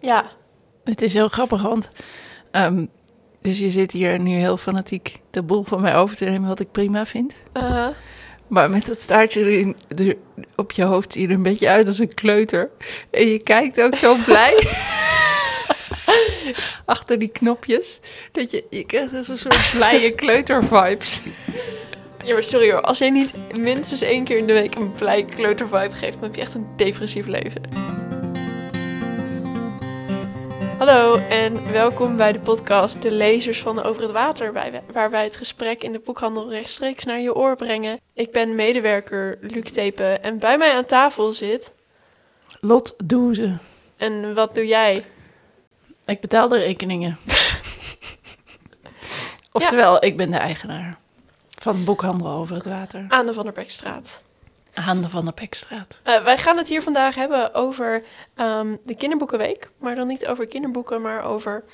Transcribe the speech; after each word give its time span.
Ja. 0.00 0.30
Het 0.84 1.02
is 1.02 1.14
heel 1.14 1.28
grappig, 1.28 1.62
want 1.62 1.90
ehm, 2.50 2.86
dus 3.40 3.58
je 3.58 3.70
zit 3.70 3.92
hier 3.92 4.20
nu 4.20 4.30
heel 4.30 4.56
fanatiek 4.56 5.16
de 5.30 5.42
boel 5.42 5.62
van 5.62 5.80
mij 5.80 5.96
over 5.96 6.16
te 6.16 6.24
nemen, 6.24 6.48
wat 6.48 6.60
ik 6.60 6.70
prima 6.70 7.06
vind. 7.06 7.34
Uh-huh. 7.54 7.88
Maar 8.46 8.70
met 8.70 8.86
dat 8.86 9.00
staartje 9.00 9.40
erin, 9.40 9.76
er, 9.96 10.16
op 10.56 10.72
je 10.72 10.82
hoofd 10.82 11.12
zie 11.12 11.22
je 11.22 11.28
er 11.28 11.34
een 11.34 11.42
beetje 11.42 11.68
uit 11.68 11.86
als 11.86 11.98
een 11.98 12.14
kleuter. 12.14 12.70
En 13.10 13.26
je 13.26 13.42
kijkt 13.42 13.80
ook 13.80 13.96
zo 13.96 14.16
blij. 14.26 14.68
Achter 16.84 17.18
die 17.18 17.28
knopjes. 17.28 18.00
Dat 18.32 18.50
je, 18.50 18.64
je 18.70 18.84
krijgt 18.84 19.10
dus 19.10 19.28
een 19.28 19.38
soort 19.38 19.70
blije 19.72 20.10
kleuter-vibes. 20.10 21.22
Ja, 22.24 22.32
maar 22.32 22.44
sorry 22.44 22.70
hoor. 22.70 22.80
Als 22.80 22.98
jij 22.98 23.10
niet 23.10 23.32
minstens 23.58 24.00
één 24.00 24.24
keer 24.24 24.38
in 24.38 24.46
de 24.46 24.52
week 24.52 24.74
een 24.74 24.92
blij 24.92 25.24
kleutervibe 25.24 25.94
geeft, 25.94 26.14
dan 26.14 26.22
heb 26.22 26.34
je 26.34 26.40
echt 26.40 26.54
een 26.54 26.66
depressief 26.76 27.26
leven. 27.26 27.62
Hallo 30.80 31.16
en 31.16 31.72
welkom 31.72 32.16
bij 32.16 32.32
de 32.32 32.38
podcast 32.38 33.02
De 33.02 33.10
Lezers 33.10 33.60
van 33.60 33.82
Over 33.82 34.02
het 34.02 34.10
Water, 34.10 34.52
waar 34.92 35.10
wij 35.10 35.24
het 35.24 35.36
gesprek 35.36 35.82
in 35.82 35.92
de 35.92 35.98
boekhandel 35.98 36.50
rechtstreeks 36.50 37.04
naar 37.04 37.20
je 37.20 37.34
oor 37.34 37.56
brengen. 37.56 38.00
Ik 38.14 38.32
ben 38.32 38.54
medewerker 38.54 39.38
Luc 39.40 39.70
Tepen 39.70 40.22
en 40.22 40.38
bij 40.38 40.58
mij 40.58 40.74
aan 40.74 40.84
tafel 40.84 41.32
zit... 41.32 41.72
Lot 42.60 42.94
Doeze. 43.04 43.58
En 43.96 44.34
wat 44.34 44.54
doe 44.54 44.66
jij? 44.66 45.04
Ik 46.04 46.20
betaal 46.20 46.48
de 46.48 46.58
rekeningen. 46.58 47.18
Oftewel, 49.52 50.04
ik 50.04 50.16
ben 50.16 50.30
de 50.30 50.36
eigenaar 50.36 50.98
van 51.48 51.84
boekhandel 51.84 52.28
over 52.28 52.56
het 52.56 52.66
water. 52.66 53.04
Aan 53.08 53.26
de 53.26 53.32
Van 53.32 53.44
der 53.44 53.52
Bekstraat. 53.52 54.22
Aan 54.74 55.02
de 55.02 55.08
Van 55.08 55.24
der 55.24 55.32
Pekstraat. 55.34 56.00
Eh, 56.04 56.22
wij 56.22 56.38
gaan 56.38 56.56
het 56.56 56.68
hier 56.68 56.82
vandaag 56.82 57.14
hebben 57.14 57.54
over 57.54 58.04
ehm, 58.34 58.76
de 58.84 58.94
kinderboekenweek. 58.94 59.68
Maar 59.78 59.94
dan 59.94 60.06
niet 60.06 60.26
over 60.26 60.46
kinderboeken, 60.46 61.00
maar 61.00 61.24
over 61.24 61.64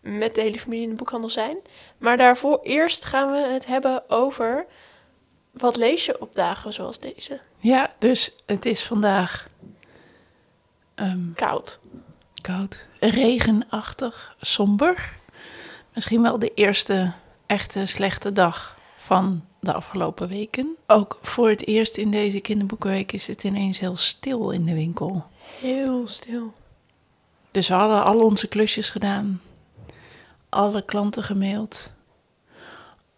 met 0.00 0.34
de 0.34 0.40
hele 0.40 0.58
familie 0.58 0.82
in 0.82 0.88
de 0.88 0.94
boekhandel 0.94 1.30
zijn. 1.30 1.56
Maar 1.98 2.16
daarvoor 2.16 2.60
eerst 2.62 3.04
gaan 3.04 3.30
we 3.30 3.38
het 3.38 3.66
hebben 3.66 4.10
over 4.10 4.66
wat 5.50 5.76
lees 5.76 6.04
je 6.04 6.20
op 6.20 6.34
dagen 6.34 6.72
zoals 6.72 6.98
deze. 6.98 7.40
Ja, 7.58 7.92
dus 7.98 8.34
het 8.46 8.66
is 8.66 8.82
vandaag 8.82 9.48
ehm, 10.94 11.32
Koud. 11.34 11.78
koud, 12.42 12.86
regenachtig, 13.00 14.36
somber. 14.40 15.12
Misschien 15.94 16.22
wel 16.22 16.38
de 16.38 16.54
eerste 16.54 17.12
echte 17.46 17.86
slechte 17.86 18.32
dag 18.32 18.76
van 18.96 19.44
de 19.60 19.72
afgelopen 19.72 20.28
weken. 20.28 20.76
Ook 20.86 21.18
voor 21.22 21.48
het 21.48 21.66
eerst 21.66 21.96
in 21.96 22.10
deze 22.10 22.40
kinderboekenweek 22.40 23.12
is 23.12 23.26
het 23.26 23.44
ineens 23.44 23.80
heel 23.80 23.96
stil 23.96 24.50
in 24.50 24.64
de 24.64 24.74
winkel. 24.74 25.24
Heel 25.60 26.08
stil. 26.08 26.52
Dus 27.50 27.68
we 27.68 27.74
hadden 27.74 28.04
al 28.04 28.20
onze 28.20 28.48
klusjes 28.48 28.90
gedaan. 28.90 29.40
Alle 30.48 30.84
klanten 30.84 31.22
gemaild. 31.22 31.90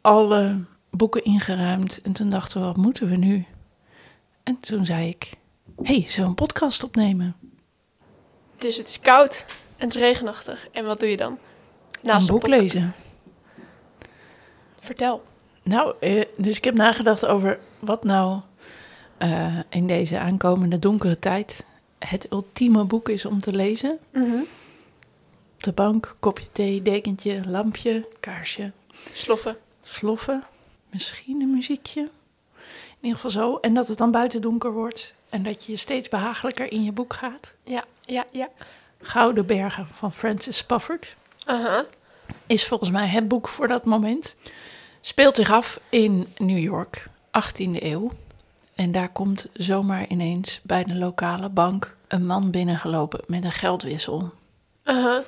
Alle 0.01 0.65
boeken 0.91 1.25
ingeruimd. 1.25 2.01
En 2.03 2.13
toen 2.13 2.31
dachten 2.31 2.61
we, 2.61 2.67
wat 2.67 2.77
moeten 2.77 3.09
we 3.09 3.17
nu? 3.17 3.47
En 4.43 4.61
toen 4.61 4.87
zei 4.87 5.09
ik, 5.09 5.33
hey, 5.83 6.01
zullen 6.01 6.23
we 6.23 6.29
een 6.29 6.35
podcast 6.35 6.85
opnemen? 6.85 7.37
Dus 8.57 8.77
het 8.77 8.89
is 8.89 9.01
koud 9.01 9.47
en 9.77 9.87
het 9.87 9.95
is 9.95 10.01
regenachtig. 10.01 10.69
En 10.73 10.85
wat 10.85 11.01
doe 11.01 11.09
je 11.09 11.17
dan? 11.17 11.39
een 12.03 12.19
de 12.19 12.33
boek 12.33 12.47
lezen. 12.47 12.95
Vertel. 14.81 15.23
Nou, 15.63 15.95
eh, 16.01 16.25
dus 16.37 16.57
ik 16.57 16.65
heb 16.65 16.75
nagedacht 16.75 17.27
over 17.27 17.59
wat 17.79 18.05
nou 18.05 18.41
eh, 19.19 19.59
in 19.69 19.87
deze 19.87 20.19
aankomende 20.19 20.79
donkere 20.79 21.19
tijd 21.19 21.65
het 21.99 22.33
ultieme 22.33 22.85
boek 22.85 23.09
is 23.09 23.25
om 23.25 23.41
te 23.41 23.53
lezen. 23.53 23.99
Mhm. 24.13 24.41
Op 25.55 25.63
de 25.63 25.73
bank, 25.73 26.17
kopje 26.21 26.53
thee, 26.53 26.83
dekentje, 26.83 27.41
lampje, 27.47 28.09
kaarsje, 28.21 28.73
Sloffen. 29.13 29.57
sloffen, 29.83 30.43
misschien 30.91 31.41
een 31.41 31.55
muziekje. 31.55 32.01
In 32.01 33.09
ieder 33.09 33.21
geval 33.21 33.31
zo. 33.31 33.57
En 33.57 33.75
dat 33.75 33.89
het 33.89 33.99
dan 33.99 34.11
buiten 34.11 34.41
donker 34.41 34.73
wordt 34.73 35.15
en 35.29 35.43
dat 35.43 35.65
je 35.65 35.77
steeds 35.77 36.09
behagelijker 36.09 36.73
in 36.73 36.85
je 36.85 36.93
boek 36.93 37.15
gaat. 37.15 37.55
Ja, 37.65 37.85
ja, 38.01 38.25
ja. 38.31 38.49
Gouden 39.01 39.47
Bergen 39.47 39.87
van 39.93 40.13
Francis 40.13 40.57
Spafford. 40.57 41.17
Is 42.47 42.67
volgens 42.67 42.91
mij 42.91 43.07
het 43.07 43.29
boek 43.29 43.49
voor 43.49 43.69
dat 43.69 43.85
moment. 43.85 44.37
Speelt 45.05 45.37
zich 45.37 45.51
af 45.51 45.81
in 45.89 46.27
New 46.37 46.59
York, 46.59 47.07
18e 47.27 47.83
eeuw. 47.83 48.11
En 48.75 48.93
daar 48.93 49.09
komt 49.09 49.47
zomaar 49.53 50.07
ineens 50.09 50.61
bij 50.63 50.85
de 50.85 50.95
lokale 50.95 51.49
bank 51.49 51.97
een 52.09 52.27
man 52.27 52.51
binnengelopen 52.51 53.21
met 53.27 53.45
een 53.45 53.53
geldwissel. 53.53 54.31
Aha. 54.85 55.23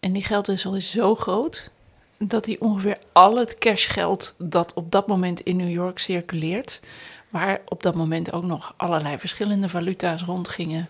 En 0.00 0.12
die 0.12 0.24
geldwissel 0.24 0.76
is 0.76 0.90
zo 0.90 1.14
groot 1.14 1.70
dat 2.18 2.46
hij 2.46 2.56
ongeveer 2.58 2.98
al 3.12 3.36
het 3.36 3.58
cashgeld 3.58 4.34
dat 4.38 4.74
op 4.74 4.90
dat 4.90 5.06
moment 5.06 5.40
in 5.40 5.56
New 5.56 5.70
York 5.70 5.98
circuleert, 5.98 6.80
waar 7.28 7.60
op 7.68 7.82
dat 7.82 7.94
moment 7.94 8.32
ook 8.32 8.44
nog 8.44 8.74
allerlei 8.76 9.18
verschillende 9.18 9.68
valuta's 9.68 10.22
rondgingen, 10.22 10.88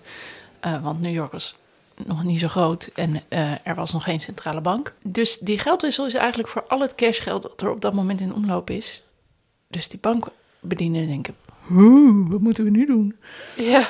eh, 0.60 0.82
want 0.82 1.00
New 1.00 1.12
York 1.14 1.32
was 1.32 1.56
nog 2.06 2.24
niet 2.24 2.40
zo 2.40 2.48
groot 2.48 2.90
en 2.94 3.22
eh, 3.28 3.52
er 3.66 3.74
was 3.74 3.92
nog 3.92 4.04
geen 4.04 4.20
centrale 4.20 4.60
bank. 4.60 4.94
Dus 5.02 5.38
die 5.38 5.58
geldwissel 5.58 6.06
is 6.06 6.14
eigenlijk 6.14 6.48
voor 6.48 6.64
al 6.68 6.80
het 6.80 6.94
cashgeld 6.94 7.42
dat 7.42 7.60
er 7.60 7.70
op 7.70 7.80
dat 7.80 7.92
moment 7.92 8.20
in 8.20 8.34
omloop 8.34 8.70
is. 8.70 9.02
Dus 9.68 9.88
die 9.88 9.98
bankbedienden 10.00 11.06
denken, 11.06 11.34
"Huh, 11.68 12.30
wat 12.30 12.40
moeten 12.40 12.64
we 12.64 12.70
nu 12.70 12.86
doen? 12.86 13.16
Ja. 13.56 13.88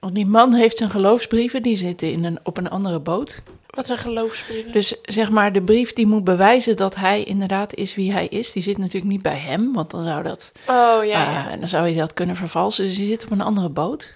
Want 0.00 0.14
die 0.14 0.26
man 0.26 0.54
heeft 0.54 0.76
zijn 0.76 0.90
geloofsbrieven, 0.90 1.62
die 1.62 1.76
zitten 1.76 2.12
in 2.12 2.24
een, 2.24 2.38
op 2.42 2.56
een 2.56 2.70
andere 2.70 3.00
boot. 3.00 3.42
Wat 3.66 3.86
zijn 3.86 3.98
geloofsbrieven? 3.98 4.72
Dus 4.72 4.96
zeg 5.02 5.30
maar, 5.30 5.52
de 5.52 5.62
brief 5.62 5.92
die 5.92 6.06
moet 6.06 6.24
bewijzen 6.24 6.76
dat 6.76 6.94
hij 6.94 7.22
inderdaad 7.22 7.74
is 7.74 7.94
wie 7.94 8.12
hij 8.12 8.26
is, 8.26 8.52
die 8.52 8.62
zit 8.62 8.78
natuurlijk 8.78 9.12
niet 9.12 9.22
bij 9.22 9.38
hem, 9.38 9.72
want 9.72 9.90
dan 9.90 10.02
zou 10.02 10.22
dat, 10.22 10.52
oh, 10.60 11.04
ja, 11.04 11.04
ja. 11.04 11.50
eh, 11.50 11.58
dan 11.60 11.68
zou 11.68 11.86
je 11.86 11.94
dat 11.94 12.14
kunnen 12.14 12.36
vervalsen. 12.36 12.84
Dus 12.84 12.96
die 12.96 13.06
zit 13.06 13.24
op 13.24 13.30
een 13.30 13.40
andere 13.40 13.68
boot 13.68 14.12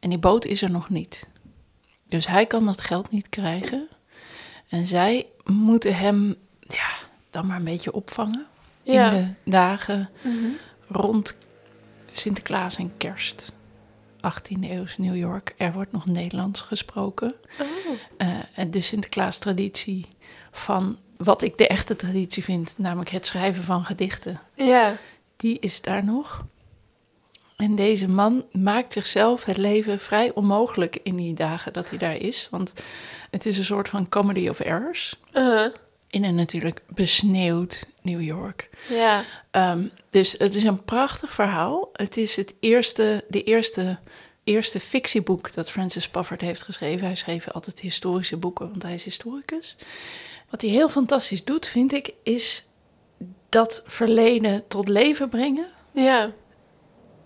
en 0.00 0.08
die 0.08 0.18
boot 0.18 0.44
is 0.44 0.62
er 0.62 0.70
nog 0.70 0.88
niet. 0.88 1.28
Dus 2.12 2.26
hij 2.26 2.46
kan 2.46 2.66
dat 2.66 2.80
geld 2.80 3.10
niet 3.10 3.28
krijgen 3.28 3.88
en 4.68 4.86
zij 4.86 5.26
moeten 5.44 5.96
hem 5.96 6.34
ja, 6.60 6.90
dan 7.30 7.46
maar 7.46 7.56
een 7.56 7.64
beetje 7.64 7.92
opvangen 7.92 8.46
Ja. 8.82 9.10
in 9.12 9.36
de 9.44 9.50
dagen 9.50 10.10
Mhm. 10.22 10.46
rond 10.88 11.36
Sinterklaas 12.12 12.76
en 12.76 12.92
Kerst. 12.96 13.52
18e 14.20 14.70
eeuws 14.70 14.98
New 14.98 15.16
York. 15.16 15.54
Er 15.56 15.72
wordt 15.72 15.92
nog 15.92 16.06
Nederlands 16.06 16.60
gesproken. 16.60 17.34
Oh. 17.60 17.66
Eh, 18.16 18.28
en 18.54 18.70
de 18.70 18.80
Sinterklaas-traditie 18.80 20.06
van 20.50 20.98
wat 21.16 21.42
ik 21.42 21.58
de 21.58 21.66
echte 21.66 21.96
traditie 21.96 22.44
vind, 22.44 22.74
namelijk 22.76 23.10
het 23.10 23.26
schrijven 23.26 23.62
van 23.62 23.84
gedichten, 23.84 24.40
Ja. 24.54 24.96
die 25.36 25.58
is 25.58 25.80
daar 25.80 26.04
nog. 26.04 26.44
En 27.62 27.74
deze 27.74 28.08
man 28.08 28.44
maakt 28.52 28.92
zichzelf 28.92 29.44
het 29.44 29.56
leven 29.56 29.98
vrij 29.98 30.32
onmogelijk 30.34 30.98
in 31.02 31.16
die 31.16 31.34
dagen 31.34 31.72
dat 31.72 31.90
hij 31.90 31.98
daar 31.98 32.16
is. 32.16 32.48
Want 32.50 32.72
het 33.30 33.46
is 33.46 33.58
een 33.58 33.64
soort 33.64 33.88
van 33.88 34.08
comedy 34.08 34.48
of 34.48 34.60
errors. 34.60 35.20
Uh-huh. 35.32 35.72
In 36.10 36.24
een 36.24 36.34
natuurlijk 36.34 36.82
besneeuwd 36.88 37.86
New 38.00 38.22
York. 38.22 38.70
Ja. 38.88 39.24
Ehm, 39.50 39.86
dus 40.10 40.34
het 40.38 40.54
is 40.54 40.64
een 40.64 40.84
prachtig 40.84 41.34
verhaal. 41.34 41.88
Het 41.92 42.16
is 42.16 42.36
het 42.36 42.54
eerste, 42.60 43.24
de 43.28 43.42
eerste, 43.42 43.98
eerste 44.44 44.80
fictieboek 44.80 45.52
dat 45.54 45.70
Francis 45.70 46.02
Spafford 46.02 46.40
heeft 46.40 46.62
geschreven. 46.62 47.06
Hij 47.06 47.14
schreef 47.14 47.48
altijd 47.48 47.80
historische 47.80 48.36
boeken, 48.36 48.68
want 48.70 48.82
hij 48.82 48.94
is 48.94 49.04
historicus. 49.04 49.76
Wat 50.50 50.60
hij 50.60 50.70
heel 50.70 50.88
fantastisch 50.88 51.44
doet, 51.44 51.66
vind 51.66 51.92
ik, 51.92 52.12
is 52.22 52.64
dat 53.48 53.82
verleden 53.86 54.66
tot 54.68 54.88
leven 54.88 55.28
brengen. 55.28 55.66
Ja. 55.92 56.32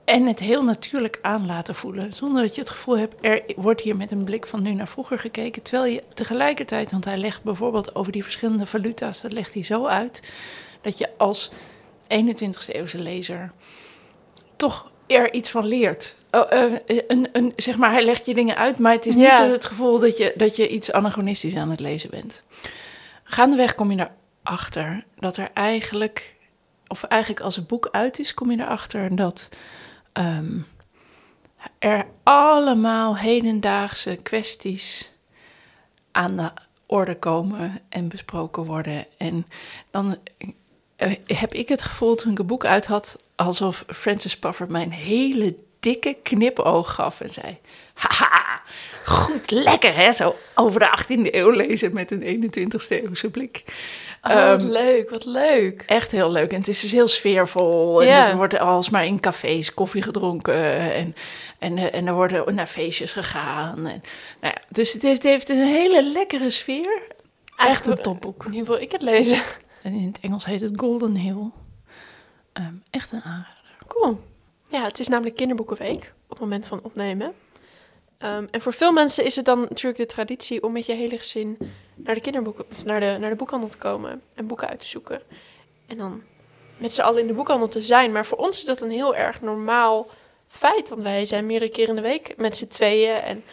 En 0.06 0.26
het 0.26 0.40
heel 0.40 0.62
natuurlijk 0.64 1.18
aan 1.20 1.46
laten 1.46 1.74
voelen. 1.74 2.12
Zonder 2.12 2.42
dat 2.42 2.54
je 2.54 2.60
het 2.60 2.70
gevoel 2.70 2.98
hebt, 2.98 3.14
er 3.20 3.42
wordt 3.56 3.80
hier 3.80 3.96
met 3.96 4.10
een 4.10 4.24
blik 4.24 4.46
van 4.46 4.62
nu 4.62 4.72
naar 4.72 4.88
vroeger 4.88 5.18
gekeken. 5.18 5.62
Terwijl 5.62 5.92
je 5.92 6.02
tegelijkertijd, 6.14 6.90
want 6.90 7.04
hij 7.04 7.16
legt 7.16 7.42
bijvoorbeeld 7.42 7.94
over 7.94 8.12
die 8.12 8.22
verschillende 8.22 8.66
valuta's, 8.66 9.20
dat 9.20 9.32
legt 9.32 9.54
hij 9.54 9.62
zo 9.62 9.86
uit. 9.86 10.32
Dat 10.80 10.98
je 10.98 11.08
als 11.16 11.50
21ste 12.02 12.72
eeuwse 12.72 12.98
lezer 13.02 13.52
toch 14.56 14.90
er 15.06 15.32
iets 15.32 15.50
van 15.50 15.66
leert. 15.66 16.18
Oh, 16.30 16.52
eh, 16.52 16.72
een, 17.06 17.28
een, 17.32 17.52
zeg 17.56 17.76
maar, 17.76 17.90
hij 17.92 18.04
legt 18.04 18.26
je 18.26 18.34
dingen 18.34 18.56
uit, 18.56 18.78
maar 18.78 18.92
het 18.92 19.06
is 19.06 19.14
Ja. 19.14 19.20
niet 19.20 19.36
zo 19.36 19.52
het 19.52 19.64
gevoel 19.64 19.98
dat 19.98 20.16
je, 20.16 20.32
dat 20.36 20.56
je 20.56 20.68
iets 20.68 20.92
anachronistisch 20.92 21.56
aan 21.56 21.70
het 21.70 21.80
lezen 21.80 22.10
bent. 22.10 22.42
Gaandeweg 23.22 23.74
kom 23.74 23.90
je 23.90 24.08
erachter 24.44 25.04
dat 25.16 25.36
er 25.36 25.50
eigenlijk, 25.54 26.34
of 26.86 27.02
eigenlijk 27.02 27.40
als 27.40 27.56
het 27.56 27.66
boek 27.66 27.88
uit 27.92 28.18
is, 28.18 28.34
kom 28.34 28.50
je 28.50 28.60
erachter 28.60 29.16
dat 29.16 29.48
ehm, 30.16 30.58
er 31.78 32.06
allemaal 32.22 33.16
hedendaagse 33.16 34.18
kwesties 34.22 35.12
aan 36.12 36.36
de 36.36 36.50
orde 36.86 37.18
komen 37.18 37.80
en 37.88 38.08
besproken 38.08 38.64
worden. 38.64 39.06
En 39.16 39.46
dan 39.90 40.16
eh, 40.96 41.16
heb 41.26 41.54
ik 41.54 41.68
het 41.68 41.82
gevoel 41.82 42.14
toen 42.14 42.32
ik 42.32 42.38
het 42.38 42.46
boek 42.46 42.64
uit 42.64 42.86
had, 42.86 43.18
alsof 43.34 43.84
Francis 43.86 44.32
Spafford 44.32 44.70
mij 44.70 44.82
een 44.82 44.92
hele 44.92 45.56
dikke 45.80 46.16
knipoog 46.22 46.94
gaf 46.94 47.20
en 47.20 47.30
zei: 47.30 47.58
Haha, 47.94 48.60
goed, 49.04 49.50
lekker 49.50 49.94
hè, 49.94 50.12
zo 50.12 50.36
over 50.54 50.80
de 50.80 50.98
18e 50.98 51.34
eeuw 51.34 51.50
lezen 51.50 51.94
met 51.94 52.10
een 52.10 52.50
21ste 52.52 52.88
eeuwse 52.88 53.30
blik. 53.30 53.64
Oh, 54.30 54.50
wat 54.50 54.62
Ehm, 54.62 54.70
leuk, 54.70 55.10
wat 55.10 55.24
leuk. 55.24 55.82
Echt 55.86 56.10
heel 56.10 56.30
leuk. 56.30 56.50
En 56.52 56.58
het 56.58 56.68
is 56.68 56.80
dus 56.80 56.92
heel 56.92 57.08
sfeervol. 57.08 58.02
En 58.02 58.08
er 58.08 58.36
wordt 58.36 58.58
alsmaar 58.58 59.06
in 59.06 59.20
cafés 59.20 59.74
koffie 59.74 60.02
gedronken. 60.02 60.92
En, 60.92 61.14
en, 61.58 61.78
eh, 61.78 61.94
en 61.94 62.06
er 62.06 62.14
worden 62.14 62.54
naar 62.54 62.66
feestjes 62.66 63.12
gegaan. 63.12 63.76
En, 63.76 64.00
nou 64.40 64.54
ja, 64.54 64.56
dus 64.68 64.92
het 64.92 65.02
heeft, 65.02 65.22
het 65.22 65.32
heeft 65.32 65.48
een 65.48 65.66
hele 65.66 66.04
lekkere 66.12 66.50
sfeer. 66.50 67.02
Echt 67.56 67.86
een 67.86 68.02
topboek. 68.02 68.48
Nu 68.50 68.64
wil 68.64 68.76
ik 68.76 68.92
het 68.92 69.02
lezen. 69.02 69.40
En 69.82 69.92
in 69.92 70.06
het 70.06 70.18
Engels 70.20 70.44
heet 70.44 70.60
het 70.60 70.80
Golden 70.80 71.16
Hill. 71.16 71.50
Ehm, 72.52 72.74
echt 72.90 73.12
een 73.12 73.22
aanrader. 73.22 73.54
Cool. 73.86 74.20
Ja, 74.68 74.82
het 74.84 74.98
is 74.98 75.08
namelijk 75.08 75.36
kinderboekenweek 75.36 76.12
op 76.24 76.30
het 76.30 76.40
moment 76.40 76.66
van 76.66 76.80
opnemen. 76.82 77.32
Ehm, 78.18 78.46
en 78.50 78.60
voor 78.60 78.72
veel 78.72 78.92
mensen 78.92 79.24
is 79.24 79.36
het 79.36 79.44
dan 79.44 79.60
natuurlijk 79.60 79.96
de 79.96 80.06
traditie 80.06 80.62
om 80.62 80.72
met 80.72 80.86
je 80.86 80.92
hele 80.92 81.18
gezin 81.18 81.58
naar 81.94 82.14
de 82.14 82.20
kinderboeken 82.20 82.64
of 82.72 82.84
naar 82.84 83.00
de, 83.00 83.16
naar 83.20 83.30
de 83.30 83.36
boekhandel 83.36 83.68
te 83.68 83.78
komen 83.78 84.22
en 84.34 84.46
boeken 84.46 84.68
uit 84.68 84.80
te 84.80 84.86
zoeken. 84.86 85.20
En 85.86 85.96
dan 85.96 86.22
met 86.76 86.94
z'n 86.94 87.00
allen 87.00 87.20
in 87.20 87.26
de 87.26 87.32
boekhandel 87.32 87.68
te 87.68 87.82
zijn. 87.82 88.12
Maar 88.12 88.26
voor 88.26 88.38
ons 88.38 88.58
is 88.58 88.64
dat 88.64 88.80
een 88.80 88.90
heel 88.90 89.16
erg 89.16 89.40
normaal 89.40 90.06
feit. 90.48 90.88
Want 90.88 91.02
wij 91.02 91.26
zijn 91.26 91.46
meerdere 91.46 91.70
keren 91.70 91.88
in 91.88 92.02
de 92.02 92.08
week 92.08 92.34
met 92.36 92.56
z'n 92.56 92.66
tweeën. 92.66 93.14
En 93.14 93.44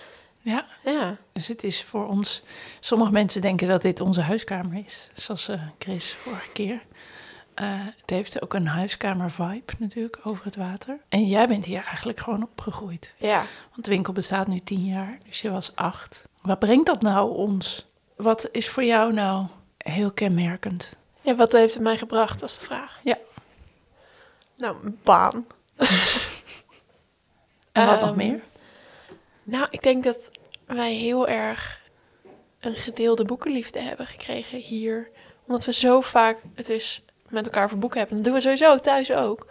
Ja, 0.42 0.65
ja, 0.83 1.18
dus 1.31 1.48
het 1.48 1.63
is 1.63 1.83
voor 1.83 2.07
ons... 2.07 2.44
Sommige 2.80 3.12
mensen 3.12 3.42
denken 3.42 3.68
dat 3.68 3.81
dit 3.81 4.00
onze 4.00 4.21
huiskamer 4.21 4.83
is. 4.86 5.10
Zoals 5.13 5.48
eh, 5.48 5.62
Chris 5.80 6.13
vorige 6.13 6.51
keer. 6.51 6.81
Eh, 7.56 7.68
het 8.02 8.10
heeft 8.10 8.42
ook 8.42 8.54
een 8.54 8.68
huiskamer-vibe 8.68 9.74
natuurlijk 9.78 10.20
over 10.24 10.46
het 10.46 10.56
water. 10.56 11.00
En 11.10 11.28
jij 11.28 11.48
bent 11.48 11.66
hier 11.66 11.84
eigenlijk 11.84 12.20
gewoon 12.20 12.44
opgegroeid. 12.44 13.16
ja. 13.18 13.46
Want 13.72 13.86
de 13.86 13.92
winkel 13.92 14.14
bestaat 14.14 14.48
nu 14.48 14.60
tien 14.60 14.86
jaar, 14.86 15.18
dus 15.26 15.42
je 15.42 15.52
was 15.52 15.76
acht. 15.76 16.28
Wat 16.42 16.60
brengt 16.60 16.86
dat 16.86 17.02
nou 17.02 17.36
ons? 17.36 17.86
Wat 18.16 18.50
is 18.52 18.70
voor 18.70 18.84
jou 18.84 19.14
nou 19.14 19.46
heel 19.78 20.12
kenmerkend? 20.12 20.98
ja, 21.22 21.36
wat 21.36 21.52
heeft 21.52 21.74
het 21.74 21.84
mij 21.84 21.98
gebracht, 21.98 22.42
was 22.42 22.60
de 22.60 22.66
vraag. 22.66 23.00
Ja. 23.04 23.18
Nou, 24.58 24.78
een 24.86 25.00
baan. 25.04 25.46
En 27.72 27.86
wat 27.86 28.00
nog 28.00 28.10
Ehm, 28.10 28.18
meer? 28.18 28.42
Nou, 29.44 29.68
ik 29.70 29.82
denk 29.84 30.04
dat 30.04 30.30
wij 30.66 30.94
heel 30.94 31.28
erg 31.28 31.82
een 32.60 32.76
gedeelde 32.76 33.26
boekenliefde 33.26 33.80
hebben 33.80 34.08
gekregen 34.08 34.58
hier. 34.60 35.10
Omdat 35.48 35.66
we 35.66 35.74
zo 35.74 36.02
vaak 36.02 36.42
het 36.56 36.70
is 36.70 37.02
met 37.34 37.46
elkaar 37.46 37.70
voor 37.70 37.78
boeken 37.78 38.00
hebben. 38.00 38.18
Dat 38.18 38.26
doen 38.26 38.34
we 38.34 38.42
sowieso 38.42 38.78
thuis 38.78 39.12
ook. 39.12 39.48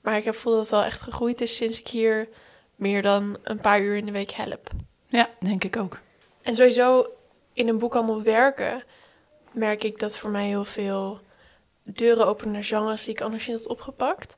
Maar 0.00 0.16
ik 0.16 0.24
heb 0.24 0.34
gevoel 0.34 0.52
dat 0.52 0.60
het 0.60 0.70
wel 0.70 0.84
echt 0.84 1.00
gegroeid 1.00 1.40
is 1.40 1.56
sinds 1.56 1.80
ik 1.80 1.88
hier 1.88 2.28
meer 2.76 3.02
dan 3.02 3.36
een 3.42 3.60
paar 3.60 3.80
uur 3.80 3.96
in 3.96 4.06
de 4.06 4.12
week 4.12 4.30
help. 4.30 4.70
Ja, 5.08 5.28
denk 5.40 5.64
ik 5.64 5.76
ook. 5.76 5.98
En 6.42 6.54
sowieso 6.54 7.06
in 7.52 7.68
een 7.68 7.78
boekhandel 7.78 8.22
werken 8.22 8.82
merk 9.52 9.84
ik 9.84 9.98
dat 9.98 10.16
voor 10.16 10.30
mij 10.30 10.46
heel 10.46 10.64
veel 10.64 11.20
deuren 11.82 12.26
openen 12.26 12.52
naar 12.52 12.64
genres 12.64 13.04
die 13.04 13.14
ik 13.14 13.20
anders 13.20 13.46
niet 13.46 13.56
had 13.56 13.66
opgepakt. 13.66 14.36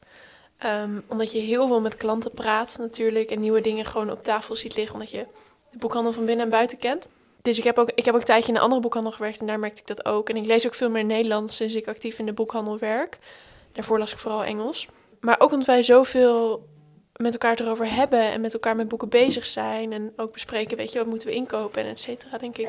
Ehm, 0.59 1.01
omdat 1.07 1.33
je 1.33 1.39
heel 1.39 1.67
veel 1.67 1.81
met 1.81 1.97
klanten 1.97 2.31
praat 2.31 2.77
natuurlijk 2.79 3.31
en 3.31 3.41
nieuwe 3.41 3.61
dingen 3.61 3.85
gewoon 3.85 4.11
op 4.11 4.23
tafel 4.23 4.57
ziet 4.57 4.77
liggen 4.77 4.95
omdat 4.95 5.11
je 5.11 5.27
de 5.71 5.79
boekhandel 5.79 6.13
van 6.13 6.25
binnen 6.25 6.45
en 6.45 6.51
buiten 6.51 6.79
kent. 6.79 7.09
Dus 7.43 7.59
ik 7.59 7.65
heb, 7.65 7.79
ook, 7.79 7.91
ik 7.95 8.05
heb 8.05 8.15
ook 8.15 8.21
een 8.21 8.27
tijdje 8.27 8.49
in 8.49 8.57
een 8.57 8.63
andere 8.63 8.81
boekhandel 8.81 9.13
gewerkt 9.13 9.39
en 9.39 9.47
daar 9.47 9.59
merkte 9.59 9.81
ik 9.81 9.87
dat 9.87 10.05
ook. 10.05 10.29
En 10.29 10.37
ik 10.37 10.47
lees 10.47 10.67
ook 10.67 10.75
veel 10.75 10.91
meer 10.91 11.05
Nederlands 11.05 11.57
sinds 11.57 11.75
ik 11.75 11.89
actief 11.89 12.19
in 12.19 12.27
de 12.27 12.33
boekhandel 12.33 12.79
werk. 12.79 13.19
Daarvoor 13.73 13.99
las 13.99 14.13
ik 14.13 14.19
vooral 14.19 14.45
Engels. 14.45 14.89
Maar 15.21 15.41
ook 15.41 15.53
omdat 15.53 15.67
wij 15.67 15.83
zoveel 15.83 16.67
met 17.17 17.33
elkaar 17.33 17.61
erover 17.61 17.95
hebben 17.95 18.21
en 18.21 18.41
met 18.41 18.53
elkaar 18.53 18.77
met 18.77 18.89
boeken 18.89 19.09
bezig 19.09 19.47
zijn. 19.47 19.93
En 19.93 20.13
ook 20.17 20.33
bespreken, 20.33 20.77
weet 20.77 20.93
je, 20.93 20.99
wat 20.99 21.07
moeten 21.07 21.29
we 21.29 21.35
inkopen 21.35 21.83
en 21.83 21.89
et 21.89 22.01
cetera, 22.01 22.39
denk 22.39 22.59
ik. 22.59 22.69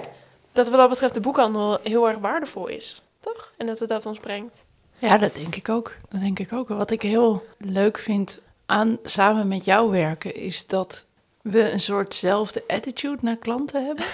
Dat 0.51 0.69
wat 0.69 0.79
dat 0.79 0.89
betreft 0.89 1.13
de 1.13 1.19
boekhandel 1.19 1.79
heel 1.83 2.07
erg 2.07 2.17
waardevol 2.17 2.67
is, 2.67 3.03
toch? 3.19 3.51
En 3.57 3.67
dat 3.67 3.79
het 3.79 3.89
dat 3.89 4.05
ons 4.05 4.19
brengt. 4.19 4.65
Ja, 4.97 5.17
dat 5.17 5.35
denk 5.35 5.55
ik 5.55 5.69
ook. 5.69 5.95
Dat 6.09 6.21
denk 6.21 6.39
ik 6.39 6.53
ook. 6.53 6.67
Wat 6.67 6.91
ik 6.91 7.01
heel 7.01 7.45
leuk 7.57 7.97
vind 7.97 8.41
aan 8.65 8.97
samen 9.03 9.47
met 9.47 9.65
jou 9.65 9.91
werken, 9.91 10.35
is 10.35 10.67
dat 10.67 11.05
we 11.41 11.71
een 11.71 11.79
soortzelfde 11.79 12.63
attitude 12.67 13.17
naar 13.21 13.37
klanten 13.37 13.85
hebben. 13.85 14.05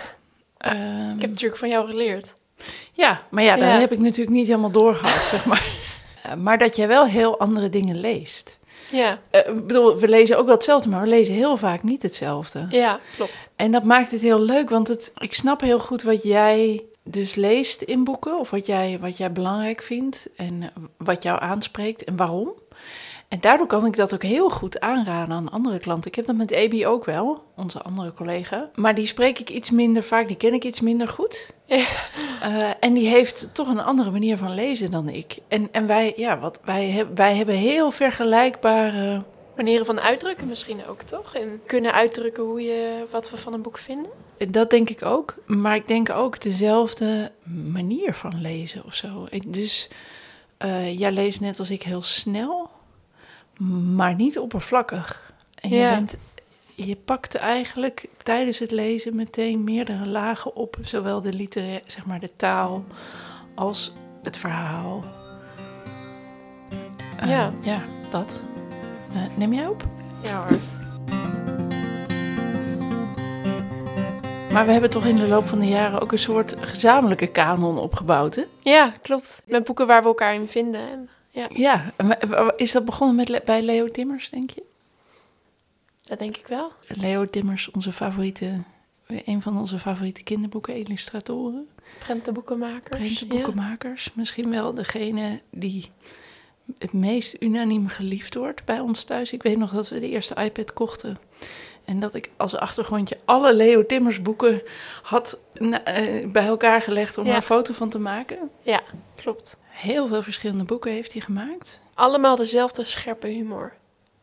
Ehm, 0.66 1.16
Ik 1.16 1.22
heb 1.22 1.30
natuurlijk 1.30 1.60
van 1.60 1.70
jou 1.70 1.88
geleerd. 1.88 2.36
Ja, 2.94 3.22
maar 3.32 3.44
ja, 3.44 3.56
dat 3.56 3.68
Ja. 3.68 3.80
heb 3.80 3.92
ik 3.92 4.00
natuurlijk 4.00 4.36
niet 4.36 4.48
helemaal 4.48 4.72
doorgehad, 4.72 5.28
zeg 5.28 5.46
maar. 5.46 5.64
Maar 6.38 6.58
dat 6.58 6.76
jij 6.76 6.88
wel 6.88 7.06
heel 7.06 7.40
andere 7.40 7.70
dingen 7.70 8.00
leest. 8.00 8.60
Ja, 8.92 9.20
Eh, 9.32 9.40
ik 9.48 9.68
bedoel, 9.68 9.98
we 9.98 10.08
lezen 10.08 10.38
ook 10.38 10.46
wel 10.46 10.56
hetzelfde, 10.56 10.90
maar 10.90 11.02
we 11.02 11.08
lezen 11.08 11.34
heel 11.34 11.58
vaak 11.58 11.84
niet 11.84 12.02
hetzelfde. 12.02 12.66
ja, 12.70 13.00
klopt. 13.16 13.50
En 13.56 13.72
dat 13.72 13.84
maakt 13.84 14.12
het 14.12 14.22
heel 14.22 14.40
leuk, 14.40 14.70
want 14.70 14.88
het, 14.88 15.12
ik 15.18 15.34
snap 15.34 15.62
heel 15.62 15.80
goed 15.80 16.04
wat 16.04 16.24
jij 16.24 16.84
dus 17.04 17.36
leest 17.36 17.82
in 17.82 18.04
boeken, 18.04 18.40
of 18.40 18.50
wat 18.50 18.66
jij, 18.66 18.98
wat 19.02 19.18
jij 19.18 19.32
belangrijk 19.32 19.82
vindt 19.82 20.28
en 20.36 20.72
wat 20.98 21.24
jou 21.24 21.42
aanspreekt 21.42 22.04
en 22.04 22.16
waarom. 22.16 22.54
En 23.28 23.40
daardoor 23.42 23.68
kan 23.68 23.86
ik 23.86 23.96
dat 23.96 24.14
ook 24.14 24.24
heel 24.24 24.50
goed 24.50 24.80
aanraden 24.80 25.36
aan 25.36 25.52
andere 25.52 25.80
klanten. 25.80 26.10
Ik 26.10 26.16
heb 26.16 26.26
dat 26.26 26.36
met 26.36 26.52
Ebi 26.52 26.88
ook 26.88 27.06
wel, 27.06 27.44
onze 27.56 27.82
andere 27.82 28.14
collega. 28.14 28.70
Maar 28.76 28.96
die 28.96 29.06
spreek 29.06 29.40
ik 29.40 29.50
iets 29.50 29.72
minder 29.72 30.04
vaak, 30.04 30.28
die 30.28 30.38
ken 30.38 30.54
ik 30.54 30.64
iets 30.64 30.82
minder 30.82 31.08
goed. 31.08 31.54
Ja. 31.66 31.86
Eh, 32.42 32.70
en 32.80 32.94
die 32.94 33.08
heeft 33.08 33.50
toch 33.54 33.68
een 33.68 33.80
andere 33.84 34.12
manier 34.12 34.38
van 34.38 34.54
lezen 34.54 34.92
dan 34.92 35.10
ik. 35.10 35.38
En, 35.48 35.68
en 35.72 35.88
wij, 35.88 36.14
ja, 36.16 36.40
wat, 36.40 36.60
wij, 36.64 36.90
heb- 36.90 37.18
wij 37.18 37.36
hebben 37.36 37.56
heel 37.56 37.92
vergelijkbare 37.92 39.22
Manieren 39.56 39.86
van 39.86 40.00
uitdrukken 40.00 40.48
misschien 40.48 40.86
ook, 40.90 41.02
toch? 41.02 41.36
En 41.36 41.62
kunnen 41.66 41.94
uitdrukken 41.94 42.44
hoe 42.44 42.62
je, 42.62 43.06
wat 43.12 43.30
we 43.32 43.38
van 43.38 43.54
een 43.54 43.62
boek 43.62 43.78
vinden. 43.78 44.12
Dat 44.50 44.70
denk 44.70 44.90
ik 44.90 45.06
ook. 45.06 45.34
Maar 45.46 45.76
ik 45.76 45.88
denk 45.88 46.10
ook 46.10 46.42
dezelfde 46.42 47.32
manier 47.72 48.14
van 48.14 48.42
lezen 48.42 48.84
of 48.86 48.96
zo. 48.96 49.26
Ik- 49.30 49.54
Dus 49.54 49.90
eh, 50.58 51.00
jij 51.00 51.12
leest 51.12 51.40
net 51.42 51.60
als 51.60 51.70
ik 51.70 51.84
heel 51.84 52.02
snel, 52.02 52.65
maar 53.96 54.16
niet 54.16 54.40
oppervlakkig. 54.40 55.34
En 55.56 55.70
je, 55.70 55.76
Ja. 55.76 55.90
bent, 55.90 56.18
je 56.74 56.96
pakt 56.96 57.36
eigenlijk 57.36 58.06
tijdens 58.24 58.60
het 58.60 58.72
lezen 58.72 59.16
meteen 59.16 59.64
meerdere 59.64 60.08
lagen 60.08 60.56
op. 60.56 60.78
Zowel 60.82 61.22
de 61.22 61.34
literaire, 61.34 61.84
zeg 61.86 62.06
maar 62.06 62.20
de 62.20 62.34
taal, 62.36 62.84
als 63.56 63.94
het 64.24 64.38
verhaal. 64.38 65.04
Eh, 67.20 67.30
Ja. 67.30 67.52
Ja, 67.62 67.82
dat. 68.12 68.44
Eh, 69.14 69.22
neem 69.38 69.54
jij 69.54 69.68
op? 69.68 69.84
Ja 70.22 70.38
hoor. 70.48 70.58
Maar 74.52 74.66
we 74.66 74.72
hebben 74.72 74.90
toch 74.90 75.06
in 75.06 75.16
de 75.18 75.28
loop 75.28 75.46
van 75.48 75.60
de 75.60 75.68
jaren 75.68 76.02
ook 76.02 76.12
een 76.12 76.18
soort 76.18 76.56
gezamenlijke 76.60 77.28
kanon 77.28 77.78
opgebouwd, 77.80 78.36
hè? 78.36 78.44
Ja, 78.62 78.92
klopt. 79.02 79.42
Met 79.46 79.64
boeken 79.64 79.88
waar 79.88 80.02
we 80.02 80.08
elkaar 80.08 80.34
in 80.34 80.48
vinden. 80.48 81.10
Ja, 81.36 81.48
Ja, 81.54 81.94
is 82.56 82.72
dat 82.72 82.86
begonnen 82.86 83.16
met, 83.16 83.44
bij 83.46 83.62
Leo 83.62 83.88
Timmers, 83.88 84.30
denk 84.30 84.50
je? 84.50 84.64
dat 86.02 86.20
denk 86.20 86.38
ik 86.38 86.48
wel. 86.48 86.72
Leo 86.88 87.30
Timmers, 87.30 87.72
onze 87.72 87.92
favoriete, 87.92 88.64
een 89.08 89.42
van 89.42 89.58
onze 89.58 89.80
favoriete 89.80 90.24
kinderboeken-illustratoren, 90.24 91.68
Prentenboekenmakers. 92.00 93.00
prentenboekenmakers. 93.00 94.12
Misschien 94.14 94.50
wel 94.50 94.74
degene 94.74 95.42
die 95.50 95.90
het 96.78 96.94
meest 96.94 97.36
unaniem 97.40 97.88
geliefd 97.88 98.36
wordt 98.36 98.66
bij 98.66 98.80
ons 98.80 99.04
thuis. 99.04 99.34
Ik 99.34 99.44
weet 99.44 99.58
nog 99.58 99.72
dat 99.72 99.90
we 99.90 100.00
de 100.00 100.10
eerste 100.10 100.36
iPad 100.36 100.74
kochten. 100.74 101.18
En 101.86 102.00
dat 102.00 102.14
ik 102.14 102.30
als 102.38 102.56
achtergrondje 102.56 103.18
alle 103.26 103.54
Leo 103.56 103.86
Timmers 103.86 104.22
boeken 104.22 104.62
had 105.02 105.40
eh, 105.54 106.28
bij 106.28 106.46
elkaar 106.46 106.82
gelegd 106.82 107.18
om 107.18 107.24
Ja. 107.26 107.30
er 107.30 107.36
een 107.36 107.42
foto 107.42 107.74
van 107.74 107.90
te 107.90 108.00
maken. 108.00 108.38
Ja, 108.62 108.82
klopt. 109.16 109.58
Heel 109.76 110.08
veel 110.08 110.22
verschillende 110.24 110.64
boeken 110.64 110.92
heeft 110.92 111.12
hij 111.14 111.22
gemaakt. 111.22 111.80
Allemaal 111.94 112.36
dezelfde 112.36 112.84
scherpe 112.84 113.28
humor. 113.28 113.74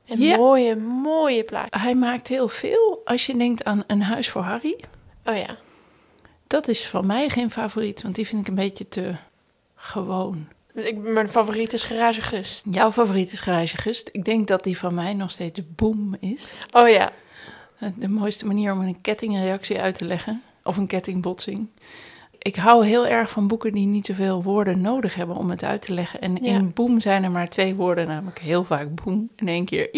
En 0.06 0.18
Ja. 0.20 0.36
mooie, 0.36 0.76
mooie 0.76 1.44
plaatjes. 1.44 1.82
Hij 1.82 1.94
maakt 1.94 2.28
heel 2.28 2.48
veel. 2.48 3.00
Als 3.04 3.26
je 3.26 3.36
denkt 3.36 3.64
aan 3.64 3.84
Een 3.86 4.02
Huis 4.02 4.28
voor 4.30 4.42
Harry, 4.42 4.76
Oh 5.24 5.36
ja. 5.36 5.56
dat 6.46 6.68
is 6.68 6.86
van 6.86 7.06
mij 7.06 7.28
geen 7.28 7.50
favoriet, 7.50 8.02
want 8.02 8.14
die 8.14 8.26
vind 8.26 8.40
ik 8.40 8.48
een 8.48 8.54
beetje 8.54 8.88
te 8.88 9.14
gewoon. 9.74 10.48
Ik, 10.74 10.96
mijn 10.98 11.28
favoriet 11.28 11.72
is 11.72 11.82
Garage 11.82 12.20
Gust. 12.20 12.62
Jouw 12.70 12.92
favoriet 12.92 13.32
is 13.32 13.40
Garage 13.40 13.76
Gust. 13.76 14.08
Ik 14.12 14.24
denk 14.24 14.46
dat 14.48 14.64
die 14.64 14.78
van 14.78 14.94
mij 14.94 15.14
nog 15.14 15.30
steeds 15.30 15.60
boom 15.76 16.14
is. 16.20 16.54
Oh 16.70 16.88
ja. 16.88 17.12
De 17.94 18.08
mooiste 18.08 18.46
manier 18.46 18.72
om 18.72 18.80
een 18.80 19.00
kettingreactie 19.00 19.80
uit 19.80 19.94
te 19.98 20.04
leggen, 20.04 20.42
of 20.62 20.76
een 20.76 20.86
kettingbotsing. 20.86 21.68
Ik 22.42 22.56
hou 22.56 22.86
heel 22.86 23.06
erg 23.06 23.30
van 23.30 23.46
boeken 23.48 23.72
die 23.72 23.86
niet 23.86 24.06
zoveel 24.06 24.42
woorden 24.42 24.80
nodig 24.80 25.14
hebben 25.14 25.36
om 25.36 25.50
het 25.50 25.62
uit 25.62 25.82
te 25.82 25.94
leggen. 25.94 26.20
En 26.20 26.36
Ja. 26.40 26.52
in 26.54 26.72
boom 26.72 27.00
zijn 27.00 27.24
er 27.24 27.30
maar 27.30 27.48
twee 27.48 27.74
woorden, 27.74 28.06
namelijk 28.06 28.38
heel 28.38 28.64
vaak 28.64 29.04
boom 29.04 29.30
in 29.36 29.48
één 29.48 29.64
keer. 29.64 29.88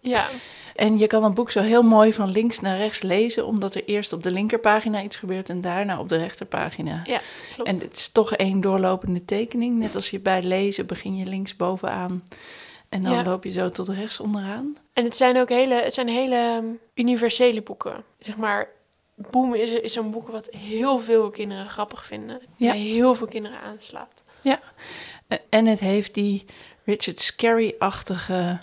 Ja. 0.00 0.26
En 0.74 0.98
je 0.98 1.06
kan 1.06 1.24
een 1.24 1.34
boek 1.34 1.50
zo 1.50 1.60
heel 1.60 1.82
mooi 1.82 2.12
van 2.12 2.30
links 2.30 2.60
naar 2.60 2.76
rechts 2.76 3.02
lezen, 3.02 3.46
omdat 3.46 3.74
er 3.74 3.84
eerst 3.84 4.12
op 4.12 4.22
de 4.22 4.30
linkerpagina 4.30 5.02
iets 5.02 5.16
gebeurt 5.16 5.48
en 5.48 5.60
daarna 5.60 5.98
op 6.00 6.08
de 6.08 6.16
rechterpagina. 6.16 7.00
Ja, 7.04 7.20
klopt. 7.54 7.68
En 7.70 7.74
het 7.78 7.92
is 7.94 8.08
toch 8.08 8.32
één 8.34 8.60
doorlopende 8.60 9.24
tekening. 9.24 9.78
Net 9.78 9.94
als 9.94 10.10
je 10.10 10.20
bij 10.20 10.42
lezen 10.42 10.86
begin 10.86 11.16
je 11.16 11.26
links 11.26 11.56
bovenaan 11.56 12.22
En 12.88 13.02
dan 13.02 13.12
Ja. 13.12 13.22
loop 13.22 13.44
je 13.44 13.50
zo 13.50 13.68
tot 13.68 13.88
rechts 13.88 14.20
onderaan. 14.20 14.76
En 14.92 15.04
het 15.04 15.16
zijn 15.16 15.38
ook 15.38 15.48
hele, 15.48 15.74
het 15.74 15.94
zijn 15.94 16.08
hele 16.08 16.56
um, 16.62 16.78
universele 16.94 17.62
boeken. 17.62 18.04
Zeg 18.18 18.36
maar, 18.36 18.68
Boom 19.14 19.54
is, 19.54 19.70
is 19.70 19.92
zo'n 19.92 20.10
boek 20.10 20.28
wat 20.28 20.48
heel 20.50 20.98
veel 20.98 21.30
kinderen 21.30 21.68
grappig 21.68 22.06
vinden. 22.06 22.40
Ja. 22.56 22.70
Bij 22.70 22.80
heel 22.80 23.14
veel 23.14 23.26
kinderen 23.26 23.60
aanslaat. 23.60 24.22
Eh, 25.28 25.38
En 25.48 25.66
het 25.66 25.80
heeft 25.80 26.14
die 26.14 26.44
Richard 26.84 27.20
Scarry-achtige, 27.20 28.58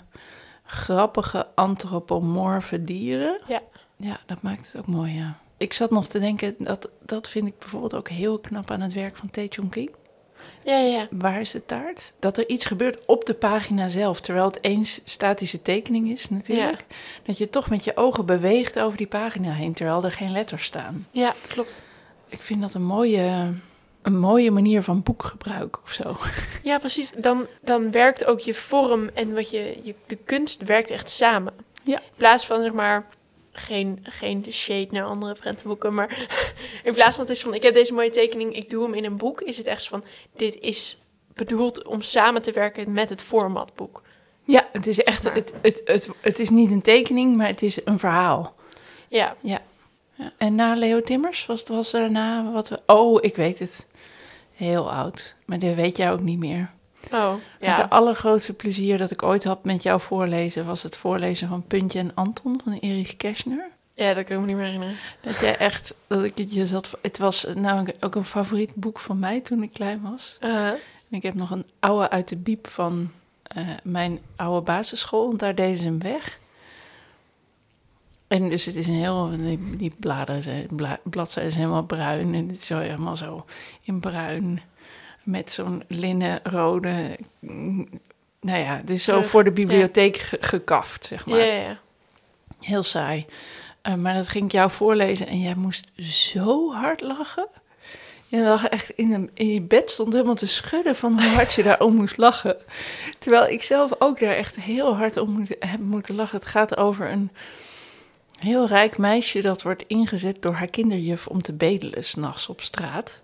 grappige, 0.64 1.46
antropomorfe 1.54 2.84
dieren. 2.84 3.40
Ja. 3.46 3.60
Ja, 3.96 4.20
dat 4.26 4.42
maakt 4.42 4.66
het 4.66 4.76
ook 4.76 4.86
mooi, 4.86 5.12
ja. 5.14 5.38
Ik 5.56 5.72
zat 5.72 5.90
nog 5.90 6.08
te 6.08 6.18
denken, 6.18 6.54
dat, 6.58 6.90
dat 7.00 7.28
vind 7.28 7.46
ik 7.46 7.58
bijvoorbeeld 7.58 7.94
ook 7.94 8.08
heel 8.08 8.38
knap 8.38 8.70
aan 8.70 8.80
het 8.80 8.92
werk 8.92 9.16
van 9.16 9.30
Tae 9.30 9.46
Chong 9.50 9.70
King. 9.70 9.90
Ja, 10.64 10.78
ja, 10.78 10.96
ja. 10.96 11.06
Waar 11.10 11.40
is 11.40 11.50
de 11.50 11.64
taart? 11.64 12.12
Dat 12.18 12.38
er 12.38 12.48
iets 12.48 12.64
gebeurt 12.64 13.06
op 13.06 13.24
de 13.24 13.34
pagina 13.34 13.88
zelf, 13.88 14.20
terwijl 14.20 14.46
het 14.46 14.58
eens 14.60 15.00
statische 15.04 15.62
tekening 15.62 16.10
is 16.10 16.28
natuurlijk. 16.30 16.84
Dat 17.22 17.38
je 17.38 17.50
toch 17.50 17.70
met 17.70 17.84
je 17.84 17.96
ogen 17.96 18.26
beweegt 18.26 18.78
over 18.78 18.98
die 18.98 19.06
pagina 19.06 19.52
heen, 19.52 19.72
terwijl 19.72 20.04
er 20.04 20.12
geen 20.12 20.32
letters 20.32 20.64
staan. 20.64 21.06
Ja, 21.10 21.34
klopt. 21.48 21.82
Ik 22.28 22.42
vind 22.42 22.60
dat 22.60 22.74
een 22.74 22.84
mooie, 22.84 23.54
een 24.02 24.18
mooie 24.18 24.50
manier 24.50 24.82
van 24.82 25.02
boekgebruik 25.02 25.78
of 25.82 25.92
zo. 25.92 26.16
Ja, 26.62 26.78
precies. 26.78 27.10
Dan, 27.16 27.46
dan 27.60 27.90
werkt 27.90 28.24
ook 28.24 28.40
je 28.40 28.54
vorm 28.54 29.10
en 29.14 29.34
wat 29.34 29.50
je, 29.50 29.78
je, 29.82 29.94
de 30.06 30.16
kunst 30.16 30.62
werkt 30.62 30.90
echt 30.90 31.10
samen. 31.10 31.54
Ja. 31.82 31.98
In 31.98 32.16
plaats 32.16 32.46
van, 32.46 32.62
zeg 32.62 32.72
maar, 32.72 33.06
geen, 33.52 33.98
geen 34.02 34.46
shade 34.50 34.88
naar 34.90 35.04
andere 35.04 35.34
prentenboeken, 35.34 35.94
maar 35.94 36.28
in 36.84 36.94
plaats 36.94 37.16
van 37.16 37.24
het 37.24 37.34
is 37.34 37.42
van, 37.42 37.54
ik 37.54 37.62
heb 37.62 37.74
deze 37.74 37.92
mooie 37.92 38.10
tekening, 38.10 38.56
ik 38.56 38.70
doe 38.70 38.82
hem 38.82 38.94
in 38.94 39.04
een 39.04 39.16
boek, 39.16 39.40
is 39.40 39.56
het 39.56 39.66
echt 39.66 39.88
van, 39.88 40.04
dit 40.36 40.58
is 40.60 40.98
bedoeld 41.34 41.86
om 41.86 42.02
samen 42.02 42.42
te 42.42 42.52
werken 42.52 42.92
met 42.92 43.08
het 43.08 43.22
formatboek. 43.22 44.02
Ja, 44.44 44.68
het 44.72 44.86
is 44.86 45.02
echt, 45.02 45.34
het, 45.34 45.54
het, 45.62 45.82
het, 45.84 46.08
het 46.20 46.38
is 46.38 46.50
niet 46.50 46.70
een 46.70 46.82
tekening, 46.82 47.36
maar 47.36 47.46
het 47.46 47.62
is 47.62 47.80
een 47.84 47.98
verhaal. 47.98 48.54
Ja, 49.08 49.36
Ja. 49.40 49.60
En 50.38 50.54
na 50.54 50.74
Leo 50.74 51.02
Timmers 51.02 51.46
was, 51.46 51.62
was 51.62 51.90
daarna 51.90 52.52
wat 52.52 52.68
we. 52.68 52.80
Oh, 52.86 53.18
ik 53.20 53.36
weet 53.36 53.58
het. 53.58 53.86
Heel 54.52 54.92
oud. 54.92 55.36
Maar 55.46 55.58
dat 55.58 55.74
weet 55.74 55.96
jij 55.96 56.12
ook 56.12 56.20
niet 56.20 56.38
meer. 56.38 56.70
Oh, 57.12 57.32
Het 57.58 57.76
ja. 57.76 57.86
allergrootste 57.88 58.52
plezier 58.52 58.98
dat 58.98 59.10
ik 59.10 59.22
ooit 59.22 59.44
had 59.44 59.64
met 59.64 59.82
jou 59.82 60.00
voorlezen 60.00 60.66
was 60.66 60.82
het 60.82 60.96
voorlezen 60.96 61.48
van 61.48 61.66
Puntje 61.66 61.98
en 61.98 62.14
Anton 62.14 62.60
van 62.64 62.72
Erich 62.72 63.16
Kershner. 63.16 63.70
Ja, 63.94 64.14
dat 64.14 64.24
kan 64.24 64.34
ik 64.34 64.40
me 64.40 64.46
niet 64.46 64.56
meer 64.56 64.64
herinneren. 64.64 64.96
Dat 65.20 65.40
jij 65.40 65.56
echt, 65.56 65.94
dat 66.06 66.24
ik 66.24 66.38
het 66.38 66.54
je 66.54 66.66
zat. 66.66 66.90
Het 67.02 67.18
was 67.18 67.46
namelijk 67.54 67.96
ook 68.00 68.14
een 68.14 68.24
favoriet 68.24 68.74
boek 68.74 68.98
van 68.98 69.18
mij 69.18 69.40
toen 69.40 69.62
ik 69.62 69.72
klein 69.72 70.00
was. 70.02 70.38
Uh, 70.40 70.68
En 70.68 70.78
ik 71.10 71.22
heb 71.22 71.34
nog 71.34 71.50
een 71.50 71.66
oude 71.78 72.10
uit 72.10 72.28
de 72.28 72.36
biep 72.36 72.66
van 72.66 73.10
eh, 73.42 73.68
mijn 73.82 74.20
oude 74.36 74.60
basisschool, 74.60 75.26
want 75.26 75.40
daar 75.40 75.54
deden 75.54 75.76
ze 75.76 75.84
hem 75.84 75.98
weg. 75.98 76.40
En 78.28 78.48
dus 78.48 78.64
het 78.64 78.74
is 78.74 78.86
een 78.86 78.94
heel, 78.94 79.30
die, 79.36 79.76
die 79.76 79.94
bladeren 80.00 80.42
zijn, 80.42 80.66
bla, 80.70 80.98
bladzijden 81.02 81.52
zijn 81.52 81.64
helemaal 81.64 81.86
bruin 81.86 82.34
en 82.34 82.48
het 82.48 82.56
is 82.56 82.68
helemaal 82.68 83.16
zo 83.16 83.44
in 83.82 84.00
bruin 84.00 84.60
met 85.24 85.52
zo'n 85.52 85.82
linnenrode. 85.88 87.18
mm, 87.40 87.88
Nou 88.40 88.58
ja, 88.58 88.76
het 88.76 88.90
is 88.90 89.04
zo 89.04 89.12
Terug, 89.12 89.30
voor 89.30 89.44
de 89.44 89.52
bibliotheek 89.52 90.16
ge- 90.16 90.38
gekaft, 90.40 91.04
zeg 91.04 91.26
maar. 91.26 91.38
ja, 91.38 91.44
ja. 91.54 91.78
Heel 92.60 92.82
saai. 92.82 93.26
Eh, 93.82 93.94
maar 93.94 94.14
dat 94.14 94.28
ging 94.28 94.44
ik 94.44 94.52
jou 94.52 94.70
voorlezen 94.70 95.26
en 95.26 95.40
jij 95.40 95.54
moest 95.54 95.92
zo 96.02 96.72
hard 96.74 97.00
lachen. 97.00 97.46
Je 98.26 98.40
lag 98.40 98.66
echt 98.68 98.90
in, 98.90 99.12
een, 99.12 99.30
in 99.34 99.46
je 99.48 99.60
bed, 99.60 99.90
stond 99.90 100.12
helemaal 100.12 100.34
te 100.34 100.46
schudden 100.46 100.96
van 100.96 101.12
hoe 101.22 101.30
hard 101.30 101.52
je 101.52 101.62
daarom 101.62 101.94
moest 101.94 102.16
lachen. 102.16 102.56
Terwijl 103.18 103.48
ik 103.48 103.62
zelf 103.62 103.90
ook 103.98 104.18
daar 104.20 104.34
echt 104.34 104.56
heel 104.56 104.96
hard 104.96 105.16
om 105.16 105.30
moet, 105.30 105.56
heb 105.58 105.80
moeten 105.80 106.14
lachen. 106.14 106.38
Het 106.38 106.46
gaat 106.48 106.76
over 106.76 107.10
een 107.10 107.30
heel 108.38 108.66
rijk 108.66 108.98
meisje 108.98 109.40
dat 109.40 109.62
wordt 109.62 109.84
ingezet 109.86 110.42
door 110.42 110.52
haar 110.52 110.66
kinderjuf 110.70 111.26
om 111.26 111.42
te 111.42 111.52
bedelen 111.52 112.04
s'nachts 112.04 112.48
op 112.48 112.60
straat. 112.60 113.22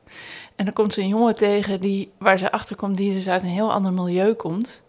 En 0.59 0.65
dan 0.65 0.75
komt 0.75 0.95
ze 0.95 1.01
een 1.01 1.09
jongen 1.09 1.35
tegen 1.35 1.81
die, 1.81 2.11
waar 2.19 2.39
ze 2.39 2.51
achter 2.53 2.77
komt, 2.77 2.97
die 2.97 3.13
dus 3.15 3.29
uit 3.29 3.43
een 3.43 3.49
heel 3.49 3.73
ander 3.73 3.93
milieu 3.93 4.33
komt. 4.35 4.83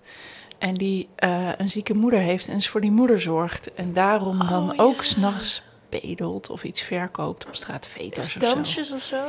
En 0.57 0.73
die 0.75 1.07
eh, 1.15 1.49
een 1.57 1.69
zieke 1.69 1.93
moeder 1.93 2.19
heeft 2.19 2.47
en 2.47 2.61
ze 2.61 2.69
voor 2.69 2.81
die 2.81 2.91
moeder 2.91 3.21
zorgt. 3.21 3.73
En 3.73 3.93
daarom 3.93 4.45
dan 4.47 4.71
Oh, 4.71 4.85
ook 4.85 4.95
ja. 4.97 5.03
s'nachts 5.03 5.61
bedelt 5.89 6.49
of 6.49 6.63
iets 6.63 6.81
verkoopt 6.81 7.45
op 7.47 7.55
straat, 7.55 7.87
veters 7.87 8.25
Of 8.25 8.31
zo. 8.31 8.39
dansjes 8.39 8.91
of 8.91 9.01
zo. 9.01 9.21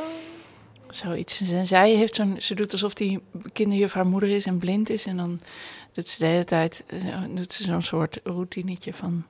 Zoiets. 0.89 1.51
En 1.51 1.67
zij 1.67 1.91
heeft 1.95 2.15
zo'n, 2.15 2.37
ze 2.39 2.55
doet 2.55 2.73
alsof 2.73 2.95
die 2.95 3.23
kinderjuf 3.53 3.93
haar 3.93 4.07
moeder 4.07 4.29
is 4.29 4.47
en 4.47 4.59
blind 4.59 4.91
is. 4.91 5.07
En 5.07 5.17
dan 5.17 5.41
doet 5.93 6.09
ze 6.09 6.19
de 6.19 6.27
hele 6.27 6.45
tijd 6.45 6.85
eh, 6.87 6.99
doet 7.35 7.53
ze 7.53 7.63
zo'n 7.63 7.83
soort 7.83 8.21
routinetje 8.25 8.95
van... 8.95 9.25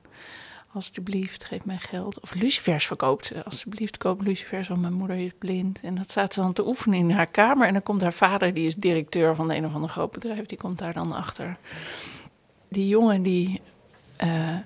Alsjeblieft, 0.73 1.45
geef 1.45 1.65
mij 1.65 1.77
geld. 1.77 2.19
Of 2.19 2.33
lucifers 2.33 2.87
verkoopt 2.87 3.25
ze. 3.25 3.43
Alsjeblieft, 3.43 3.97
koop 3.97 4.21
lucifers, 4.21 4.67
want 4.67 4.81
mijn 4.81 4.93
moeder 4.93 5.17
is 5.17 5.31
blind. 5.39 5.81
En 5.81 5.95
dat 5.95 6.11
staat 6.11 6.33
ze 6.33 6.41
dan 6.41 6.53
te 6.53 6.67
oefenen 6.67 6.97
in 6.97 7.11
haar 7.11 7.27
kamer. 7.27 7.67
En 7.67 7.73
dan 7.73 7.83
komt 7.83 8.01
haar 8.01 8.13
vader, 8.13 8.53
die 8.53 8.67
is 8.67 8.75
directeur 8.75 9.35
van 9.35 9.51
een 9.51 9.65
of 9.65 9.73
ander 9.73 9.89
groot 9.89 10.11
bedrijf... 10.11 10.45
die 10.45 10.57
komt 10.57 10.77
daar 10.77 10.93
dan 10.93 11.11
achter. 11.11 11.57
Die 12.67 12.87
jongen 12.87 13.21
die... 13.21 13.61
eh, 14.17 14.57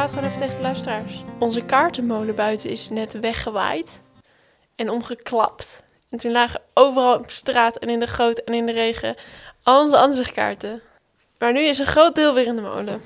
Praat 0.00 0.12
gewoon 0.12 0.28
even 0.28 0.40
tegen 0.40 0.56
de 0.56 0.62
luisteraars. 0.62 1.20
Onze 1.38 1.64
kaartenmolen 1.64 2.34
buiten 2.34 2.70
is 2.70 2.88
net 2.88 3.20
weggewaaid 3.20 4.02
en 4.76 4.90
omgeklapt. 4.90 5.82
En 6.10 6.18
toen 6.18 6.32
lagen 6.32 6.60
overal 6.74 7.18
op 7.18 7.30
straat 7.30 7.76
en 7.76 7.88
in 7.88 8.00
de 8.00 8.06
goot 8.06 8.38
en 8.38 8.54
in 8.54 8.66
de 8.66 8.72
regen 8.72 9.16
al 9.62 9.82
onze 9.82 9.96
ansichtkaarten. 9.96 10.80
Maar 11.38 11.52
nu 11.52 11.60
is 11.60 11.78
een 11.78 11.86
groot 11.86 12.14
deel 12.14 12.34
weer 12.34 12.46
in 12.46 12.56
de 12.56 12.62
molen. 12.62 13.00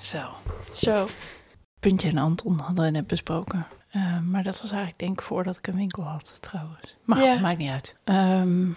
zo. 0.00 0.18
Zo. 0.74 1.08
Puntje 1.80 2.08
en 2.08 2.18
Anton 2.18 2.58
hadden 2.58 2.84
we 2.84 2.90
net 2.90 3.06
besproken. 3.06 3.66
Eh, 3.90 4.20
maar 4.20 4.42
dat 4.42 4.60
was 4.60 4.70
eigenlijk 4.70 4.98
denk 4.98 5.18
ik 5.18 5.24
voordat 5.24 5.56
ik 5.56 5.66
een 5.66 5.76
winkel 5.76 6.02
had, 6.02 6.36
trouwens. 6.40 6.96
Maar 7.04 7.22
Ja. 7.22 7.38
maakt 7.40 7.58
niet 7.58 7.70
uit. 7.70 7.94
Ehm, 8.04 8.68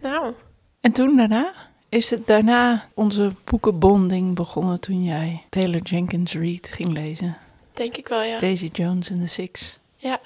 Nou, 0.00 0.34
en 0.80 0.92
toen 0.92 1.16
daarna? 1.16 1.52
Is 1.90 2.10
het 2.10 2.26
daarna 2.26 2.84
onze 2.94 3.32
boekenbonding 3.44 4.34
begonnen 4.34 4.80
toen 4.80 5.04
jij 5.04 5.42
Taylor 5.48 5.80
Jenkins 5.82 6.34
Reid 6.34 6.70
ging 6.74 6.92
lezen? 6.92 7.36
denk 7.72 7.96
ik 7.96 8.08
wel, 8.08 8.22
ja. 8.22 8.38
Daisy 8.38 8.68
Jones 8.72 9.10
and 9.10 9.20
the 9.20 9.28
Six. 9.28 9.78
Ja, 9.96 10.20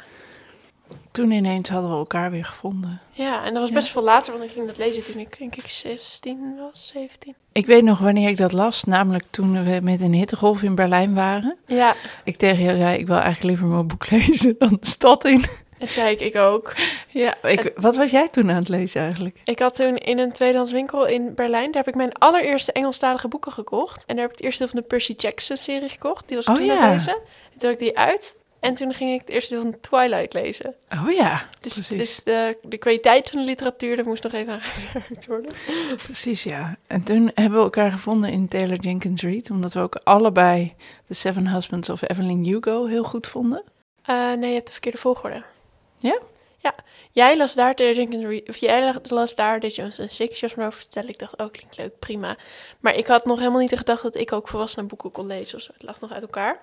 Toen 1.10 1.30
ineens 1.30 1.68
hadden 1.68 1.90
we 1.90 1.96
elkaar 1.96 2.30
weer 2.30 2.44
gevonden. 2.44 3.00
ja 3.12 3.44
en 3.44 3.52
dat 3.52 3.60
was 3.62 3.68
Ja. 3.68 3.74
best 3.74 3.88
veel 3.90 4.02
later, 4.02 4.32
want 4.32 4.44
ik 4.44 4.50
ging 4.50 4.66
dat 4.66 4.76
lezen 4.76 5.02
toen 5.02 5.18
ik 5.18 5.38
denk 5.38 5.56
ik 5.56 5.68
16 5.68 6.56
was, 6.58 6.86
17. 6.94 7.34
Ik 7.52 7.66
weet 7.66 7.82
nog 7.84 7.98
wanneer 7.98 8.28
ik 8.28 8.36
dat 8.36 8.52
las, 8.52 8.84
namelijk 8.84 9.24
toen 9.30 9.64
we 9.64 9.78
met 9.82 10.00
een 10.00 10.12
hittegolf 10.12 10.62
in 10.62 10.74
Berlijn 10.74 11.14
waren. 11.14 11.56
Ja, 11.66 11.94
Ik 12.24 12.36
tegen 12.36 12.64
jou 12.64 12.76
zei, 12.76 12.98
ik 12.98 13.06
wil 13.06 13.16
eigenlijk 13.16 13.44
liever 13.44 13.66
mijn 13.66 13.86
boek 13.86 14.10
lezen 14.10 14.54
dan 14.58 14.76
de 14.80 14.86
stad 14.86 15.24
in. 15.24 15.44
Dat 15.84 15.94
zei 15.94 16.14
ik, 16.14 16.20
ik 16.20 16.36
ook. 16.36 16.74
Ja, 17.08 17.42
ik, 17.42 17.72
wat 17.76 17.96
was 17.96 18.10
jij 18.10 18.28
toen 18.28 18.50
aan 18.50 18.56
het 18.56 18.68
lezen 18.68 19.02
eigenlijk? 19.02 19.40
Ik 19.44 19.58
had 19.58 19.76
toen 19.76 19.96
in 19.96 20.18
een 20.18 20.32
tweedehands 20.32 20.72
winkel 20.72 21.06
in 21.06 21.34
Berlijn, 21.34 21.72
daar 21.72 21.84
heb 21.84 21.88
ik 21.88 21.94
mijn 21.94 22.12
allereerste 22.12 22.72
Engelstalige 22.72 23.28
boeken 23.28 23.52
gekocht. 23.52 24.04
En 24.06 24.14
daar 24.16 24.24
heb 24.24 24.32
ik 24.32 24.36
het 24.36 24.44
eerste 24.44 24.62
deel 24.62 24.72
van 24.72 24.80
de 24.80 24.86
Percy 24.86 25.14
Jackson 25.16 25.56
serie 25.56 25.88
gekocht. 25.88 26.28
Die 26.28 26.36
was 26.36 26.46
Oh 26.46 26.54
toen 26.54 26.64
ja. 26.64 26.78
aan 26.78 26.82
het 26.82 26.92
lezen. 26.92 27.12
En 27.52 27.58
toen 27.58 27.70
had 27.70 27.80
ik 27.80 27.86
die 27.86 27.98
uit. 27.98 28.36
En 28.60 28.74
toen 28.74 28.94
ging 28.94 29.12
ik 29.12 29.20
het 29.20 29.28
eerste 29.28 29.54
deel 29.54 29.62
van 29.62 29.80
Twilight 29.80 30.32
lezen. 30.32 30.74
Oh 30.92 31.10
ja, 31.12 31.48
Dus, 31.60 31.74
dus 31.74 32.20
de, 32.22 32.58
de 32.62 32.78
kwaliteit 32.78 33.30
van 33.30 33.38
de 33.38 33.44
literatuur, 33.44 33.96
daar 33.96 34.04
moest 34.04 34.22
nog 34.22 34.32
even 34.32 34.52
aan 34.52 34.60
gewerkt 34.80 35.26
worden. 35.26 35.52
Precies, 36.02 36.42
ja. 36.42 36.76
En 36.86 37.02
toen 37.02 37.30
hebben 37.34 37.58
we 37.58 37.64
elkaar 37.64 37.92
gevonden 37.92 38.30
in 38.30 38.48
Taylor 38.48 38.78
Jenkins 38.78 39.22
Reid, 39.22 39.50
omdat 39.50 39.72
we 39.72 39.80
ook 39.80 40.00
allebei 40.04 40.74
The 41.06 41.14
Seven 41.14 41.46
Husbands 41.48 41.88
of 41.88 42.10
Evelyn 42.10 42.44
Hugo 42.44 42.86
heel 42.86 43.04
goed 43.04 43.26
vonden. 43.26 43.62
Eh, 44.02 44.32
nee, 44.32 44.48
je 44.48 44.54
hebt 44.54 44.66
de 44.66 44.72
verkeerde 44.72 44.98
volgorde. 44.98 45.42
Ja? 46.04 46.18
Ja. 46.58 46.74
Jij 47.12 47.36
las 47.36 47.54
daar 47.54 47.74
Jenkins 47.74 48.48
of 48.48 48.56
jij 48.56 48.94
las 49.02 49.34
daar 49.34 49.60
The 49.60 49.68
Jones 49.68 50.00
and 50.00 50.10
Six. 50.10 50.40
Was 50.40 50.54
me 50.54 50.66
over 50.66 50.78
vertellen. 50.78 51.08
Ik 51.08 51.18
dacht, 51.18 51.36
oh, 51.36 51.50
klinkt 51.50 51.76
leuk, 51.76 51.98
prima. 51.98 52.36
Maar 52.80 52.94
ik 52.94 53.06
had 53.06 53.24
nog 53.24 53.38
helemaal 53.38 53.60
niet 53.60 53.70
de 53.70 53.76
gedachte 53.76 54.10
dat 54.10 54.20
ik 54.20 54.32
ook 54.32 54.48
volwassenen 54.48 54.88
boeken 54.88 55.10
kon 55.10 55.26
lezen 55.26 55.58
of. 55.58 55.66
Het 55.72 55.82
lag 55.82 56.00
nog 56.00 56.12
uit 56.12 56.22
elkaar. 56.22 56.60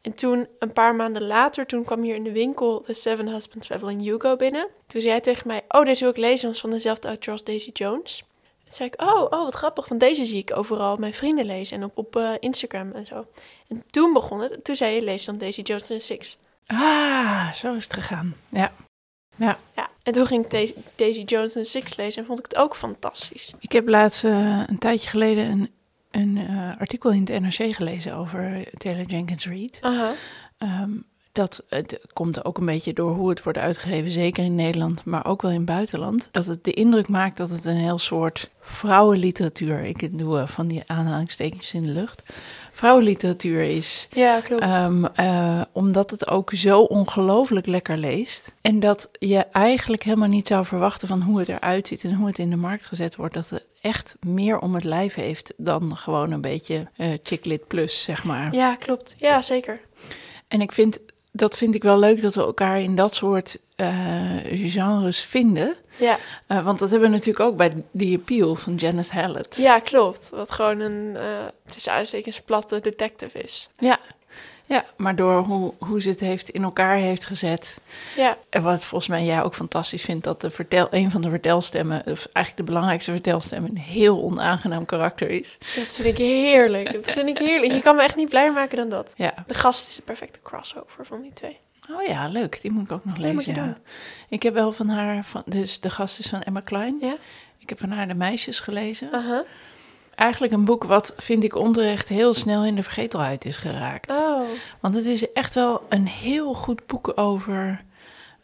En 0.00 0.14
toen, 0.14 0.48
een 0.58 0.72
paar 0.72 0.94
maanden 0.94 1.26
later, 1.26 1.66
toen 1.66 1.84
kwam 1.84 2.02
hier 2.02 2.14
in 2.14 2.24
de 2.24 2.32
winkel 2.32 2.80
The 2.80 2.94
Seven 2.94 3.28
Husbands 3.28 3.70
of 3.70 3.76
Evelyn 3.76 4.00
Hugo 4.00 4.36
binnen. 4.36 4.68
Toen 4.86 5.00
zei 5.00 5.12
hij 5.12 5.20
tegen 5.20 5.46
mij, 5.46 5.64
oh, 5.68 5.84
deze 5.84 6.00
wil 6.00 6.12
ik 6.12 6.16
lezen, 6.16 6.46
want 6.46 6.60
van 6.60 6.70
dezelfde 6.70 7.08
auteur 7.08 7.32
als 7.32 7.44
Daisy 7.44 7.70
Jones. 7.72 8.24
Toen 8.62 8.72
zei 8.72 8.88
ik, 8.88 9.02
oh, 9.02 9.22
oh, 9.22 9.30
wat 9.30 9.54
grappig, 9.54 9.88
want 9.88 10.00
deze 10.00 10.24
zie 10.24 10.38
ik 10.38 10.56
overal 10.56 10.96
mijn 10.96 11.14
vrienden 11.14 11.44
lezen 11.44 11.76
en 11.76 11.84
op, 11.84 11.98
op 11.98 12.16
eh, 12.16 12.30
Instagram 12.40 12.92
en 12.92 13.06
zo. 13.06 13.26
En 13.68 13.84
toen 13.90 14.12
begon 14.12 14.40
het, 14.40 14.64
toen 14.64 14.76
zei 14.76 14.94
je, 14.94 15.02
lees 15.02 15.24
dan 15.24 15.38
Daisy 15.38 15.60
Jones 15.60 15.90
and 15.90 16.02
Six. 16.02 16.38
Ah, 16.66 17.52
zo 17.52 17.74
is 17.74 17.84
het 17.84 17.92
gegaan. 17.92 18.34
Ja. 18.48 18.72
Ja, 19.36 19.58
en 20.02 20.12
toen 20.12 20.26
ging 20.26 20.46
ik 20.46 20.74
Daisy, 20.94 21.22
Jones 21.22 21.56
and 21.56 21.66
Six 21.66 21.96
lezen 21.96 22.20
en 22.20 22.26
vond 22.26 22.38
ik 22.38 22.44
het 22.44 22.56
ook 22.56 22.76
fantastisch. 22.76 23.54
Ik 23.58 23.72
heb 23.72 23.88
laatst 23.88 24.24
eh, 24.24 24.62
een 24.66 24.78
tijdje 24.78 25.08
geleden 25.08 25.50
een 25.50 25.70
een 26.16 26.36
eh, 26.36 26.70
artikel 26.78 27.10
in 27.10 27.24
het 27.24 27.40
NRC 27.40 27.74
gelezen 27.74 28.14
over 28.14 28.68
Taylor 28.78 29.04
Jenkins 29.04 29.46
Reid. 29.46 29.78
Ehm, 30.58 30.90
dat 31.32 31.64
het 31.68 32.00
komt 32.12 32.44
ook 32.44 32.58
een 32.58 32.66
beetje 32.66 32.92
door 32.92 33.14
hoe 33.14 33.28
het 33.28 33.42
wordt 33.42 33.58
uitgegeven, 33.58 34.10
zeker 34.10 34.44
in 34.44 34.54
Nederland, 34.54 35.04
maar 35.04 35.26
ook 35.26 35.42
wel 35.42 35.50
in 35.50 35.56
het 35.56 35.66
buitenland. 35.66 36.28
Dat 36.32 36.46
het 36.46 36.64
de 36.64 36.72
indruk 36.72 37.08
maakt 37.08 37.36
dat 37.36 37.50
het 37.50 37.64
een 37.64 37.76
heel 37.76 37.98
soort 37.98 38.50
vrouwenliteratuur, 38.60 39.80
ik 39.80 40.18
doe 40.18 40.38
eh, 40.38 40.48
van 40.48 40.66
die 40.66 40.82
aanhalingstekens 40.86 41.74
in 41.74 41.82
de 41.82 41.90
lucht, 41.90 42.22
vrouwenliteratuur 42.76 43.62
is. 43.62 44.08
Ja, 44.10 44.40
klopt. 44.40 44.62
Ehm, 44.62 45.04
eh, 45.04 45.60
omdat 45.72 46.10
het 46.10 46.28
ook 46.28 46.50
zo 46.54 46.80
ongelooflijk 46.80 47.66
lekker 47.66 47.96
leest. 47.96 48.54
En 48.60 48.80
dat 48.80 49.10
je 49.18 49.38
eigenlijk 49.38 50.02
helemaal 50.02 50.28
niet 50.28 50.46
zou 50.46 50.64
verwachten 50.64 51.08
van 51.08 51.22
hoe 51.22 51.38
het 51.38 51.48
eruit 51.48 51.86
ziet 51.88 52.04
en 52.04 52.14
hoe 52.14 52.26
het 52.26 52.38
in 52.38 52.50
de 52.50 52.56
markt 52.56 52.86
gezet 52.86 53.16
wordt. 53.16 53.34
Dat 53.34 53.50
het 53.50 53.66
echt 53.80 54.16
meer 54.26 54.58
om 54.58 54.74
het 54.74 54.84
lijf 54.84 55.14
heeft 55.14 55.54
dan 55.56 55.96
gewoon 55.96 56.30
een 56.32 56.40
beetje 56.40 56.86
eh 56.96 57.12
chicklit 57.22 57.66
plus, 57.66 58.02
zeg 58.02 58.24
maar. 58.24 58.54
ja, 58.54 58.74
klopt. 58.74 59.14
Ja, 59.18 59.42
zeker. 59.42 59.80
En 60.48 60.60
ik 60.60 60.72
vind, 60.72 61.00
dat 61.38 61.56
vind 61.56 61.74
ik 61.74 61.82
wel 61.82 61.98
leuk 61.98 62.22
dat 62.22 62.34
we 62.34 62.40
elkaar 62.40 62.80
in 62.80 62.96
dat 62.96 63.14
soort 63.14 63.58
eh, 63.76 63.90
genres 64.52 65.20
vinden. 65.20 65.76
Ja. 65.96 66.18
Eh, 66.46 66.64
want 66.64 66.78
dat 66.78 66.90
hebben 66.90 67.08
we 67.08 67.14
natuurlijk 67.14 67.44
ook 67.44 67.56
bij 67.56 67.72
The 67.98 68.18
Appeal 68.20 68.54
van 68.54 68.74
Janice 68.74 69.14
Hallett. 69.14 69.56
ja, 69.56 69.78
klopt. 69.78 70.30
Wat 70.30 70.50
gewoon 70.50 70.80
een, 70.80 71.16
eh 71.16 71.44
tussen 71.68 71.92
aanstekens, 71.92 72.40
platte 72.40 72.80
detective 72.80 73.38
is. 73.42 73.68
ja. 73.78 73.98
Ja, 74.66 74.84
maar 74.96 75.16
door 75.16 75.42
hoe, 75.42 75.74
hoe 75.78 76.00
ze 76.00 76.08
het 76.08 76.20
heeft 76.20 76.48
in 76.48 76.62
elkaar 76.62 76.96
heeft 76.96 77.24
gezet. 77.24 77.80
Ja, 78.16 78.36
En 78.50 78.62
wat 78.62 78.84
volgens 78.84 79.10
mij 79.10 79.24
jij 79.24 79.42
ook 79.42 79.54
fantastisch 79.54 80.02
vindt, 80.02 80.24
dat 80.24 80.40
de 80.40 80.50
vertel, 80.50 80.88
een 80.90 81.10
van 81.10 81.20
de 81.20 81.30
vertelstemmen, 81.30 81.98
of 81.98 82.28
eigenlijk 82.32 82.56
de 82.56 82.62
belangrijkste 82.72 83.10
vertelstem, 83.10 83.64
een 83.64 83.78
heel 83.78 84.22
onaangenaam 84.22 84.84
karakter 84.84 85.30
is. 85.30 85.58
dat 85.76 85.86
vind 85.86 86.08
ik 86.08 86.16
heerlijk. 86.16 86.92
Dat 86.92 87.10
vind 87.10 87.28
ik 87.28 87.38
heerlijk. 87.38 87.72
Je 87.72 87.80
kan 87.80 87.96
me 87.96 88.02
echt 88.02 88.16
niet 88.16 88.28
blijer 88.28 88.52
maken 88.52 88.76
dan 88.76 88.88
dat. 88.88 89.10
Ja. 89.14 89.34
De 89.46 89.54
gast 89.54 89.88
is 89.88 89.96
de 89.96 90.02
perfecte 90.02 90.38
crossover 90.42 91.06
van 91.06 91.22
die 91.22 91.32
twee. 91.32 91.56
Oh 91.92 92.06
ja, 92.06 92.28
leuk. 92.28 92.60
Die 92.60 92.72
moet 92.72 92.84
ik 92.84 92.92
ook 92.92 93.04
nog 93.04 93.16
lezen. 93.16 93.34
moet 93.34 93.44
je 93.44 93.54
ja. 93.54 93.64
doen. 93.64 93.76
Ik 94.28 94.42
heb 94.42 94.54
wel 94.54 94.72
van 94.72 94.88
haar, 94.88 95.24
van, 95.24 95.42
dus 95.44 95.80
de 95.80 95.90
gast 95.90 96.18
is 96.18 96.26
van 96.26 96.42
Emma 96.42 96.60
Klein. 96.60 96.96
Ja? 97.00 97.16
Ik 97.58 97.68
heb 97.68 97.78
van 97.78 97.90
haar 97.90 98.06
De 98.06 98.14
Meisjes 98.14 98.60
gelezen. 98.60 99.12
Aha. 99.12 99.44
Eigenlijk 100.16 100.52
een 100.52 100.64
boek 100.64 100.84
wat, 100.84 101.14
vind 101.16 101.44
ik 101.44 101.54
onterecht, 101.54 102.08
heel 102.08 102.34
snel 102.34 102.64
in 102.64 102.74
de 102.74 102.82
vergetelheid 102.82 103.44
is 103.44 103.56
geraakt. 103.56 104.10
Oh. 104.10 104.42
Want 104.80 104.94
het 104.94 105.04
is 105.04 105.32
echt 105.32 105.54
wel 105.54 105.82
een 105.88 106.06
heel 106.06 106.54
goed 106.54 106.86
boek 106.86 107.12
over 107.14 107.84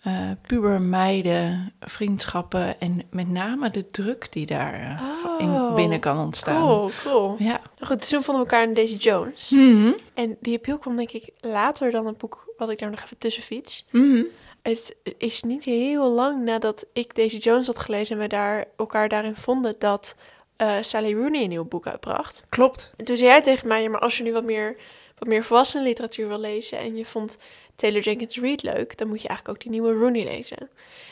eh 0.03 0.31
pubermeiden, 0.47 1.73
vriendschappen 1.81 2.81
en 2.81 3.03
met 3.11 3.29
name 3.29 3.71
de 3.71 3.87
druk 3.87 4.33
die 4.33 4.47
daar 4.47 4.75
eh, 4.75 5.31
Oh, 5.31 5.41
in 5.41 5.75
binnen 5.75 6.01
kan 6.01 6.19
ontstaan. 6.19 6.63
Cool, 6.63 6.91
cool. 7.05 7.35
Ja. 7.39 7.61
Nou 7.79 7.93
goed, 7.93 8.09
toen 8.09 8.23
vonden 8.23 8.45
we 8.45 8.51
elkaar 8.51 8.69
in 8.69 8.75
Daisy 8.75 8.97
Jones. 8.97 9.51
Mhm. 9.51 9.93
En 10.15 10.37
die 10.41 10.57
appeal 10.57 10.79
kwam 10.79 10.97
denk 10.97 11.11
ik 11.11 11.31
later 11.41 11.91
dan 11.91 12.07
het 12.07 12.19
boek 12.19 12.55
wat 12.57 12.71
ik 12.71 12.79
daar 12.79 12.91
nog 12.91 13.03
even 13.03 13.19
tussen 13.19 13.43
fiets. 13.43 13.87
Mhm. 13.91 14.23
Het 14.63 14.95
is 15.19 15.43
niet 15.43 15.65
heel 15.65 16.11
lang 16.11 16.45
nadat 16.45 16.87
ik 16.93 17.15
Daisy 17.15 17.37
Jones 17.37 17.67
had 17.67 17.79
gelezen 17.79 18.17
en 18.17 18.23
we 18.23 18.29
daar, 18.29 18.65
elkaar 18.77 19.09
daarin 19.09 19.37
vonden 19.37 19.75
dat 19.79 20.15
eh, 20.63 20.77
Sally 20.81 21.15
Rooney 21.15 21.43
een 21.43 21.49
nieuw 21.49 21.65
boek 21.65 21.87
uitbracht. 21.87 22.43
Klopt. 22.49 22.91
En 22.97 23.05
toen 23.05 23.17
zei 23.17 23.29
jij 23.29 23.43
tegen 23.43 23.69
mij, 23.69 23.83
ja, 23.83 23.89
maar 23.89 24.01
als 24.01 24.17
je 24.17 24.23
nu 24.23 24.33
wat 24.33 24.45
meer, 24.45 24.77
wat 25.19 25.29
meer 25.29 25.45
volwassen 25.45 25.83
literatuur 25.83 26.29
wil 26.29 26.39
lezen 26.41 26.79
en 26.79 26.97
je 26.97 27.07
vond 27.07 27.39
Taylor 27.77 28.01
Jenkins 28.03 28.39
Reid 28.41 28.63
leuk, 28.63 28.97
dan 28.99 29.09
moet 29.09 29.23
je 29.23 29.29
eigenlijk 29.29 29.57
ook 29.57 29.63
die 29.63 29.73
nieuwe 29.81 29.93
Rooney 29.93 30.25
lezen. 30.25 30.71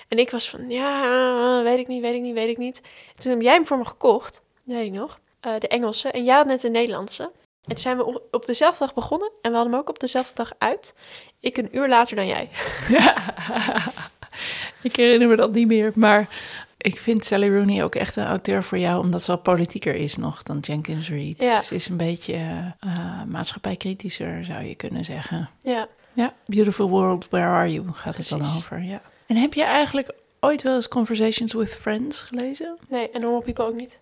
En 0.08 0.18
ik 0.18 0.30
was 0.30 0.50
van, 0.50 0.70
ja, 0.70 1.62
weet 1.62 1.78
ik 1.78 1.86
niet, 1.86 2.02
weet 2.02 2.14
ik 2.14 2.20
niet, 2.20 2.34
weet 2.34 2.48
ik 2.48 2.58
niet. 2.58 2.80
En 3.16 3.22
toen 3.22 3.32
heb 3.32 3.40
jij 3.42 3.52
hem 3.52 3.66
voor 3.66 3.78
me 3.78 3.84
gekocht, 3.84 4.42
weet 4.62 4.84
ik 4.84 4.92
nog, 4.92 5.20
eh, 5.40 5.52
de 5.58 5.68
Engelse. 5.68 6.10
En 6.10 6.24
jij 6.24 6.34
had 6.34 6.46
net 6.46 6.60
de 6.60 6.70
Nederlandse. 6.70 7.22
En 7.22 7.32
toen 7.74 7.76
zijn 7.78 7.96
we 7.96 8.04
op- 8.04 8.22
op 8.30 8.46
dezelfde 8.46 8.84
dag 8.84 8.94
begonnen 8.94 9.30
en 9.42 9.50
we 9.50 9.56
hadden 9.56 9.72
hem 9.72 9.82
ook 9.82 9.88
op 9.88 10.00
dezelfde 10.00 10.34
dag 10.34 10.52
uit. 10.58 10.94
Ik 11.40 11.56
een 11.56 11.76
uur 11.76 11.88
later 11.88 12.16
dan 12.16 12.26
jij. 12.26 12.48
ik 14.82 14.96
herinner 14.96 15.28
me 15.28 15.36
dat 15.36 15.52
niet 15.52 15.66
meer, 15.66 15.92
maar 15.94 16.28
ik 16.82 16.98
vind 16.98 17.24
Sally 17.24 17.48
Rooney 17.48 17.84
ook 17.84 17.94
echt 17.94 18.16
een 18.16 18.24
auteur 18.24 18.62
voor 18.62 18.78
jou, 18.78 19.00
omdat 19.00 19.22
ze 19.22 19.26
wel 19.26 19.40
politieker 19.40 19.94
is 19.94 20.16
nog 20.16 20.42
dan 20.42 20.58
Jenkins 20.58 21.08
Reid. 21.08 21.42
Ja. 21.42 21.60
Ze 21.60 21.74
is 21.74 21.88
een 21.88 21.96
beetje 21.96 22.34
eh, 22.80 23.22
maatschappijkritischer, 23.26 24.44
zou 24.44 24.64
je 24.64 24.74
kunnen 24.74 25.04
zeggen. 25.04 25.48
Ja. 25.62 25.88
Ja, 26.14 26.34
Beautiful 26.46 26.88
World, 26.88 27.28
Where 27.30 27.50
Are 27.50 27.72
You 27.72 27.86
gaat 27.92 28.16
het 28.16 28.28
dan 28.28 28.40
over, 28.56 28.82
ja. 28.82 29.02
En 29.26 29.36
heb 29.36 29.54
je 29.54 29.64
eigenlijk 29.64 30.12
ooit 30.40 30.62
wel 30.62 30.74
eens 30.74 30.88
Conversations 30.88 31.52
with 31.52 31.74
Friends 31.74 32.22
gelezen? 32.22 32.78
Nee, 32.88 33.10
en 33.10 33.20
Normal 33.20 33.42
People 33.42 33.64
ook 33.64 33.74
niet. 33.74 33.98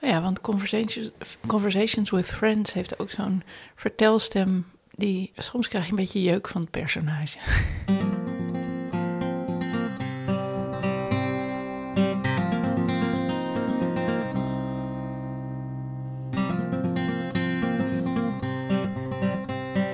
Oh 0.00 0.08
ja, 0.08 0.22
want 0.22 0.40
Conversations, 0.40 1.10
Conversations 1.46 2.10
with 2.10 2.30
Friends 2.30 2.72
heeft 2.72 2.98
ook 2.98 3.10
zo'n 3.10 3.42
vertelstem 3.74 4.66
die... 4.90 5.32
Soms 5.36 5.68
krijg 5.68 5.84
je 5.84 5.90
een 5.90 5.96
beetje 5.96 6.22
jeuk 6.22 6.48
van 6.48 6.60
het 6.60 6.70
personage. 6.70 7.38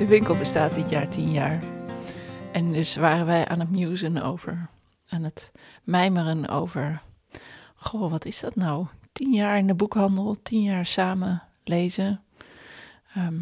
De 0.02 0.08
winkel 0.08 0.36
bestaat 0.36 0.74
dit 0.74 0.90
jaar 0.90 1.08
tien 1.08 1.30
jaar. 1.30 1.62
En 2.52 2.72
dus 2.72 2.96
waren 2.96 3.26
wij 3.26 3.48
aan 3.48 3.60
het 3.60 3.70
musen 3.70 4.22
over, 4.22 4.68
aan 5.08 5.22
het 5.22 5.52
mijmeren 5.84 6.48
over... 6.48 7.02
Goh, 7.74 8.10
wat 8.10 8.24
is 8.24 8.40
dat 8.40 8.56
nou? 8.56 8.86
Tien 9.12 9.32
jaar 9.32 9.58
in 9.58 9.66
de 9.66 9.74
boekhandel, 9.74 10.36
tien 10.42 10.62
jaar 10.62 10.86
samen 10.86 11.42
lezen. 11.64 12.22
Ehm, 13.14 13.40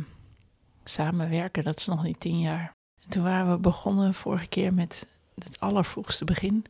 samenwerken, 0.85 1.65
dat 1.65 1.79
is 1.79 1.87
nog 1.87 2.03
niet 2.03 2.21
tien 2.21 2.41
jaar. 2.41 2.73
En 3.05 3.11
toen 3.11 3.23
waren 3.23 3.51
we 3.51 3.59
begonnen 3.59 4.15
vorige 4.15 4.49
keer 4.49 4.75
met 4.75 5.07
het 5.35 5.61
allervroegste 5.61 6.25
begin 6.25 6.65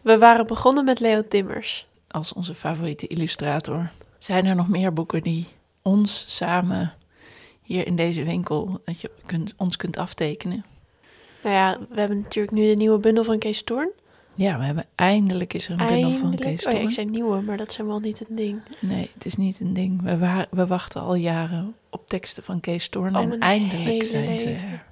We 0.00 0.18
waren 0.18 0.46
begonnen 0.46 0.84
met 0.84 1.00
Leo 1.00 1.28
Timmers. 1.28 1.86
als 2.08 2.32
onze 2.32 2.54
favoriete 2.54 3.06
illustrator. 3.06 3.90
Zijn 4.18 4.46
er 4.46 4.56
nog 4.56 4.68
meer 4.68 4.92
boeken 4.92 5.22
die 5.22 5.48
ons 5.82 6.36
samen 6.36 6.94
hier 7.74 7.86
in 7.86 7.96
deze 7.96 8.24
winkel, 8.24 8.80
dat 8.84 9.00
je 9.00 9.10
kunt, 9.26 9.54
ons 9.56 9.76
kunt 9.76 9.96
aftekenen? 9.96 10.64
Nou 11.42 11.54
ja, 11.54 11.78
we 11.90 11.98
hebben 12.00 12.20
natuurlijk 12.20 12.56
nu 12.56 12.68
de 12.68 12.74
nieuwe 12.76 12.98
bundel 12.98 13.24
van 13.24 13.38
Kees 13.38 13.62
Toorn. 13.62 13.90
Ja, 14.34 14.58
we 14.58 14.64
hebben 14.64 14.84
eindelijk 14.94 15.54
is 15.54 15.68
er 15.68 15.80
een 15.80 15.86
bundel 15.86 16.18
van. 16.18 16.34
Kees 16.34 16.52
Oh 16.52 16.58
ja, 16.58 16.70
Toorn. 16.70 16.82
ik 16.82 16.90
zei 16.90 17.06
nieuwe, 17.06 17.40
maar 17.40 17.56
dat 17.56 17.68
is 17.70 17.76
helemaal 17.76 17.98
niet 18.00 18.18
het 18.18 18.28
ding. 18.30 18.60
Nee, 18.80 19.10
het 19.14 19.24
is 19.24 19.36
niet 19.36 19.60
een 19.60 19.72
ding. 19.72 20.02
We, 20.02 20.18
wa- 20.18 20.46
we 20.50 20.66
wachten 20.66 21.00
al 21.00 21.14
jaren 21.14 21.74
op 21.90 22.08
teksten 22.08 22.42
van 22.42 22.60
Kees 22.60 22.88
Toorn 22.88 23.14
en 23.14 23.38
eindelijk 23.38 24.04
zijn 24.04 24.38
ze 24.38 24.48
er. 24.48 24.84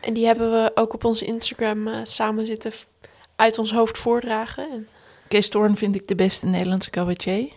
En 0.00 0.12
die 0.14 0.26
hebben 0.26 0.50
we 0.50 0.70
ook 0.74 0.94
op 0.94 1.04
onze 1.04 1.24
Instagram 1.24 1.88
eh, 1.88 1.96
samen 2.04 2.46
zitten 2.46 2.72
f- 2.72 2.86
uit 3.36 3.58
ons 3.58 3.72
hoofd 3.72 3.98
voordragen. 3.98 4.70
En 4.70 4.86
Kees 5.28 5.48
Toorn 5.48 5.76
vind 5.76 5.94
ik 5.94 6.08
de 6.08 6.14
beste 6.14 6.46
Nederlandse 6.46 6.90
cabaretier. 6.90 7.48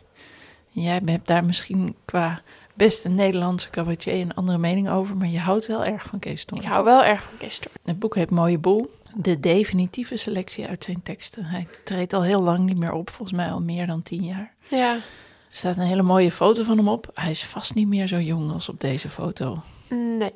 Jij 0.69 1.01
hebt 1.05 1.27
daar 1.27 1.45
misschien 1.45 1.95
qua 2.05 2.41
beste 2.77 3.09
Nederlandse 3.09 3.69
cabaretier 3.69 4.13
een 4.21 4.33
andere 4.33 4.57
mening 4.57 4.89
over, 4.89 5.17
maar 5.17 5.27
je 5.27 5.39
houdt 5.39 5.67
wel 5.67 5.83
erg 5.83 6.03
van 6.03 6.19
Kees 6.19 6.45
Toorn. 6.45 6.61
ik 6.61 6.67
hou 6.67 6.83
wel 6.83 7.03
erg 7.03 7.21
van 7.23 7.37
Kees 7.37 7.57
Toorn. 7.59 7.75
Het 7.85 7.99
boek 7.99 8.15
heet 8.15 8.29
Mooie 8.29 8.57
Boel. 8.57 8.91
De 9.15 9.39
definitieve 9.39 10.17
selectie 10.17 10.67
uit 10.67 10.83
zijn 10.83 11.01
teksten. 11.03 11.45
Hij 11.45 11.67
treedt 11.83 12.13
al 12.13 12.23
heel 12.23 12.41
lang 12.41 12.59
niet 12.59 12.77
meer 12.77 12.91
op, 12.91 13.09
volgens 13.09 13.37
mij 13.37 13.51
al 13.51 13.61
meer 13.61 13.87
dan 13.87 14.01
tien 14.01 14.23
jaar. 14.23 14.53
Ja, 14.69 14.93
Er 14.93 15.01
staat 15.49 15.77
een 15.77 15.83
hele 15.87 16.01
mooie 16.01 16.31
foto 16.31 16.63
van 16.63 16.77
hem 16.77 16.87
op. 16.89 17.11
Hij 17.13 17.31
is 17.31 17.45
vast 17.45 17.73
niet 17.75 17.87
meer 17.87 18.07
zo 18.07 18.19
jong 18.19 18.51
als 18.51 18.69
op 18.69 18.79
deze 18.79 19.09
foto. 19.09 19.63
nee, 19.89 20.33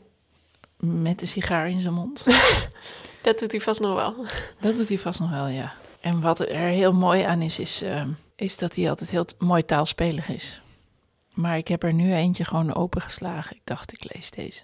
Met 0.77 1.19
de 1.19 1.25
sigaar 1.25 1.69
in 1.69 1.81
zijn 1.81 1.93
mond. 1.93 2.25
dat 3.21 3.39
doet 3.39 3.51
hij 3.51 3.61
vast 3.61 3.79
nog 3.79 3.95
wel. 3.95 4.25
Dat 4.59 4.77
doet 4.77 4.87
hij 4.87 4.99
vast 4.99 5.19
nog 5.19 5.29
wel, 5.29 5.47
ja. 5.47 5.73
En 5.99 6.21
wat 6.21 6.39
er 6.39 6.57
heel 6.67 6.93
mooi 6.93 7.21
aan 7.21 7.41
is, 7.41 7.59
is, 7.59 7.81
eh, 7.81 8.03
is 8.35 8.57
dat 8.57 8.75
hij 8.75 8.89
altijd 8.89 9.11
heel 9.11 9.25
mooi 9.37 9.65
taalspelig 9.65 10.29
is. 10.29 10.60
Maar 11.33 11.57
ik 11.57 11.67
heb 11.67 11.83
er 11.83 11.93
nu 11.93 12.13
eentje 12.13 12.45
gewoon 12.45 12.75
opengeslagen. 12.75 13.55
Ik 13.55 13.61
dacht, 13.63 13.93
ik 13.93 14.13
lees 14.13 14.31
deze. 14.31 14.63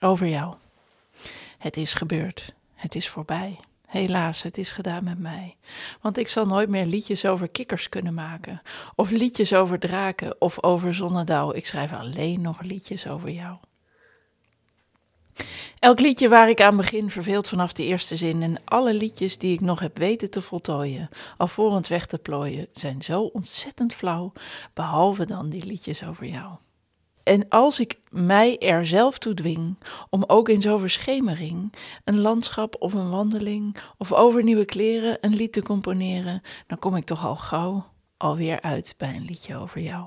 Over 0.00 0.28
jou. 0.28 0.54
Het 1.58 1.76
is 1.76 1.94
gebeurd. 1.94 2.54
Het 2.74 2.94
is 2.94 3.08
voorbij. 3.08 3.58
Helaas, 3.86 4.42
het 4.42 4.58
is 4.58 4.72
gedaan 4.72 5.04
met 5.04 5.18
mij. 5.18 5.56
Want 6.00 6.18
ik 6.18 6.28
zal 6.28 6.46
nooit 6.46 6.68
meer 6.68 6.86
liedjes 6.86 7.26
over 7.26 7.48
kikkers 7.48 7.88
kunnen 7.88 8.14
maken. 8.14 8.62
Of 8.94 9.10
liedjes 9.10 9.54
over 9.54 9.78
draken 9.78 10.40
of 10.40 10.62
over 10.62 10.94
zonnedauw. 10.94 11.52
Ik 11.52 11.66
schrijf 11.66 11.92
alleen 11.92 12.40
nog 12.40 12.62
liedjes 12.62 13.06
over 13.06 13.30
jou. 13.30 13.56
Elk 15.78 16.00
liedje 16.00 16.28
waar 16.28 16.48
ik 16.48 16.60
aan 16.60 16.76
begin 16.76 17.10
verveelt 17.10 17.48
vanaf 17.48 17.72
de 17.72 17.84
eerste 17.84 18.16
zin. 18.16 18.42
En 18.42 18.56
alle 18.64 18.94
liedjes 18.94 19.38
die 19.38 19.52
ik 19.52 19.60
nog 19.60 19.80
heb 19.80 19.98
weten 19.98 20.30
te 20.30 20.42
voltooien, 20.42 21.08
alvorens 21.36 21.88
weg 21.88 22.06
te 22.06 22.18
plooien, 22.18 22.66
zijn 22.72 23.02
zo 23.02 23.22
ontzettend 23.22 23.94
flauw, 23.94 24.32
behalve 24.74 25.26
dan 25.26 25.48
die 25.48 25.64
liedjes 25.64 26.04
over 26.04 26.26
jou. 26.26 26.52
En 27.22 27.48
als 27.48 27.80
ik 27.80 28.00
mij 28.08 28.58
er 28.58 28.86
zelf 28.86 29.18
toe 29.18 29.34
dwing 29.34 29.78
om 30.10 30.24
ook 30.26 30.48
eens 30.48 30.66
over 30.66 30.90
schemering, 30.90 31.72
een 32.04 32.20
landschap 32.20 32.76
of 32.78 32.92
een 32.92 33.10
wandeling, 33.10 33.76
of 33.98 34.12
over 34.12 34.42
nieuwe 34.42 34.64
kleren 34.64 35.18
een 35.20 35.34
lied 35.34 35.52
te 35.52 35.62
componeren, 35.62 36.42
dan 36.66 36.78
kom 36.78 36.96
ik 36.96 37.04
toch 37.04 37.26
al 37.26 37.36
gauw 37.36 37.86
alweer 38.16 38.60
uit 38.60 38.94
bij 38.96 39.14
een 39.14 39.24
liedje 39.24 39.56
over 39.56 39.80
jou. 39.80 40.06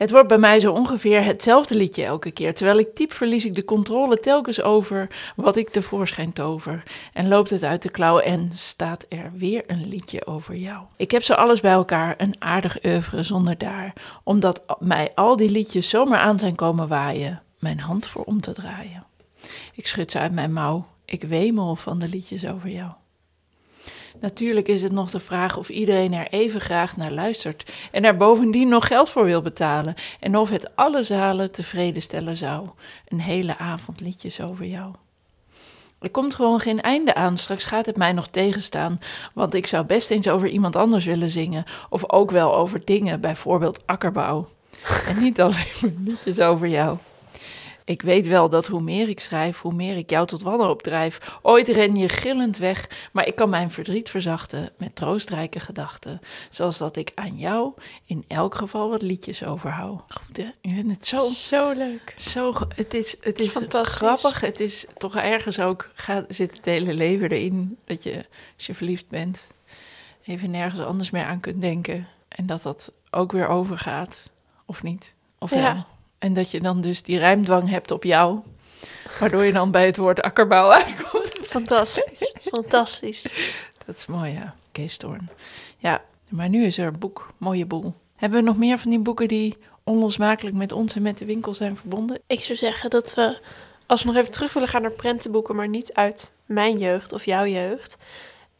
Het 0.00 0.10
wordt 0.10 0.28
bij 0.28 0.38
mij 0.38 0.60
zo 0.60 0.72
ongeveer 0.72 1.24
hetzelfde 1.24 1.74
liedje 1.74 2.04
elke 2.04 2.30
keer. 2.30 2.54
Terwijl 2.54 2.78
ik 2.78 2.94
typ 2.94 3.12
verlies 3.12 3.44
ik 3.44 3.54
de 3.54 3.64
controle 3.64 4.18
telkens 4.18 4.62
over 4.62 5.06
wat 5.36 5.56
ik 5.56 5.70
tevoorschijn 5.70 6.32
tover. 6.32 6.82
En 7.12 7.28
loopt 7.28 7.50
het 7.50 7.62
uit 7.62 7.82
de 7.82 7.90
klauw 7.90 8.18
en 8.18 8.50
staat 8.54 9.06
er 9.08 9.30
weer 9.34 9.62
een 9.66 9.88
liedje 9.88 10.26
over 10.26 10.56
jou. 10.56 10.84
Ik 10.96 11.10
heb 11.10 11.22
zo 11.22 11.32
alles 11.32 11.60
bij 11.60 11.72
elkaar, 11.72 12.14
een 12.18 12.34
aardig 12.38 12.84
oeuvre 12.84 13.22
zonder 13.22 13.58
daar. 13.58 13.92
Omdat 14.24 14.62
mij 14.78 15.12
al 15.14 15.36
die 15.36 15.50
liedjes 15.50 15.88
zomaar 15.88 16.20
aan 16.20 16.38
zijn 16.38 16.54
komen 16.54 16.88
waaien. 16.88 17.42
Mijn 17.58 17.80
hand 17.80 18.06
voor 18.06 18.24
om 18.24 18.40
te 18.40 18.52
draaien. 18.52 19.06
Ik 19.74 19.86
schud 19.86 20.10
ze 20.10 20.18
uit 20.18 20.32
mijn 20.32 20.52
mouw. 20.52 20.86
Ik 21.04 21.22
wemel 21.22 21.76
van 21.76 21.98
de 21.98 22.08
liedjes 22.08 22.46
over 22.46 22.68
jou. 22.68 22.90
Natuurlijk 24.20 24.68
is 24.68 24.82
het 24.82 24.92
nog 24.92 25.10
de 25.10 25.20
vraag 25.20 25.56
of 25.56 25.68
iedereen 25.68 26.12
er 26.12 26.28
even 26.28 26.60
graag 26.60 26.96
naar 26.96 27.10
luistert 27.10 27.72
en 27.92 28.04
er 28.04 28.16
bovendien 28.16 28.68
nog 28.68 28.86
geld 28.86 29.10
voor 29.10 29.24
wil 29.24 29.42
betalen 29.42 29.94
en 30.20 30.36
of 30.36 30.50
het 30.50 30.76
alle 30.76 31.02
zalen 31.02 31.52
tevreden 31.52 32.02
stellen 32.02 32.36
zou. 32.36 32.68
Een 33.08 33.20
hele 33.20 33.58
avond 33.58 34.00
liedjes 34.00 34.40
over 34.40 34.64
jou. 34.64 34.94
Er 36.00 36.10
komt 36.10 36.34
gewoon 36.34 36.60
geen 36.60 36.80
einde 36.80 37.14
aan, 37.14 37.38
straks 37.38 37.64
gaat 37.64 37.86
het 37.86 37.96
mij 37.96 38.12
nog 38.12 38.28
tegenstaan, 38.28 38.98
want 39.34 39.54
ik 39.54 39.66
zou 39.66 39.84
best 39.84 40.10
eens 40.10 40.28
over 40.28 40.48
iemand 40.48 40.76
anders 40.76 41.04
willen 41.04 41.30
zingen 41.30 41.64
of 41.88 42.10
ook 42.10 42.30
wel 42.30 42.54
over 42.56 42.84
dingen, 42.84 43.20
bijvoorbeeld 43.20 43.86
akkerbouw. 43.86 44.48
En 45.06 45.22
niet 45.22 45.40
alleen 45.42 45.72
maar 45.80 45.90
liedjes 46.04 46.40
over 46.40 46.66
jou. 46.66 46.98
Ik 47.90 48.02
weet 48.02 48.26
wel 48.26 48.48
dat 48.48 48.66
hoe 48.66 48.80
meer 48.80 49.08
ik 49.08 49.20
schrijf, 49.20 49.60
hoe 49.60 49.74
meer 49.74 49.96
ik 49.96 50.10
jou 50.10 50.26
tot 50.26 50.42
wanhoop 50.42 50.82
drijf. 50.82 51.38
Ooit 51.42 51.68
ren 51.68 51.96
je 51.96 52.08
gillend 52.08 52.56
weg, 52.56 53.08
maar 53.12 53.26
ik 53.26 53.34
kan 53.34 53.50
mijn 53.50 53.70
verdriet 53.70 54.10
verzachten 54.10 54.70
met 54.76 54.94
troostrijke 54.96 55.60
gedachten. 55.60 56.20
Zoals 56.50 56.78
dat 56.78 56.96
ik 56.96 57.12
aan 57.14 57.36
jou 57.38 57.72
in 58.04 58.24
elk 58.28 58.54
geval 58.54 58.90
wat 58.90 59.02
liedjes 59.02 59.44
overhoud. 59.44 60.02
Goed 60.08 60.36
hè? 60.36 60.50
Ik 60.60 60.74
vind 60.74 60.90
het 60.90 61.06
zo... 61.06 61.28
Zo 61.28 61.72
leuk. 61.72 62.12
Zo, 62.16 62.54
het 62.74 62.94
is, 62.94 63.16
het 63.20 63.38
is, 63.38 63.48
fantastisch. 63.48 63.96
grappig. 63.96 64.40
Het 64.40 64.60
is 64.60 64.86
toch 64.96 65.16
ergens 65.16 65.60
ook, 65.60 65.90
gaat, 65.94 66.24
zit 66.28 66.56
het 66.56 66.64
hele 66.64 66.94
leven 66.94 67.30
erin. 67.30 67.78
Dat 67.84 68.02
je, 68.02 68.24
als 68.56 68.66
je 68.66 68.74
verliefd 68.74 69.08
bent, 69.08 69.46
even 70.24 70.50
nergens 70.50 70.80
anders 70.80 71.10
meer 71.10 71.24
aan 71.24 71.40
kunt 71.40 71.60
denken. 71.60 72.08
En 72.28 72.46
dat 72.46 72.62
dat 72.62 72.92
ook 73.10 73.32
weer 73.32 73.48
overgaat. 73.48 74.30
Of 74.66 74.82
niet. 74.82 75.14
Of 75.38 75.50
Ja. 75.54 75.74
wel. 75.74 75.84
En 76.20 76.34
dat 76.34 76.50
je 76.50 76.60
dan 76.60 76.80
dus 76.80 77.02
die 77.02 77.18
rijmdwang 77.18 77.68
hebt 77.68 77.90
op 77.90 78.04
jou. 78.04 78.40
Waardoor 79.20 79.44
je 79.44 79.52
dan 79.52 79.70
bij 79.70 79.86
het 79.86 79.96
woord 79.96 80.22
akkerbouw 80.22 80.70
uitkomt. 80.72 81.28
Fantastisch. 81.42 82.34
Fantastisch. 82.40 83.26
Dat 83.86 83.96
is 83.96 84.06
mooi, 84.06 84.32
ja. 84.32 84.54
Kees 84.72 84.96
Toorn. 84.96 85.28
Ja, 85.78 86.02
maar 86.30 86.48
nu 86.48 86.64
is 86.64 86.78
er 86.78 86.86
een 86.86 86.98
boek. 86.98 87.32
Mooie 87.38 87.66
boel. 87.66 87.94
Hebben 88.16 88.38
we 88.38 88.44
nog 88.44 88.56
meer 88.56 88.78
van 88.78 88.90
die 88.90 88.98
boeken 88.98 89.28
die 89.28 89.56
onlosmakelijk 89.84 90.56
met 90.56 90.72
ons 90.72 90.94
en 90.94 91.02
met 91.02 91.18
de 91.18 91.24
winkel 91.24 91.54
zijn 91.54 91.76
verbonden? 91.76 92.20
Ik 92.26 92.40
zou 92.40 92.58
zeggen 92.58 92.90
dat 92.90 93.14
we, 93.14 93.38
als 93.86 94.02
we 94.02 94.08
nog 94.08 94.16
even 94.16 94.30
terug 94.30 94.52
willen 94.52 94.68
gaan 94.68 94.82
naar 94.82 94.90
prentenboeken, 94.90 95.56
maar 95.56 95.68
niet 95.68 95.92
uit 95.92 96.32
mijn 96.46 96.78
jeugd 96.78 97.12
of 97.12 97.24
jouw 97.24 97.46
jeugd, 97.46 97.96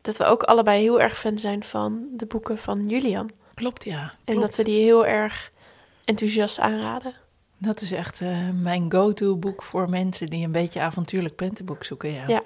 dat 0.00 0.16
we 0.16 0.24
ook 0.24 0.42
allebei 0.42 0.82
heel 0.82 1.00
erg 1.00 1.18
fan 1.18 1.38
zijn 1.38 1.64
van 1.64 2.06
de 2.12 2.26
boeken 2.26 2.58
van 2.58 2.88
Julian. 2.88 3.30
Klopt, 3.54 3.84
ja. 3.84 4.00
En 4.00 4.34
Klopt. 4.34 4.40
dat 4.40 4.56
we 4.56 4.64
die 4.64 4.82
heel 4.82 5.06
erg 5.06 5.50
enthousiast 6.04 6.60
aanraden. 6.60 7.14
Dat 7.62 7.80
is 7.80 7.92
echt 7.92 8.20
eh, 8.20 8.48
mijn 8.48 8.92
go-to 8.92 9.36
boek 9.36 9.62
voor 9.62 9.88
mensen 9.88 10.26
die 10.26 10.44
een 10.44 10.52
beetje 10.52 10.80
avontuurlijk 10.80 11.36
prentenboek 11.36 11.84
zoeken. 11.84 12.12
Ja. 12.12 12.28
Ja. 12.28 12.42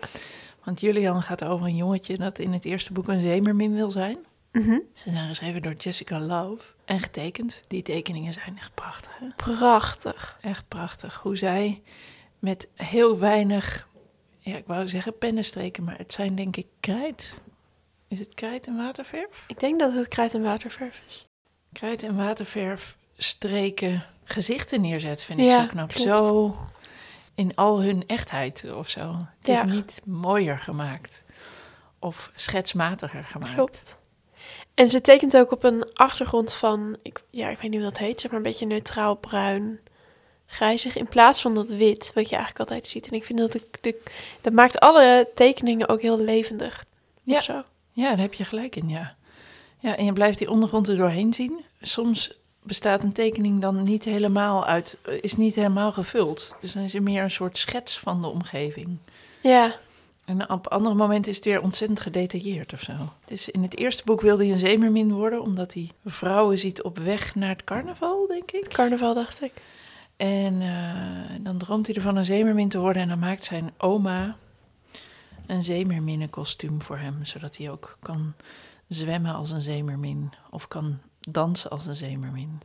Want 0.65 0.81
Julian 0.81 1.23
gaat 1.23 1.45
over 1.45 1.67
een 1.67 1.77
jongetje 1.77 2.19
dat 2.19 2.39
in 2.39 2.53
het 2.53 2.65
eerste 2.65 2.93
boek 2.93 3.09
een 3.09 3.23
zeemermin 3.23 3.75
wil 3.75 3.91
zijn. 3.91 4.19
Mhm. 4.53 4.79
Ze 4.93 5.11
zijn 5.11 5.29
geschreven 5.29 5.63
door 5.63 5.75
Jessica 5.75 6.21
Love 6.21 6.73
en 6.85 7.01
getekend. 7.01 7.65
Die 7.69 7.83
tekeningen 7.83 8.33
zijn 8.33 8.59
echt 8.59 8.75
prachtig. 8.75 9.19
Hè? 9.19 9.27
Prachtig. 9.37 10.39
Echt 10.41 10.69
prachtig. 10.69 11.15
Hoe 11.15 11.37
zij 11.37 11.83
met 12.39 12.69
heel 12.75 13.19
weinig, 13.19 13.89
ja, 14.39 14.57
ik 14.57 14.67
wou 14.67 14.89
zeggen 14.89 15.19
pennenstreken, 15.19 15.85
maar 15.85 15.99
het 15.99 16.13
zijn 16.13 16.35
denk 16.35 16.57
ik 16.57 16.67
krijt. 16.81 17.41
Is 18.09 18.19
het 18.19 18.35
krijt 18.35 18.67
en 18.67 18.77
waterverf? 18.77 19.45
Ik 19.47 19.61
denk 19.61 19.81
dat 19.81 19.95
het 19.95 20.09
krijt 20.09 20.35
en 20.35 20.43
waterverf 20.43 21.03
is. 21.07 21.27
Krijt 21.73 22.03
en 22.03 22.17
waterverf 22.17 22.97
streken 23.25 24.05
gezichten 24.25 24.81
neerzet, 24.81 25.23
vind 25.23 25.39
ik 25.39 25.45
Ja, 25.45 25.61
zo 25.61 25.67
knap. 25.67 25.89
klopt. 25.89 26.09
Zo 26.09 26.57
in 27.35 27.55
al 27.55 27.83
hun 27.83 28.07
echtheid 28.07 28.73
of 28.77 28.89
zo. 28.89 29.17
Het 29.39 29.49
is 29.49 29.59
Ja. 29.59 29.65
niet 29.65 30.01
mooier 30.05 30.59
gemaakt 30.59 31.25
of 31.99 32.31
schetsmatiger 32.35 33.25
gemaakt. 33.25 33.55
Klopt. 33.55 33.99
En 34.75 34.89
ze 34.91 35.01
tekent 35.01 35.37
ook 35.37 35.51
op 35.53 35.65
een 35.65 35.91
achtergrond 35.95 36.53
van, 36.53 36.97
ik, 37.03 37.23
ja, 37.31 37.49
ik 37.49 37.59
weet 37.59 37.71
niet 37.71 37.81
hoe 37.81 37.89
dat 37.91 37.99
heet, 37.99 38.21
zeg 38.21 38.31
maar 38.31 38.41
een 38.41 38.47
beetje 38.47 38.67
neutraal 38.67 39.15
bruin, 39.15 39.81
grijzig, 40.47 40.97
in 40.97 41.09
plaats 41.09 41.41
van 41.41 41.55
dat 41.55 41.69
wit, 41.71 42.11
wat 42.15 42.29
je 42.29 42.37
eigenlijk 42.37 42.59
altijd 42.59 42.87
ziet. 42.89 43.07
En 43.07 43.13
ik 43.13 43.25
vind 43.25 43.39
dat, 43.39 43.53
de, 43.53 43.63
de, 43.81 44.03
dat 44.41 44.53
maakt 44.53 44.79
alle 44.81 45.29
tekeningen 45.35 45.89
ook 45.89 46.01
heel 46.01 46.19
levendig. 46.19 46.85
Ja. 47.23 47.41
Zo. 47.41 47.63
Ja, 47.93 48.09
daar 48.09 48.19
heb 48.19 48.35
je 48.35 48.45
gelijk 48.45 48.77
in, 48.77 48.89
ja. 48.89 49.15
Ja, 49.79 49.97
en 49.97 50.05
je 50.05 50.13
blijft 50.13 50.39
die 50.39 50.51
ondergrond 50.51 50.89
er 50.89 50.97
doorheen 50.97 51.35
zien. 51.35 51.65
Soms 51.81 52.33
bestaat 52.65 53.03
een 53.03 53.13
tekening 53.13 53.61
dan 53.61 53.83
niet 53.83 54.05
helemaal 54.05 54.67
uit, 54.67 54.99
is 55.21 55.37
niet 55.37 55.55
helemaal 55.55 55.93
gevuld. 55.93 56.57
Dus 56.61 56.73
dan 56.73 56.83
is 56.83 56.95
er 56.95 57.03
meer 57.03 57.23
een 57.23 57.31
soort 57.31 57.59
schets 57.59 57.99
van 57.99 58.23
de 58.23 58.29
omgeving. 58.29 58.99
Ja, 59.43 59.75
En 60.25 60.51
op 60.51 60.69
andere 60.69 60.95
momenten 60.95 61.31
is 61.31 61.37
het 61.37 61.45
weer 61.45 61.63
ontzettend 61.63 62.01
gedetailleerd 62.01 62.73
of 62.73 62.81
zo. 62.81 62.93
Dus 63.25 63.49
in 63.49 63.63
het 63.63 63.79
eerste 63.79 64.05
boek 64.05 64.21
wilde 64.21 64.45
hij 64.45 64.53
een 64.53 64.59
zeemermin 64.59 65.13
worden, 65.13 65.43
omdat 65.43 65.75
hij 65.75 65.91
vrouwen 66.05 66.59
ziet 66.59 66.83
op 66.83 66.99
weg 66.99 67.35
naar 67.35 67.49
het 67.49 67.65
carnaval, 67.65 68.27
denk 68.27 68.51
ik. 68.51 68.69
carnaval 68.69 69.15
dacht 69.15 69.43
ik. 69.43 69.53
En 70.17 70.63
eh, 70.63 71.37
dan 71.41 71.59
droomt 71.59 71.87
hij 71.87 71.95
ervan 71.95 72.17
een 72.17 72.25
zeemermin 72.25 72.69
te 72.69 72.79
worden 72.79 73.03
en 73.03 73.09
dan 73.09 73.19
maakt 73.19 73.45
zijn 73.45 73.73
oma 73.77 74.37
een 75.47 75.65
zeemerminnenkostuum 75.65 76.83
voor 76.83 76.99
hem, 76.99 77.25
zodat 77.25 77.57
hij 77.57 77.71
ook 77.71 77.97
kan 78.01 78.35
zwemmen 78.89 79.35
als 79.35 79.51
een 79.51 79.63
zeemermin 79.63 80.33
of 80.51 80.69
kan 80.69 80.99
dansen 81.31 81.71
als 81.71 81.87
een 81.87 81.97
zeemermin. 81.97 82.61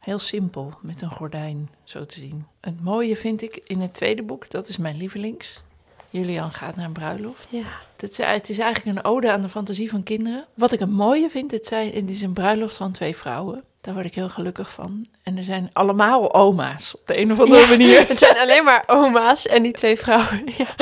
Heel 0.00 0.18
simpel, 0.18 0.74
met 0.80 1.02
een 1.02 1.10
gordijn, 1.10 1.70
zo 1.84 2.06
te 2.06 2.18
zien. 2.18 2.46
Het 2.60 2.82
mooie 2.82 3.16
vind 3.16 3.42
ik 3.42 3.56
in 3.56 3.80
het 3.80 3.94
tweede 3.94 4.22
boek, 4.22 4.50
dat 4.50 4.68
is 4.68 4.76
mijn 4.76 4.96
lievelings. 4.96 5.62
Julian 6.10 6.52
gaat 6.52 6.76
naar 6.76 6.84
een 6.84 6.92
bruiloft. 6.92 7.46
Ja. 7.50 7.66
Het 7.96 8.10
is, 8.10 8.16
het 8.18 8.50
is 8.50 8.58
eigenlijk 8.58 8.98
een 8.98 9.04
ode 9.04 9.32
aan 9.32 9.40
de 9.40 9.48
fantasie 9.48 9.90
van 9.90 10.02
kinderen. 10.02 10.46
Wat 10.54 10.72
ik 10.72 10.80
een 10.80 10.92
mooie 10.92 11.30
vind, 11.30 11.50
het, 11.50 11.66
zijn, 11.66 11.92
het 11.92 12.10
is 12.10 12.22
een 12.22 12.32
bruiloft 12.32 12.76
van 12.76 12.92
twee 12.92 13.16
vrouwen. 13.16 13.64
Daar 13.86 13.94
word 13.94 14.06
ik 14.06 14.14
heel 14.14 14.28
gelukkig 14.28 14.70
van. 14.72 15.06
En 15.22 15.36
er 15.36 15.44
zijn 15.44 15.70
allemaal 15.72 16.34
oma's 16.34 16.94
op 16.94 17.06
de 17.06 17.20
een 17.20 17.32
of 17.32 17.40
andere 17.40 17.60
Ja. 17.60 17.66
manier. 17.68 18.04
Het 18.08 18.18
zijn 18.18 18.36
alleen 18.38 18.64
maar 18.64 18.84
oma's 18.86 19.46
en 19.46 19.62
die 19.62 19.72
twee 19.72 19.96
vrouwen. 19.96 20.44
Ja. 20.56 20.74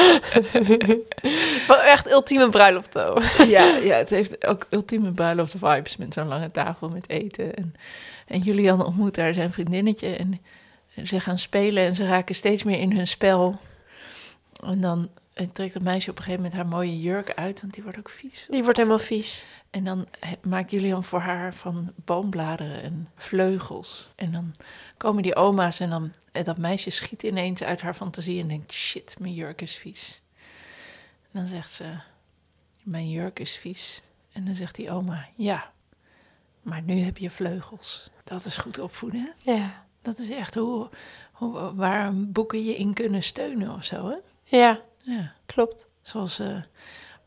Echt 1.92 2.10
ultieme 2.10 2.48
bruiloft, 2.48 2.90
though. 2.90 3.46
Ja, 3.48 3.76
ja, 3.76 3.96
het 3.96 4.10
heeft 4.10 4.46
ook 4.46 4.66
ultieme 4.70 5.12
bruiloft 5.12 5.54
vibes 5.58 5.96
met 5.96 6.12
zo'n 6.12 6.28
lange 6.28 6.50
tafel 6.50 6.88
met 6.88 7.08
eten. 7.08 7.54
En, 7.54 7.74
en 8.26 8.40
Julian 8.40 8.84
ontmoet 8.84 9.14
daar 9.14 9.34
zijn 9.34 9.52
vriendinnetje 9.52 10.16
en 10.16 10.40
ze 11.06 11.20
gaan 11.20 11.38
spelen 11.38 11.86
en 11.86 11.94
ze 11.94 12.04
raken 12.04 12.34
steeds 12.34 12.62
meer 12.62 12.78
in 12.78 12.96
hun 12.96 13.06
spel. 13.06 13.60
En 14.66 14.80
dan 14.80 15.08
eh, 15.34 15.46
trekt 15.46 15.74
het 15.74 15.82
meisje 15.82 16.10
op 16.10 16.16
een 16.16 16.22
gegeven 16.22 16.44
moment 16.44 16.60
haar 16.60 16.70
mooie 16.70 17.00
jurk 17.00 17.34
uit, 17.34 17.60
want 17.60 17.74
die 17.74 17.82
wordt 17.82 17.98
ook 17.98 18.08
vies. 18.08 18.46
Die 18.50 18.62
wordt 18.62 18.76
helemaal 18.76 18.98
vies. 18.98 19.44
En 19.70 19.84
dan 19.84 20.06
maakt 20.42 20.70
Julian 20.70 21.04
voor 21.04 21.20
haar 21.20 21.54
van 21.54 21.92
boombladeren 22.04 22.82
en 22.82 23.08
vleugels. 23.16 24.10
En 24.14 24.32
dan 24.32 24.54
komen 24.96 25.22
die 25.22 25.36
oma's 25.36 25.80
en 25.80 25.90
dan 25.90 26.12
en 26.32 26.44
dat 26.44 26.58
meisje 26.58 26.90
schiet 26.90 27.22
ineens 27.22 27.62
uit 27.62 27.82
haar 27.82 27.94
fantasie 27.94 28.40
en 28.40 28.48
denkt: 28.48 28.72
shit, 28.72 29.16
mijn 29.18 29.34
jurk 29.34 29.62
is 29.62 29.76
vies. 29.76 30.22
En 31.22 31.40
dan 31.40 31.46
zegt 31.46 31.72
ze: 31.72 31.84
Mijn 32.82 33.10
jurk 33.10 33.38
is 33.38 33.56
vies. 33.56 34.02
En 34.32 34.44
dan 34.44 34.54
zegt 34.54 34.74
die 34.74 34.90
oma: 34.90 35.28
Ja, 35.36 35.72
maar 36.62 36.82
nu 36.82 36.98
heb 36.98 37.18
je 37.18 37.30
vleugels. 37.30 38.10
Dat 38.24 38.44
is 38.44 38.56
goed 38.56 38.78
opvoeden. 38.78 39.20
Hè? 39.20 39.52
Ja. 39.52 39.84
Dat 40.02 40.18
is 40.18 40.30
echt 40.30 40.54
hoe, 40.54 40.88
hoe, 41.32 41.74
waar 41.74 42.12
boeken 42.14 42.64
je 42.64 42.76
in 42.76 42.94
kunnen 42.94 43.22
steunen 43.22 43.74
of 43.74 43.84
zo. 43.84 44.08
Hè? 44.08 44.16
Ja, 44.44 44.80
Ja, 45.04 45.32
klopt. 45.46 45.84
zoals. 46.02 46.38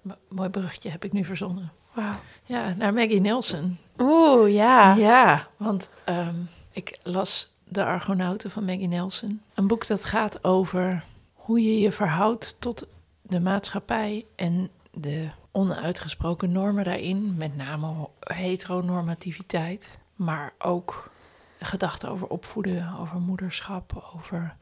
m- 0.02 0.12
mooi 0.30 0.50
bruggetje 0.50 0.90
heb 0.90 1.04
ik 1.04 1.14
nu 1.14 1.26
verzonnen. 1.26 1.72
Wauw. 1.94 2.14
Ja, 2.44 2.74
naar 2.74 2.94
Maggie 2.94 3.22
Nelson. 3.22 3.78
Oeh, 4.00 4.54
ja. 4.54 4.94
Ja, 4.96 5.48
want 5.58 5.90
ehm, 6.06 6.36
ik 6.72 7.00
las 7.04 7.54
De 7.64 7.86
Argonauten 7.86 8.52
van 8.52 8.66
Maggie 8.66 8.88
Nelson. 8.88 9.42
Een 9.54 9.68
boek 9.68 9.88
dat 9.88 10.04
gaat 10.06 10.44
over 10.44 11.04
hoe 11.34 11.62
je 11.62 11.80
je 11.80 11.92
verhoudt 11.92 12.56
tot 12.60 12.88
de 13.22 13.40
maatschappij 13.40 14.26
en 14.36 14.70
de 14.92 15.28
onuitgesproken 15.52 16.52
normen 16.52 16.84
daarin. 16.84 17.36
Met 17.38 17.56
name 17.56 18.08
heteronormativiteit, 18.20 20.00
maar 20.16 20.54
ook 20.60 21.12
gedachten 21.60 22.10
over 22.10 22.28
opvoeden, 22.28 22.94
over 23.00 23.20
moederschap, 23.20 24.12
over 24.16 24.56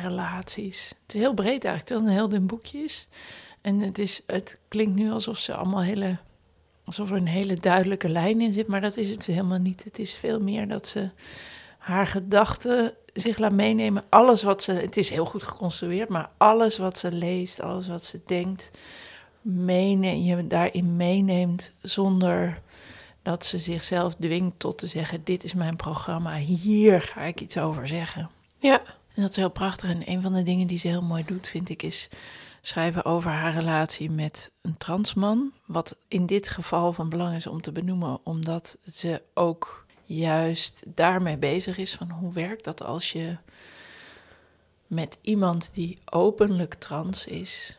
relaties. 0.00 0.88
Het 1.02 1.14
is 1.14 1.20
heel 1.20 1.34
breed 1.34 1.64
eigenlijk, 1.64 1.84
terwijl 1.84 2.06
het 2.06 2.10
een 2.10 2.18
heel 2.18 2.28
dun 2.28 2.46
boekje 2.46 2.78
is. 2.78 3.08
En 3.60 3.80
het, 3.80 3.98
is, 3.98 4.22
het 4.26 4.60
klinkt 4.68 4.98
nu 4.98 5.10
alsof 5.10 5.38
ze 5.38 5.54
allemaal 5.54 5.82
hele 5.82 6.18
alsof 6.84 7.10
er 7.10 7.16
een 7.16 7.26
hele 7.26 7.54
duidelijke 7.54 8.08
lijn 8.08 8.40
in 8.40 8.52
zit, 8.52 8.66
maar 8.66 8.80
dat 8.80 8.96
is 8.96 9.10
het 9.10 9.26
helemaal 9.26 9.58
niet. 9.58 9.84
Het 9.84 9.98
is 9.98 10.14
veel 10.14 10.40
meer 10.40 10.68
dat 10.68 10.86
ze 10.86 11.10
haar 11.78 12.06
gedachten 12.06 12.94
zich 13.12 13.38
laat 13.38 13.52
meenemen. 13.52 14.04
Alles 14.08 14.42
wat 14.42 14.62
ze, 14.62 14.72
het 14.72 14.96
is 14.96 15.10
heel 15.10 15.24
goed 15.24 15.42
geconstrueerd, 15.42 16.08
maar 16.08 16.30
alles 16.36 16.78
wat 16.78 16.98
ze 16.98 17.12
leest, 17.12 17.60
alles 17.60 17.88
wat 17.88 18.04
ze 18.04 18.20
denkt, 18.26 18.70
meeneemt, 19.40 20.26
je 20.26 20.46
daarin 20.46 20.96
meeneemt 20.96 21.72
zonder 21.82 22.62
dat 23.22 23.44
ze 23.44 23.58
zichzelf 23.58 24.14
dwingt 24.14 24.58
tot 24.58 24.78
te 24.78 24.86
zeggen: 24.86 25.24
Dit 25.24 25.44
is 25.44 25.54
mijn 25.54 25.76
programma, 25.76 26.36
hier 26.36 27.02
ga 27.02 27.20
ik 27.20 27.40
iets 27.40 27.58
over 27.58 27.88
zeggen. 27.88 28.30
Ja. 28.58 28.82
En 29.14 29.22
dat 29.22 29.30
is 29.30 29.36
heel 29.36 29.50
prachtig. 29.50 29.90
En 29.90 30.10
een 30.10 30.22
van 30.22 30.32
de 30.32 30.42
dingen 30.42 30.66
die 30.66 30.78
ze 30.78 30.88
heel 30.88 31.02
mooi 31.02 31.24
doet, 31.24 31.48
vind 31.48 31.68
ik, 31.68 31.82
is 31.82 32.08
schrijven 32.62 33.04
over 33.04 33.30
haar 33.30 33.54
relatie 33.54 34.10
met 34.10 34.50
een 34.62 34.76
transman. 34.76 35.52
Wat 35.64 35.96
in 36.08 36.26
dit 36.26 36.48
geval 36.48 36.92
van 36.92 37.08
belang 37.08 37.36
is 37.36 37.46
om 37.46 37.60
te 37.60 37.72
benoemen, 37.72 38.18
omdat 38.22 38.78
ze 38.92 39.22
ook 39.34 39.86
juist 40.04 40.82
daarmee 40.86 41.36
bezig 41.36 41.78
is 41.78 41.94
van 41.94 42.10
hoe 42.10 42.32
werkt 42.32 42.64
dat 42.64 42.82
als 42.82 43.12
je 43.12 43.36
met 44.86 45.18
iemand 45.20 45.74
die 45.74 45.98
openlijk 46.04 46.74
trans 46.74 47.26
is 47.26 47.78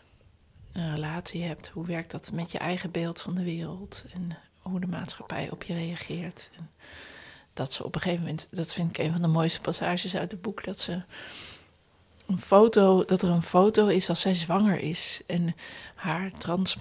een 0.71 0.95
relatie 0.95 1.43
hebt. 1.43 1.67
Hoe 1.67 1.85
werkt 1.85 2.11
dat 2.11 2.31
met 2.31 2.51
je 2.51 2.57
eigen 2.57 2.91
beeld 2.91 3.21
van 3.21 3.35
de 3.35 3.43
wereld 3.43 4.05
en 4.13 4.37
hoe 4.59 4.79
de 4.79 4.87
maatschappij 4.87 5.51
op 5.51 5.63
je 5.63 5.73
reageert. 5.73 6.49
En 6.57 6.69
dat 7.55 7.73
ze 7.73 7.83
op 7.83 7.95
een 7.95 8.01
gegeven 8.01 8.23
moment, 8.23 8.47
dat 8.51 8.73
vind 8.73 8.89
ik 8.89 8.97
een 8.97 9.11
van 9.11 9.21
de 9.21 9.27
mooiste 9.27 9.61
passages 9.61 10.15
uit 10.15 10.31
het 10.31 10.41
boek, 10.41 10.63
dat 10.63 10.79
ze 10.79 11.01
een 12.25 12.39
foto, 12.39 13.05
dat 13.05 13.21
er 13.21 13.29
een 13.29 13.43
foto 13.43 13.87
is 13.87 14.09
als 14.09 14.21
zij 14.21 14.33
zwanger 14.33 14.79
is 14.79 15.21
en 15.27 15.55
haar 15.95 16.31
trans 16.37 16.77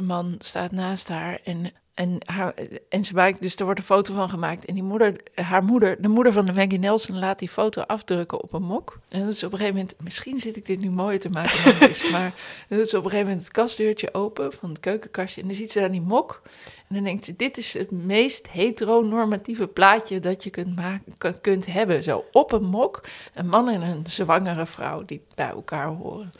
man 0.00 0.34
staat 0.38 0.70
naast 0.70 1.08
haar 1.08 1.40
en 1.44 1.72
en, 2.00 2.18
haar, 2.24 2.54
en 2.88 3.04
ze 3.04 3.14
maakt, 3.14 3.42
dus 3.42 3.56
er 3.56 3.64
wordt 3.64 3.78
een 3.78 3.84
foto 3.84 4.14
van 4.14 4.28
gemaakt. 4.28 4.64
En 4.64 4.74
die 4.74 4.82
moeder, 4.82 5.16
haar 5.34 5.64
moeder, 5.64 6.02
de 6.02 6.08
moeder 6.08 6.32
van 6.32 6.46
de 6.46 6.52
Maggie 6.52 6.78
Nelson, 6.78 7.18
laat 7.18 7.38
die 7.38 7.48
foto 7.48 7.82
afdrukken 7.82 8.42
op 8.42 8.52
een 8.52 8.62
mok. 8.62 8.98
En 9.08 9.20
dat 9.20 9.28
is 9.28 9.42
op 9.44 9.52
een 9.52 9.58
gegeven 9.58 9.80
moment, 9.80 10.02
misschien 10.02 10.38
zit 10.38 10.56
ik 10.56 10.66
dit 10.66 10.80
nu 10.80 10.90
mooier 10.90 11.20
te 11.20 11.30
maken 11.30 11.64
dan 11.64 11.74
het 11.74 11.90
is, 11.90 12.10
maar 12.12 12.34
ze 12.68 12.76
op 12.76 12.80
een 12.80 12.90
gegeven 12.90 13.18
moment 13.18 13.40
het 13.40 13.50
kastdeurtje 13.50 14.14
open 14.14 14.52
van 14.52 14.68
het 14.68 14.80
keukenkastje. 14.80 15.40
En 15.40 15.46
dan 15.46 15.56
ziet 15.56 15.72
ze 15.72 15.80
daar 15.80 15.90
die 15.90 16.00
mok. 16.00 16.42
En 16.88 16.94
dan 16.94 17.04
denkt 17.04 17.24
ze, 17.24 17.36
dit 17.36 17.56
is 17.56 17.72
het 17.72 17.90
meest 17.90 18.50
heteronormatieve 18.50 19.66
plaatje 19.66 20.20
dat 20.20 20.44
je 20.44 20.50
kunt, 20.50 20.76
maken, 20.76 21.40
kunt 21.40 21.66
hebben. 21.66 22.02
Zo 22.02 22.24
op 22.32 22.52
een 22.52 22.64
mok, 22.64 23.00
een 23.34 23.48
man 23.48 23.68
en 23.68 23.82
een 23.82 24.04
zwangere 24.06 24.66
vrouw 24.66 25.04
die 25.04 25.22
bij 25.34 25.48
elkaar 25.48 25.86
horen. 25.86 26.32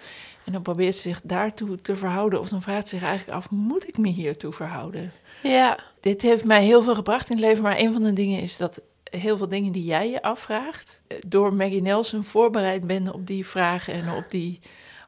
En 0.44 0.52
dan 0.52 0.62
probeert 0.62 0.96
ze 0.96 1.02
zich 1.02 1.20
daartoe 1.24 1.80
te 1.80 1.96
verhouden. 1.96 2.40
Of 2.40 2.48
dan 2.48 2.62
vraagt 2.62 2.88
ze 2.88 2.98
zich 2.98 3.06
eigenlijk 3.06 3.38
af, 3.38 3.50
moet 3.50 3.88
ik 3.88 3.98
me 3.98 4.08
hiertoe 4.08 4.52
verhouden? 4.52 5.12
Ja. 5.42 5.78
Dit 6.00 6.22
heeft 6.22 6.44
mij 6.44 6.64
heel 6.64 6.82
veel 6.82 6.94
gebracht 6.94 7.30
in 7.30 7.36
het 7.36 7.44
leven. 7.44 7.62
Maar 7.62 7.78
een 7.78 7.92
van 7.92 8.02
de 8.02 8.12
dingen 8.12 8.40
is 8.40 8.56
dat 8.56 8.82
heel 9.04 9.36
veel 9.36 9.48
dingen 9.48 9.72
die 9.72 9.84
jij 9.84 10.10
je 10.10 10.22
afvraagt... 10.22 11.02
Eh, 11.06 11.18
door 11.26 11.54
Maggie 11.54 11.82
Nelson 11.82 12.24
voorbereid 12.24 12.86
ben 12.86 13.14
op 13.14 13.26
die 13.26 13.46
vragen 13.46 13.94
en 13.94 14.10
op 14.12 14.24
die 14.30 14.60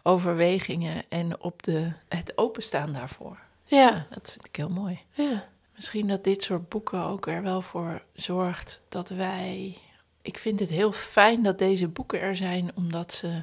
overwegingen... 0.03 1.03
en 1.09 1.41
op 1.41 1.63
de, 1.63 1.93
het 2.09 2.33
openstaan 2.39 2.93
daarvoor. 2.93 3.39
Ja. 3.65 4.07
Dat 4.11 4.31
vind 4.33 4.47
ik 4.47 4.57
heel 4.57 4.69
mooi. 4.69 5.01
Ja. 5.13 5.49
Misschien 5.75 6.09
dat 6.09 6.25
dit 6.25 6.43
soort 6.43 6.69
boeken 6.69 7.05
ook 7.05 7.27
er 7.27 7.43
wel 7.43 7.63
voor 7.63 8.03
zorgt 8.13 8.81
dat 8.89 9.09
wij... 9.09 9.79
Ik 10.23 10.39
vind 10.39 10.61
het 10.61 10.71
heel 10.71 10.93
fijn 10.93 11.43
dat 11.43 11.59
deze 11.59 11.89
boeken 11.89 12.21
er 12.21 12.37
zijn, 12.37 12.71
omdat 12.75 13.13
ze 13.13 13.43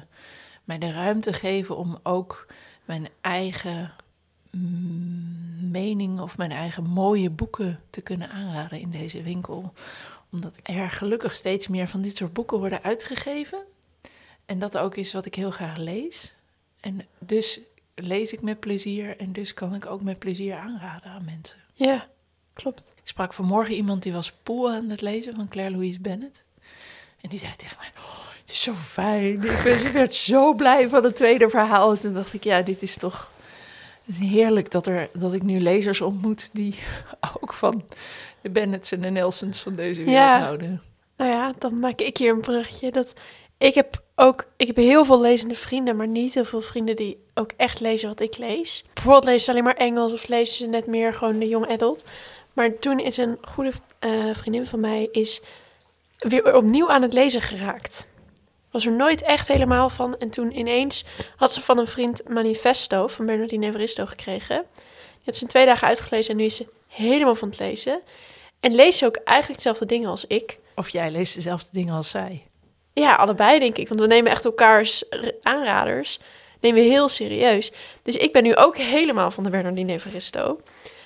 mij 0.64 0.78
de 0.78 0.92
ruimte 0.92 1.32
geven 1.32 1.76
om 1.76 1.98
ook 2.02 2.46
mijn 2.84 3.08
eigen 3.20 3.92
mening 5.70 6.20
of 6.20 6.36
mijn 6.36 6.52
eigen 6.52 6.84
mooie 6.84 7.30
boeken 7.30 7.80
te 7.90 8.00
kunnen 8.00 8.30
aanraden 8.30 8.80
in 8.80 8.90
deze 8.90 9.22
winkel. 9.22 9.72
Omdat 10.32 10.58
er 10.62 10.90
gelukkig 10.90 11.34
steeds 11.34 11.68
meer 11.68 11.88
van 11.88 12.02
dit 12.02 12.16
soort 12.16 12.32
boeken 12.32 12.58
worden 12.58 12.82
uitgegeven. 12.82 13.58
En 14.46 14.58
dat 14.58 14.78
ook 14.78 14.96
is 14.96 15.12
wat 15.12 15.26
ik 15.26 15.34
heel 15.34 15.50
graag 15.50 15.76
lees. 15.76 16.34
En 16.80 17.06
dus 17.18 17.60
lees 17.94 18.32
ik 18.32 18.42
met 18.42 18.60
plezier 18.60 19.16
en 19.16 19.32
dus 19.32 19.54
kan 19.54 19.74
ik 19.74 19.86
ook 19.86 20.02
met 20.02 20.18
plezier 20.18 20.54
aanraden 20.54 21.10
aan 21.10 21.24
mensen. 21.24 21.56
Ja, 21.74 22.08
klopt. 22.52 22.92
Ik 22.96 23.08
sprak 23.08 23.34
vanmorgen 23.34 23.74
iemand 23.74 24.02
die 24.02 24.12
was 24.12 24.32
Poel 24.42 24.70
aan 24.70 24.88
het 24.88 25.00
lezen 25.00 25.34
van 25.34 25.48
Claire 25.48 25.74
Louise 25.74 26.00
Bennett. 26.00 26.44
En 27.20 27.28
die 27.28 27.38
zei 27.38 27.56
tegen 27.56 27.76
mij, 27.78 27.90
oh, 27.96 28.28
het 28.40 28.50
is 28.50 28.62
zo 28.62 28.74
fijn. 28.74 29.42
Ik, 29.42 29.90
werd 29.92 30.14
zo 30.14 30.54
blij 30.54 30.88
van 30.88 31.04
het 31.04 31.14
tweede 31.14 31.48
verhaal. 31.48 31.92
En 31.92 31.98
toen 31.98 32.14
dacht 32.14 32.34
ik, 32.34 32.44
ja, 32.44 32.62
dit 32.62 32.82
is 32.82 32.96
toch 32.96 33.30
het 34.10 34.20
is 34.20 34.28
heerlijk 34.28 34.70
dat, 34.70 34.86
er, 34.86 35.10
dat 35.12 35.32
ik 35.32 35.42
nu 35.42 35.60
lezers 35.60 36.00
ontmoet 36.00 36.50
die 36.52 36.74
ook 37.40 37.52
van 37.52 37.84
de 38.42 38.50
Bennets 38.50 38.92
en 38.92 39.00
de 39.00 39.10
Nelsons 39.10 39.60
van 39.60 39.74
deze 39.74 40.04
wereld 40.04 40.32
Ja. 40.32 40.40
houden. 40.40 40.82
Nou 41.16 41.30
ja, 41.30 41.52
dan 41.58 41.78
maak 41.78 42.00
ik 42.00 42.16
hier 42.16 42.32
een 42.32 42.40
bruggetje. 42.40 42.90
Dat 42.90 43.12
ik 43.58 43.74
heb 43.74 44.02
ook, 44.14 44.46
ik 44.56 44.66
heb 44.66 44.76
heel 44.76 45.04
veel 45.04 45.20
lezende 45.20 45.54
vrienden, 45.54 45.96
maar 45.96 46.08
niet 46.08 46.34
heel 46.34 46.44
veel 46.44 46.60
vrienden 46.60 46.96
die 46.96 47.24
ook 47.34 47.52
echt 47.56 47.80
lezen 47.80 48.08
wat 48.08 48.20
ik 48.20 48.36
lees. 48.38 48.84
Bijvoorbeeld 48.94 49.24
lezen 49.24 49.40
ze 49.40 49.50
alleen 49.50 49.64
maar 49.64 49.74
Engels 49.76 50.12
of 50.12 50.28
lezen 50.28 50.56
ze 50.56 50.66
net 50.66 50.86
meer 50.86 51.14
gewoon 51.14 51.38
de 51.38 51.48
young 51.48 51.68
adult. 51.68 52.04
Maar 52.52 52.78
toen 52.78 52.98
is 52.98 53.16
een 53.16 53.38
goede 53.40 53.72
eh, 53.98 54.10
vriendin 54.32 54.66
van 54.66 54.80
mij 54.80 55.08
is 55.12 55.40
weer 56.18 56.56
opnieuw 56.56 56.90
aan 56.90 57.02
het 57.02 57.12
lezen 57.12 57.42
geraakt. 57.42 58.08
Was 58.70 58.86
er 58.86 58.92
nooit 58.92 59.22
echt 59.22 59.48
helemaal 59.48 59.90
van. 59.90 60.16
En 60.18 60.30
toen 60.30 60.58
ineens 60.58 61.04
had 61.36 61.52
ze 61.52 61.60
van 61.60 61.78
een 61.78 61.86
vriend 61.86 62.28
Manifesto 62.28 63.06
van 63.06 63.26
Bernardine 63.26 63.66
Evaristo 63.66 64.06
gekregen. 64.06 64.64
Die 64.74 65.24
had 65.24 65.36
ze 65.36 65.42
in 65.42 65.48
twee 65.48 65.66
dagen 65.66 65.88
uitgelezen 65.88 66.30
en 66.30 66.36
nu 66.36 66.44
is 66.44 66.54
ze 66.56 66.66
helemaal 66.88 67.34
van 67.34 67.48
het 67.48 67.58
lezen. 67.58 68.00
En 68.60 68.74
leest 68.74 68.98
ze 68.98 69.06
ook 69.06 69.16
eigenlijk 69.16 69.58
dezelfde 69.58 69.86
dingen 69.86 70.10
als 70.10 70.26
ik. 70.26 70.58
Of 70.74 70.88
jij 70.88 71.10
leest 71.10 71.34
dezelfde 71.34 71.68
dingen 71.72 71.94
als 71.94 72.10
zij. 72.10 72.42
Ja, 72.92 73.14
allebei 73.14 73.58
denk 73.58 73.76
ik. 73.76 73.88
Want 73.88 74.00
we 74.00 74.06
nemen 74.06 74.30
echt 74.30 74.44
elkaars 74.44 75.04
r- 75.10 75.28
aanraders 75.42 76.20
nemen 76.60 76.82
we 76.82 76.88
heel 76.88 77.08
serieus. 77.08 77.72
Dus 78.02 78.16
ik 78.16 78.32
ben 78.32 78.42
nu 78.42 78.56
ook 78.56 78.76
helemaal 78.76 79.30
van 79.30 79.44
de 79.44 79.50
Bernardine 79.50 79.92
Evaristo. 79.92 80.60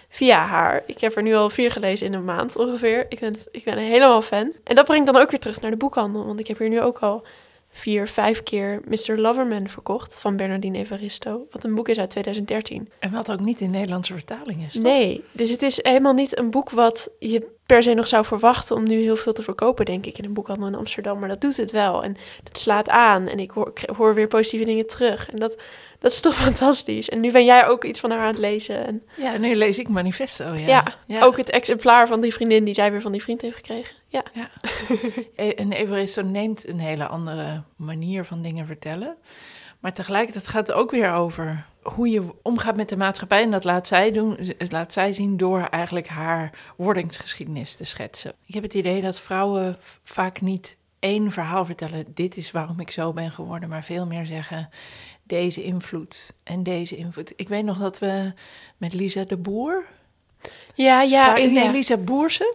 Via 0.08 0.38
haar. 0.38 0.82
Ik 0.86 1.00
heb 1.00 1.16
er 1.16 1.22
nu 1.22 1.34
al 1.34 1.50
vier 1.50 1.72
gelezen 1.72 2.06
in 2.06 2.12
een 2.14 2.24
maand 2.24 2.56
ongeveer. 2.56 3.06
Ik 3.08 3.20
ben, 3.20 3.36
ik 3.50 3.64
ben 3.64 3.78
helemaal 3.78 4.22
fan. 4.22 4.52
En 4.64 4.74
dat 4.74 4.84
brengt 4.84 5.06
dan 5.06 5.16
ook 5.16 5.30
weer 5.30 5.40
terug 5.40 5.60
naar 5.60 5.70
de 5.70 5.76
boekhandel. 5.76 6.26
Want 6.26 6.38
ik 6.40 6.46
heb 6.46 6.58
hier 6.58 6.68
nu 6.68 6.80
ook 6.80 6.98
al 6.98 7.22
vier, 7.76 8.08
vijf 8.08 8.42
keer 8.42 8.80
Mr. 8.88 9.18
Loverman 9.18 9.68
verkocht 9.68 10.18
van 10.18 10.36
Bernardine 10.36 10.78
Evaristo. 10.78 11.46
Wat 11.50 11.64
een 11.64 11.74
boek 11.74 11.88
is 11.88 11.98
uit 11.98 12.10
2013. 12.10 12.88
En 12.98 13.10
wat 13.10 13.30
ook 13.30 13.40
niet 13.40 13.60
in 13.60 13.70
Nederlandse 13.70 14.12
vertaling 14.12 14.66
is. 14.66 14.72
toch? 14.72 14.82
Nee, 14.82 15.24
dus 15.32 15.50
het 15.50 15.62
is 15.62 15.78
helemaal 15.82 16.12
niet 16.12 16.38
een 16.38 16.50
boek 16.50 16.70
wat 16.70 17.08
je 17.18 17.52
per 17.66 17.82
se 17.82 17.94
nog 17.94 18.08
zou 18.08 18.24
verwachten 18.24 18.76
om 18.76 18.84
nu 18.86 19.00
heel 19.00 19.16
veel 19.16 19.32
te 19.32 19.42
verkopen, 19.42 19.84
denk 19.84 20.06
ik, 20.06 20.18
in 20.18 20.24
een 20.24 20.32
boekhandel 20.32 20.66
in 20.66 20.74
Amsterdam. 20.74 21.18
Maar 21.18 21.28
dat 21.28 21.40
doet 21.40 21.56
het 21.56 21.70
wel. 21.70 22.02
En 22.04 22.16
het 22.44 22.58
slaat 22.58 22.88
aan. 22.88 23.28
En 23.28 23.38
ik 23.38 23.50
hoor, 23.50 23.70
ik 23.74 23.88
hoor 23.96 24.14
weer 24.14 24.28
positieve 24.28 24.64
dingen 24.64 24.86
terug. 24.86 25.30
En 25.30 25.38
dat, 25.38 25.56
dat 25.98 26.12
is 26.12 26.20
toch 26.20 26.34
fantastisch. 26.46 27.08
En 27.08 27.20
nu 27.20 27.32
ben 27.32 27.44
jij 27.44 27.66
ook 27.66 27.84
iets 27.84 28.00
van 28.00 28.10
haar 28.10 28.20
aan 28.20 28.26
het 28.26 28.38
lezen. 28.38 28.86
En 28.86 29.02
Ja, 29.16 29.36
nu 29.38 29.54
lees 29.54 29.78
ik 29.78 29.88
Manifesto. 29.88 30.44
Ja, 30.52 30.66
ja, 30.66 30.84
Ja. 31.06 31.22
ook 31.22 31.36
het 31.36 31.50
exemplaar 31.50 32.06
van 32.06 32.20
die 32.20 32.32
vriendin 32.34 32.64
die 32.64 32.74
zij 32.74 32.90
weer 32.90 33.00
van 33.00 33.12
die 33.12 33.22
vriend 33.22 33.40
heeft 33.40 33.56
gekregen. 33.56 33.94
Ja, 34.08 34.22
E- 35.36 35.48
En 35.50 35.72
Evaristo 35.72 36.22
neemt 36.22 36.68
een 36.68 36.78
hele 36.80 37.06
andere 37.06 37.62
manier 37.76 38.24
van 38.24 38.42
dingen 38.42 38.66
vertellen. 38.66 39.16
Maar 39.80 39.92
tegelijkertijd 39.92 40.48
gaat 40.48 40.66
het 40.66 40.76
ook 40.76 40.90
weer 40.90 41.12
over 41.12 41.64
hoe 41.84 42.08
je 42.08 42.34
omgaat 42.42 42.76
met 42.76 42.88
de 42.88 42.96
maatschappij. 42.96 43.42
En 43.42 43.50
dat 43.50 43.64
laat 43.64 43.86
zij, 43.86 44.12
doen, 44.12 44.38
laat 44.68 44.92
zij 44.92 45.12
zien 45.12 45.36
door 45.36 45.60
eigenlijk 45.60 46.08
haar 46.08 46.50
wordingsgeschiedenis 46.76 47.74
te 47.74 47.84
schetsen. 47.84 48.32
Ik 48.46 48.54
heb 48.54 48.62
het 48.62 48.74
idee 48.74 49.00
dat 49.00 49.20
vrouwen 49.20 49.76
vaak 50.02 50.40
niet 50.40 50.76
één 50.98 51.32
verhaal 51.32 51.64
vertellen. 51.64 52.04
Dit 52.14 52.36
is 52.36 52.50
waarom 52.50 52.80
ik 52.80 52.90
zo 52.90 53.12
ben 53.12 53.30
geworden. 53.30 53.68
Maar 53.68 53.84
veel 53.84 54.06
meer 54.06 54.26
zeggen 54.26 54.68
deze 55.22 55.62
invloed 55.62 56.34
en 56.42 56.62
deze 56.62 56.96
invloed. 56.96 57.32
Ik 57.36 57.48
weet 57.48 57.64
nog 57.64 57.78
dat 57.78 57.98
we 57.98 58.32
met 58.76 58.94
Lisa 58.94 59.24
de 59.24 59.36
Boer 59.36 59.84
ja, 60.74 61.02
ja, 61.02 61.24
Spra- 61.24 61.36
in, 61.36 61.52
nee. 61.52 61.70
Lisa 61.70 61.96
Boersen 61.96 62.54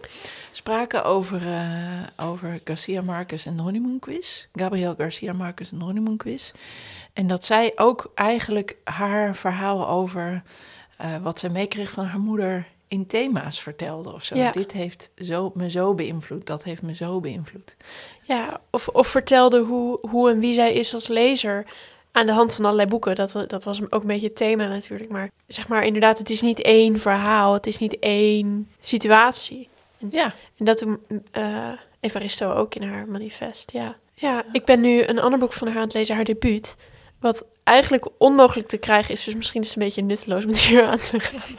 spraken 0.52 1.04
over, 1.04 1.46
eh, 1.46 2.26
over 2.26 2.60
Garcia 2.64 3.02
Marquez 3.02 3.46
en 3.46 3.56
de 3.56 3.62
Honeymoon 3.62 3.98
Quiz. 3.98 4.46
Gabriel 4.54 4.94
Garcia 4.98 5.32
Marquez 5.32 5.72
en 5.72 5.78
de 5.78 5.84
Honeymoon 5.84 6.16
Quiz. 6.16 6.52
En 7.12 7.26
dat 7.26 7.44
zij 7.44 7.72
ook 7.76 8.10
eigenlijk 8.14 8.76
haar 8.84 9.36
verhaal 9.36 9.88
over 9.88 10.42
eh, 10.96 11.16
wat 11.22 11.38
ze 11.38 11.50
meekreeg 11.50 11.90
van 11.90 12.04
haar 12.04 12.20
moeder 12.20 12.66
in 12.88 13.06
thema's 13.06 13.60
vertelde 13.60 14.12
of 14.12 14.24
zo. 14.24 14.36
Ja. 14.36 14.50
Dit 14.50 14.72
heeft 14.72 15.10
zo, 15.16 15.50
me 15.54 15.70
zo 15.70 15.94
beïnvloed, 15.94 16.46
dat 16.46 16.64
heeft 16.64 16.82
me 16.82 16.94
zo 16.94 17.20
beïnvloed. 17.20 17.76
Ja, 18.22 18.60
of, 18.70 18.88
of 18.88 19.06
vertelde 19.08 19.60
hoe, 19.60 19.98
hoe 20.10 20.30
en 20.30 20.40
wie 20.40 20.54
zij 20.54 20.72
is 20.72 20.94
als 20.94 21.08
lezer 21.08 21.66
aan 22.12 22.26
de 22.26 22.32
hand 22.32 22.54
van 22.54 22.64
allerlei 22.64 22.88
boeken. 22.88 23.14
Dat, 23.14 23.44
dat 23.46 23.64
was 23.64 23.80
ook 23.90 24.00
een 24.00 24.06
beetje 24.06 24.26
het 24.26 24.36
thema 24.36 24.68
natuurlijk. 24.68 25.10
Maar 25.10 25.30
zeg 25.46 25.68
maar 25.68 25.84
inderdaad, 25.84 26.18
het 26.18 26.30
is 26.30 26.40
niet 26.40 26.60
één 26.60 27.00
verhaal. 27.00 27.52
Het 27.52 27.66
is 27.66 27.78
niet 27.78 27.98
één 27.98 28.70
situatie. 28.80 29.68
Ja, 30.10 30.34
En 30.56 30.64
dat 30.64 30.78
doen 30.78 31.00
eh 31.30 31.72
Evaristo 32.00 32.52
ook 32.52 32.74
in 32.74 32.82
haar 32.82 33.08
manifest, 33.08 33.70
ja. 33.72 33.96
Ja, 34.14 34.44
ik 34.52 34.64
ben 34.64 34.80
nu 34.80 35.02
een 35.02 35.18
ander 35.18 35.38
boek 35.38 35.52
van 35.52 35.68
haar 35.68 35.76
aan 35.76 35.82
het 35.82 35.94
lezen, 35.94 36.14
haar 36.14 36.24
debuut. 36.24 36.76
Wat 37.20 37.44
eigenlijk 37.64 38.06
onmogelijk 38.18 38.68
te 38.68 38.76
krijgen 38.76 39.14
is. 39.14 39.24
Dus 39.24 39.34
misschien 39.34 39.62
is 39.62 39.68
het 39.68 39.76
een 39.76 39.82
beetje 39.82 40.02
nutteloos 40.02 40.44
om 40.44 40.54
hier 40.54 40.84
aan 40.84 40.98
te 40.98 41.20
gaan. 41.20 41.58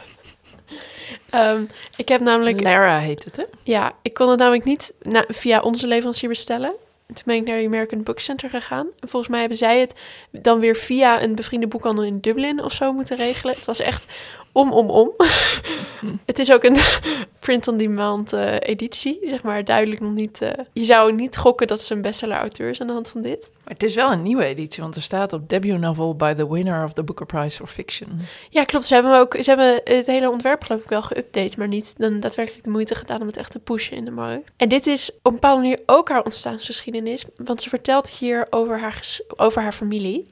Ehm, 1.30 1.64
ik 1.96 2.08
heb 2.08 2.20
namelijk... 2.20 2.60
Lara 2.60 2.98
heet 2.98 3.24
het, 3.24 3.36
hè? 3.36 3.44
Ja, 3.62 3.92
ik 4.02 4.14
kon 4.14 4.28
het 4.28 4.38
namelijk 4.38 4.64
niet 4.64 4.92
na- 5.02 5.24
via 5.28 5.60
onze 5.60 5.86
leverancier 5.86 6.28
bestellen. 6.28 6.72
En 7.06 7.14
toen 7.14 7.22
ben 7.26 7.36
ik 7.36 7.44
naar 7.44 7.58
de 7.58 7.66
American 7.66 8.02
Book 8.02 8.18
Center 8.18 8.50
gegaan. 8.50 8.86
En 9.00 9.08
volgens 9.08 9.30
mij 9.30 9.40
hebben 9.40 9.58
zij 9.58 9.80
het 9.80 10.00
dan 10.30 10.60
weer 10.60 10.76
via 10.76 11.22
een 11.22 11.34
bevriende 11.34 11.66
boekhandel 11.66 12.04
in 12.04 12.20
Dublin 12.20 12.62
of 12.62 12.72
zo 12.72 12.92
moeten 12.92 13.16
regelen. 13.16 13.54
Het 13.54 13.64
was 13.64 13.78
echt 13.78 14.12
om, 14.52 14.72
om, 14.72 14.90
om. 14.90 15.12
het 16.26 16.38
is 16.38 16.52
ook 16.52 16.64
een 16.64 16.76
print-on-demand 17.40 18.32
eh, 18.32 18.54
editie, 18.58 19.18
zeg 19.24 19.42
maar 19.42 19.64
duidelijk 19.64 20.00
nog 20.00 20.12
niet... 20.12 20.42
eh, 20.42 20.50
je 20.72 20.84
zou 20.84 21.12
niet 21.12 21.36
gokken 21.36 21.66
dat 21.66 21.82
ze 21.82 21.94
een 21.94 22.02
bestseller-auteur 22.02 22.70
is 22.70 22.80
aan 22.80 22.86
de 22.86 22.92
hand 22.92 23.08
van 23.08 23.22
dit. 23.22 23.50
Maar 23.64 23.72
het 23.72 23.82
is 23.82 23.94
wel 23.94 24.12
een 24.12 24.22
nieuwe 24.22 24.44
editie, 24.44 24.82
want 24.82 24.94
er 24.94 25.02
staat 25.02 25.32
op 25.32 25.48
debut 25.48 25.80
novel 25.80 26.16
by 26.16 26.34
the 26.34 26.52
winner 26.52 26.84
of 26.84 26.92
the 26.92 27.02
Booker 27.02 27.26
Prize 27.26 27.56
for 27.56 27.66
Fiction. 27.66 28.20
Ja, 28.50 28.64
klopt. 28.64 28.86
Ze 28.86 28.94
hebben, 28.94 29.18
ook, 29.18 29.36
ze 29.40 29.48
hebben 29.50 29.80
het 29.84 30.06
hele 30.06 30.30
ontwerp 30.30 30.64
geloof 30.64 30.82
ik 30.82 30.88
wel 30.88 31.02
geüpdate, 31.02 31.58
maar 31.58 31.68
niet 31.68 31.94
dan 31.96 32.20
daadwerkelijk 32.20 32.64
de 32.64 32.70
moeite 32.70 32.94
gedaan 32.94 33.20
om 33.20 33.26
het 33.26 33.36
echt 33.36 33.50
te 33.50 33.58
pushen 33.58 33.96
in 33.96 34.04
de 34.04 34.10
markt. 34.10 34.52
En 34.56 34.68
dit 34.68 34.86
is 34.86 35.10
op 35.10 35.18
een 35.22 35.32
bepaalde 35.32 35.60
manier 35.62 35.80
ook 35.86 36.08
haar 36.08 36.24
ontstaansgeschiedenis, 36.24 37.24
want 37.36 37.62
ze 37.62 37.68
vertelt 37.68 38.08
hier 38.08 38.46
over 38.50 38.80
haar, 38.80 39.18
over 39.36 39.62
haar 39.62 39.72
familie. 39.72 40.30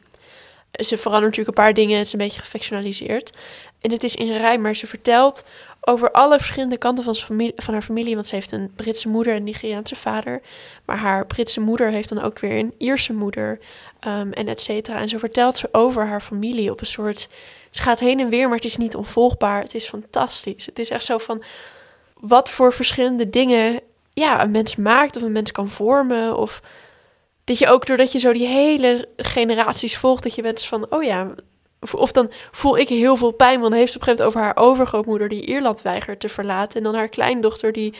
Ze 0.73 0.97
verandert 0.97 1.31
natuurlijk 1.31 1.59
een 1.59 1.65
paar 1.65 1.75
dingen, 1.75 1.99
het 1.99 2.07
is 2.07 2.13
een 2.13 2.19
beetje 2.19 2.41
gefictionaliseerd. 2.41 3.33
En 3.81 3.91
het 3.91 4.05
is 4.05 4.17
in 4.17 4.37
rijm, 4.37 4.61
maar 4.61 4.77
ze 4.77 4.87
vertelt 4.87 5.45
over 5.81 6.11
alle 6.11 6.39
verschillende 6.39 6.77
kanten 6.77 7.05
van, 7.05 7.15
familie, 7.15 7.53
van 7.57 7.75
haar 7.75 7.83
familie. 7.83 8.15
Want 8.15 8.27
ze 8.27 8.35
heeft 8.35 8.53
een 8.53 8.73
Britse 8.77 9.09
moeder 9.09 9.33
en 9.33 9.39
een 9.39 9.45
Nigeriaanse 9.45 9.97
vader. 9.97 10.41
Maar 10.85 10.97
haar 10.97 11.27
Britse 11.27 11.61
moeder 11.61 11.91
heeft 11.91 12.09
dan 12.09 12.23
ook 12.23 12.39
weer 12.39 12.59
een 12.59 12.75
Ierse 12.79 13.13
moeder. 13.13 13.59
ehm, 14.01 14.33
en 14.33 14.49
et 14.49 14.61
cetera. 14.61 15.01
En 15.01 15.09
zo 15.09 15.19
vertelt 15.19 15.59
ze 15.59 15.69
over 15.73 16.07
haar 16.07 16.21
familie 16.21 16.71
op 16.71 16.81
een 16.81 16.87
soort... 16.87 17.29
Ze 17.71 17.83
gaat 17.83 17.99
heen 17.99 18.21
en 18.21 18.29
weer, 18.29 18.47
maar 18.47 18.57
het 18.57 18.65
is 18.65 18.77
niet 18.77 18.95
onvolgbaar. 18.97 19.63
Het 19.63 19.75
is 19.75 19.89
fantastisch. 19.89 20.67
Het 20.67 20.79
is 20.79 20.89
echt 20.89 21.05
zo 21.05 21.19
van... 21.19 21.43
Wat 22.15 22.49
voor 22.49 22.73
verschillende 22.73 23.31
dingen 23.31 23.81
ja, 24.13 24.43
een 24.43 24.51
mens 24.51 24.77
maakt 24.77 25.17
of 25.17 25.23
een 25.23 25.33
mens 25.33 25.53
kan 25.53 25.69
vormen. 25.69 26.37
Of 26.37 26.63
dat 27.45 27.59
je 27.59 27.69
ook 27.69 27.87
doordat 27.87 28.13
je 28.13 28.19
zo 28.19 28.33
die 28.33 28.47
hele 28.47 29.09
generaties 29.17 29.97
volgt... 29.97 30.23
dat 30.23 30.35
je 30.35 30.43
bent 30.43 30.65
van, 30.65 30.87
oh 30.91 31.03
ja... 31.03 31.33
Of, 31.95 32.13
dan 32.13 32.31
voel 32.51 32.79
ik 32.79 32.89
heel 32.89 33.17
veel 33.17 33.31
pijn, 33.31 33.59
want 33.61 33.71
dan 33.71 33.81
heeft 33.81 33.93
ze 33.93 33.99
op 33.99 34.03
een 34.03 34.09
gegeven 34.09 34.33
moment 34.33 34.53
over 34.55 34.63
haar 34.63 34.71
overgrootmoeder... 34.71 35.29
die 35.29 35.47
Ierland 35.47 35.83
weigert 35.83 36.21
te 36.21 36.29
verlaten. 36.29 36.79
En 36.79 36.83
dan 36.83 36.95
haar 36.95 37.09
kleindochter 37.09 37.73
die 37.73 37.95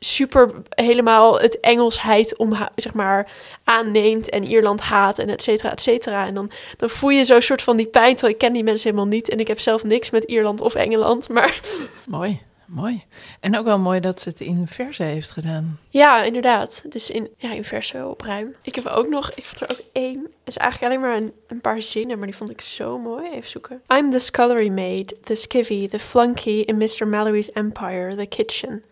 super 0.00 0.50
helemaal 0.68 1.40
het 1.40 1.60
Engelsheid 1.60 2.36
om 2.36 2.56
zeg 2.74 2.94
maar 2.94 3.30
aanneemt 3.64 4.28
en 4.28 4.44
Ierland 4.44 4.80
haat 4.80 5.18
en 5.18 5.28
et 5.28 5.42
cetera, 5.42 5.70
et 5.72 5.80
cetera. 5.80 6.26
En 6.26 6.34
dan, 6.34 6.50
dan 6.76 6.90
voel 6.90 7.10
je 7.10 7.24
zo'n 7.24 7.42
soort 7.42 7.62
van 7.62 7.76
die 7.76 7.86
pijn, 7.86 8.12
terwijl 8.12 8.32
ik 8.32 8.38
ken 8.38 8.52
die 8.52 8.64
mensen 8.64 8.90
helemaal 8.90 9.12
niet 9.12 9.28
en 9.28 9.38
ik 9.38 9.48
heb 9.48 9.60
zelf 9.60 9.84
niks 9.84 10.10
met 10.10 10.24
Ierland 10.24 10.60
of 10.60 10.74
Engeland. 10.74 11.28
Maar 11.28 11.60
Mooi, 12.06 12.40
mooi. 12.68 13.04
En 13.40 13.58
ook 13.58 13.64
wel 13.64 13.78
mooi 13.78 14.00
dat 14.00 14.20
ze 14.20 14.28
het 14.28 14.40
in 14.40 14.68
verse 14.68 15.02
heeft 15.02 15.30
gedaan. 15.30 15.78
ja, 15.88 16.22
inderdaad. 16.22 16.82
Dus 16.88 17.10
in, 17.10 17.28
ja, 17.36 17.52
in 17.52 17.64
verso 17.64 18.08
op 18.08 18.20
ruim. 18.20 18.54
Ik 18.62 18.74
heb 18.74 18.86
ook 18.86 19.08
nog, 19.08 19.32
ik 19.34 19.44
vond 19.44 19.60
er 19.60 19.76
ook 19.76 19.84
één. 19.92 20.20
Het 20.22 20.56
is 20.56 20.56
eigenlijk 20.56 20.92
alleen 20.92 21.08
maar 21.08 21.16
een, 21.16 21.32
een 21.46 21.60
paar 21.60 21.82
zinnen, 21.82 22.18
maar 22.18 22.26
die 22.26 22.36
vond 22.36 22.50
ik 22.50 22.60
zo 22.60 22.98
mooi. 22.98 23.30
Even 23.30 23.50
zoeken. 23.50 23.82
I'm 23.94 24.10
the 24.10 24.18
scullery 24.18 24.68
maid, 24.68 25.14
the 25.24 25.34
skivvy, 25.34 25.88
the 25.88 25.98
flunky 25.98 26.60
in 26.60 26.76
Mr. 26.76 27.06
Mallory's 27.06 27.52
empire, 27.52 28.16
the 28.16 28.26
kitchen. 28.26 28.82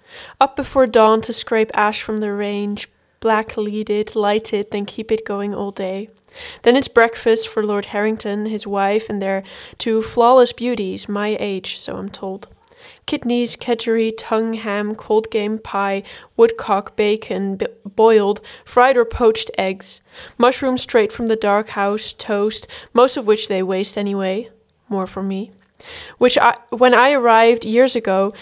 Up 0.43 0.55
before 0.55 0.91
dawn 0.91 1.21
to 1.21 1.33
scrape 1.33 1.73
ash 1.73 2.03
from 2.03 2.17
the 2.17 2.37
range, 2.37 2.87
black 3.19 3.57
lead 3.57 3.89
it, 3.89 4.15
light 4.15 4.53
it, 4.53 4.71
then 4.71 4.85
keep 4.85 5.11
it 5.11 5.27
going 5.27 5.55
all 5.55 5.73
day. 5.73 6.09
Then 6.62 6.77
it's 6.77 6.89
breakfast 6.89 7.49
for 7.49 7.65
Lord 7.65 7.87
Harrington, 7.87 8.47
his 8.47 8.67
wife, 8.67 9.09
and 9.09 9.21
their 9.23 9.43
two 9.79 10.03
flawless 10.03 10.53
beauties, 10.53 11.09
my 11.09 11.37
age, 11.41 11.79
so 11.79 11.97
I'm 11.97 12.11
told. 12.11 12.49
Kidneys, 13.07 13.57
kedgeree, 13.57 14.12
tongue, 14.19 14.55
ham, 14.55 14.97
cold 14.97 15.31
game 15.31 15.61
pie, 15.61 16.03
woodcock, 16.37 16.97
bacon, 16.97 17.55
b- 17.55 17.69
boiled, 17.85 18.40
fried 18.64 18.97
or 18.97 19.05
poached 19.05 19.49
eggs, 19.57 20.01
mushrooms 20.37 20.83
straight 20.83 21.12
from 21.12 21.29
the 21.29 21.37
dark 21.37 21.71
house, 21.71 22.12
toast, 22.12 22.66
most 22.92 23.16
of 23.16 23.25
which 23.25 23.47
they 23.47 23.62
waste 23.62 23.97
anyway. 23.97 24.51
More 24.88 25.07
for 25.07 25.23
me. 25.23 25.53
Which 26.19 26.37
I, 26.37 26.57
when 26.71 26.95
I 26.95 27.12
arrived 27.12 27.64
years 27.64 27.95
ago, 27.95 28.35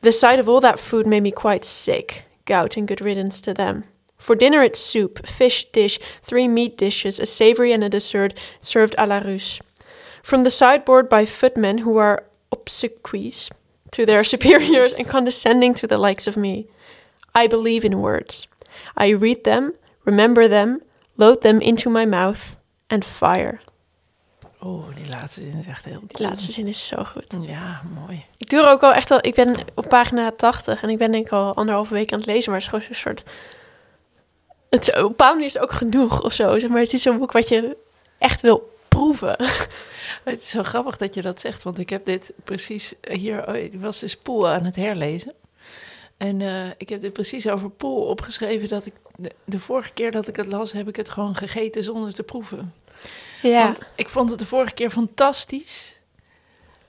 the 0.00 0.12
sight 0.12 0.40
of 0.40 0.48
all 0.48 0.60
that 0.62 0.80
food 0.80 1.06
made 1.06 1.22
me 1.22 1.30
quite 1.30 1.64
sick. 1.64 2.24
Gout 2.44 2.76
and 2.76 2.88
good 2.88 3.00
riddance 3.00 3.40
to 3.42 3.54
them. 3.54 3.84
For 4.16 4.34
dinner, 4.34 4.64
it's 4.64 4.80
soup, 4.80 5.28
fish 5.28 5.66
dish, 5.66 6.00
three 6.22 6.48
meat 6.48 6.76
dishes, 6.76 7.20
a 7.20 7.26
savory 7.26 7.72
and 7.72 7.84
a 7.84 7.88
dessert 7.88 8.34
served 8.60 8.96
à 8.98 9.06
la 9.06 9.18
Russe. 9.18 9.60
From 10.24 10.42
the 10.42 10.50
sideboard 10.50 11.08
by 11.08 11.24
footmen 11.24 11.78
who 11.78 11.98
are 11.98 12.24
obsequies 12.50 13.50
to 13.90 14.04
their 14.04 14.24
superiors 14.34 14.94
and 14.94 15.08
condescending 15.08 15.74
to 15.74 15.86
the 15.86 15.98
likes 15.98 16.26
of 16.26 16.36
me. 16.36 16.66
I 17.34 17.48
believe 17.48 17.84
in 17.84 18.00
words. 18.00 18.48
I 18.96 19.14
read 19.14 19.44
them, 19.44 19.72
remember 20.04 20.48
them, 20.48 20.80
load 21.16 21.40
them 21.40 21.60
into 21.60 21.90
my 21.90 22.06
mouth, 22.06 22.56
and 22.88 23.04
fire. 23.04 23.60
Oh, 24.60 24.84
die 24.94 25.08
laatste 25.08 25.40
zin 25.40 25.58
is 25.58 25.66
echt 25.66 25.84
heel 25.84 26.00
Die 26.06 26.26
laatste 26.26 26.52
zin 26.52 26.66
is 26.66 26.86
zo 26.86 27.04
goed. 27.04 27.36
Ja, 27.40 27.82
mooi. 28.06 28.24
Ik 28.36 28.50
doe 28.50 28.60
er 28.60 28.70
ook 28.70 28.82
al 28.82 28.92
echt 28.92 29.10
al. 29.10 29.18
Ik 29.20 29.34
ben 29.34 29.56
op 29.74 29.88
pagina 29.88 30.30
80 30.30 30.82
en 30.82 30.88
ik 30.88 30.98
ben 30.98 31.12
denk 31.12 31.26
ik 31.26 31.32
al 31.32 31.54
anderhalve 31.54 31.94
week 31.94 32.12
aan 32.12 32.18
het 32.18 32.26
lezen, 32.26 32.50
maar 32.50 32.60
het 32.60 32.72
is 32.72 32.78
gewoon 32.78 32.94
zo'n 32.94 33.02
soort. 33.02 33.24
Het 34.70 34.88
is, 34.88 34.88
op 34.88 34.96
een 34.96 35.08
bepaalde 35.08 35.32
manier 35.32 35.48
is 35.48 35.54
het 35.54 35.62
ook 35.62 35.72
genoeg 35.72 36.22
of 36.22 36.32
zo. 36.32 36.58
Zeg 36.58 36.70
maar 36.70 36.80
het 36.80 36.92
is 36.92 37.02
zo'n 37.02 37.18
boek 37.18 37.32
wat 37.32 37.48
je 37.48 37.76
echt 38.18 38.40
wil 38.40 38.77
proeven. 38.98 39.36
Het 40.24 40.40
is 40.40 40.50
zo 40.50 40.62
grappig 40.62 40.96
dat 40.96 41.14
je 41.14 41.22
dat 41.22 41.40
zegt, 41.40 41.62
want 41.62 41.78
ik 41.78 41.90
heb 41.90 42.04
dit 42.04 42.32
precies 42.44 42.94
hier, 43.10 43.48
oh, 43.48 43.54
ik 43.54 43.80
was 43.80 43.98
dus 43.98 44.16
Poel 44.16 44.48
aan 44.48 44.64
het 44.64 44.76
herlezen. 44.76 45.32
En 46.16 46.40
eh, 46.40 46.70
ik 46.76 46.88
heb 46.88 47.00
dit 47.00 47.12
precies 47.12 47.48
over 47.48 47.70
Poel 47.70 48.02
opgeschreven 48.02 48.68
dat 48.68 48.86
ik, 48.86 48.94
de, 49.16 49.32
de 49.44 49.60
vorige 49.60 49.92
keer 49.92 50.10
dat 50.10 50.28
ik 50.28 50.36
het 50.36 50.46
las, 50.46 50.72
heb 50.72 50.88
ik 50.88 50.96
het 50.96 51.10
gewoon 51.10 51.34
gegeten 51.34 51.84
zonder 51.84 52.14
te 52.14 52.22
proeven. 52.22 52.74
Ja. 53.42 53.64
Want 53.64 53.80
ik 53.94 54.08
vond 54.08 54.30
het 54.30 54.38
de 54.38 54.46
vorige 54.46 54.74
keer 54.74 54.90
fantastisch. 54.90 55.98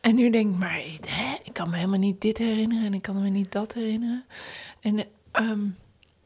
En 0.01 0.15
nu 0.15 0.29
denk 0.29 0.53
ik, 0.53 0.59
maar 0.59 0.81
hè, 1.07 1.35
ik 1.43 1.53
kan 1.53 1.69
me 1.69 1.75
helemaal 1.75 1.99
niet 1.99 2.21
dit 2.21 2.37
herinneren 2.37 2.85
en 2.85 2.93
ik 2.93 3.01
kan 3.01 3.21
me 3.21 3.29
niet 3.29 3.51
dat 3.51 3.73
herinneren. 3.73 4.25
En 4.79 5.05
ehm, 5.31 5.67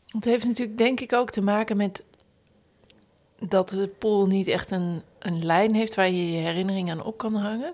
het 0.08 0.26
heeft 0.26 0.46
natuurlijk 0.46 0.78
denk 0.78 1.00
ik 1.00 1.14
ook 1.14 1.32
te 1.32 1.42
maken 1.42 1.78
met 1.78 2.04
dat 3.40 3.70
de 3.70 3.88
pool 3.88 4.26
niet 4.26 4.48
echt 4.48 4.72
een, 4.72 5.02
een 5.26 5.46
lijn 5.46 5.76
heeft 5.76 5.96
waar 5.96 6.10
je 6.10 6.32
je 6.32 6.38
herinnering 6.38 6.92
aan 6.92 7.04
op 7.04 7.18
kan 7.18 7.36
hangen. 7.36 7.74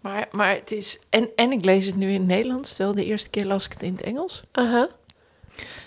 Maar, 0.00 0.28
maar 0.30 0.54
het 0.54 0.72
is, 0.72 1.00
en, 1.10 1.28
en 1.36 1.52
ik 1.52 1.64
lees 1.64 1.86
het 1.86 1.96
nu 1.96 2.10
in 2.10 2.18
het 2.18 2.28
Nederlands, 2.28 2.70
stel 2.70 2.94
de 2.94 3.04
eerste 3.04 3.30
keer 3.30 3.44
las 3.44 3.64
ik 3.64 3.72
het 3.72 3.82
in 3.82 3.92
het 3.92 4.02
Engels. 4.02 4.42
Aha. 4.52 4.88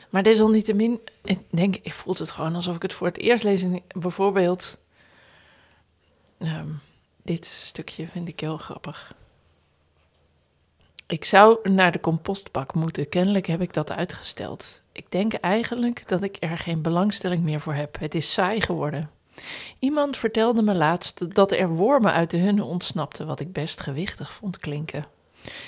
Maar 0.09 0.23
desalniettemin, 0.23 0.99
ik 1.23 1.39
denk, 1.49 1.75
ik 1.75 1.93
voel 1.93 2.13
het 2.17 2.31
gewoon 2.31 2.55
alsof 2.55 2.75
ik 2.75 2.81
het 2.81 2.93
voor 2.93 3.07
het 3.07 3.17
eerst 3.17 3.43
lees. 3.43 3.65
Bijvoorbeeld, 3.87 4.77
ehm, 6.37 6.69
dit 7.23 7.45
stukje 7.45 8.07
vind 8.07 8.27
ik 8.27 8.39
heel 8.39 8.57
grappig. 8.57 9.15
Ik 11.07 11.25
zou 11.25 11.69
naar 11.69 11.91
de 11.91 11.99
compostbak 11.99 12.73
moeten. 12.73 13.09
Kennelijk 13.09 13.45
heb 13.45 13.61
ik 13.61 13.73
dat 13.73 13.91
uitgesteld. 13.91 14.81
Ik 14.91 15.11
denk 15.11 15.33
eigenlijk 15.33 16.07
dat 16.07 16.23
ik 16.23 16.37
er 16.39 16.57
geen 16.57 16.81
belangstelling 16.81 17.43
meer 17.43 17.59
voor 17.59 17.73
heb. 17.73 17.99
Het 17.99 18.15
is 18.15 18.33
saai 18.33 18.61
geworden. 18.61 19.09
Iemand 19.79 20.17
vertelde 20.17 20.61
me 20.61 20.75
laatst 20.75 21.35
dat 21.35 21.51
er 21.51 21.69
wormen 21.69 22.13
uit 22.13 22.29
de 22.29 22.37
hunne 22.37 22.63
ontsnapten, 22.63 23.27
wat 23.27 23.39
ik 23.39 23.53
best 23.53 23.81
gewichtig 23.81 24.33
vond 24.33 24.57
klinken. 24.57 25.05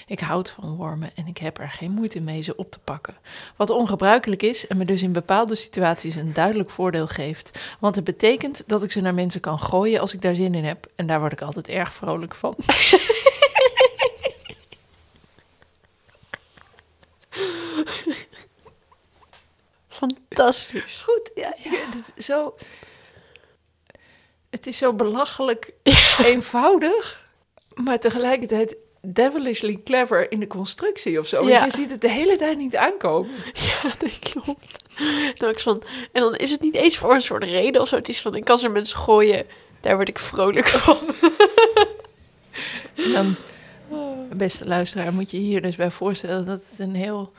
Ik 0.05 0.19
houd 0.19 0.49
van 0.49 0.75
wormen 0.75 1.11
en 1.15 1.27
ik 1.27 1.37
heb 1.37 1.59
er 1.59 1.69
geen 1.69 1.91
moeite 1.91 2.21
mee 2.21 2.41
ze 2.41 2.55
op 2.55 2.71
te 2.71 2.79
pakken. 2.79 3.17
Wat 3.55 3.69
ongebruikelijk 3.69 4.43
is 4.43 4.67
en 4.67 4.77
me 4.77 4.85
dus 4.85 5.01
in 5.01 5.11
bepaalde 5.11 5.55
situaties 5.55 6.15
een 6.15 6.33
duidelijk 6.33 6.69
voordeel 6.69 7.07
geeft. 7.07 7.59
Want 7.79 7.95
het 7.95 8.03
betekent 8.03 8.63
dat 8.67 8.83
ik 8.83 8.91
ze 8.91 9.01
naar 9.01 9.13
mensen 9.13 9.41
kan 9.41 9.59
gooien 9.59 9.99
als 9.99 10.13
ik 10.13 10.21
daar 10.21 10.35
zin 10.35 10.55
in 10.55 10.65
heb. 10.65 10.87
En 10.95 11.07
daar 11.07 11.19
word 11.19 11.31
ik 11.31 11.41
altijd 11.41 11.67
erg 11.67 11.93
vrolijk 11.93 12.35
van. 12.35 12.55
Fantastisch. 19.87 20.99
Goed, 20.99 21.31
ja, 21.35 21.55
ja. 21.63 21.71
is 22.15 22.25
zo... 22.25 22.55
Het 24.51 24.67
is 24.67 24.77
zo 24.77 24.93
belachelijk 24.93 25.73
eenvoudig, 26.23 27.25
maar 27.73 27.99
tegelijkertijd 27.99 28.75
devilishly 29.01 29.81
clever 29.83 30.31
in 30.31 30.39
de 30.39 30.47
constructie 30.47 31.19
of 31.19 31.27
zo. 31.27 31.37
Want 31.37 31.49
Ja. 31.49 31.65
je 31.65 31.71
ziet 31.71 31.89
het 31.89 32.01
de 32.01 32.09
hele 32.09 32.35
tijd 32.37 32.57
niet 32.57 32.75
aankomen. 32.75 33.31
Ja, 33.53 33.81
dat 33.99 34.19
klopt. 34.19 34.83
Nou, 35.39 35.51
ik 35.51 35.59
van, 35.59 35.83
en 36.11 36.21
dan 36.21 36.35
is 36.35 36.51
het 36.51 36.61
niet 36.61 36.75
eens 36.75 36.97
voor 36.97 37.13
een 37.13 37.21
soort 37.21 37.43
reden 37.43 37.81
of 37.81 37.87
zo. 37.87 37.95
Het 37.95 38.09
is 38.09 38.21
van, 38.21 38.35
ik 38.35 38.43
kan 38.43 38.57
ze 38.59 38.69
mensen 38.69 38.97
gooien. 38.97 39.45
Daar 39.79 39.95
word 39.95 40.09
ik 40.09 40.19
vrolijk 40.19 40.67
van. 40.67 40.97
En 42.95 43.11
dan, 43.13 43.35
beste 44.35 44.65
luisteraar, 44.65 45.13
moet 45.13 45.31
je 45.31 45.37
hier 45.37 45.61
dus 45.61 45.75
bij 45.75 45.91
voorstellen 45.91 46.45
dat 46.45 46.61
het 46.69 46.79
een 46.79 46.95
heel... 46.95 47.31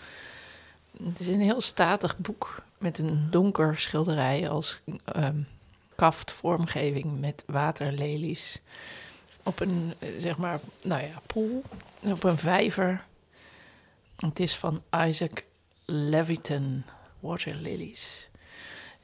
Het 1.05 1.21
is 1.21 1.27
een 1.27 1.41
heel 1.41 1.61
statig 1.61 2.19
boek 2.19 2.63
met 2.79 2.99
een 2.99 3.27
donker 3.31 3.79
schilderij 3.79 4.49
als 4.49 4.81
ehm 5.05 5.37
kaft 6.03 6.33
vormgeving 6.33 7.21
met 7.21 7.45
waterlelies. 7.47 8.61
Op 9.43 9.61
een, 9.61 9.95
eh, 9.99 10.09
zeg 10.19 10.37
maar, 10.37 10.61
nou 10.83 11.03
ja, 11.03 11.23
pool. 11.27 11.63
Op 12.01 12.25
een 12.25 12.39
vijver. 12.39 13.05
Het 14.17 14.41
is 14.41 14.57
van 14.57 14.83
Isaac 15.07 15.45
Leviton, 15.85 16.85
Water 17.21 17.55
Lilies. 17.55 18.31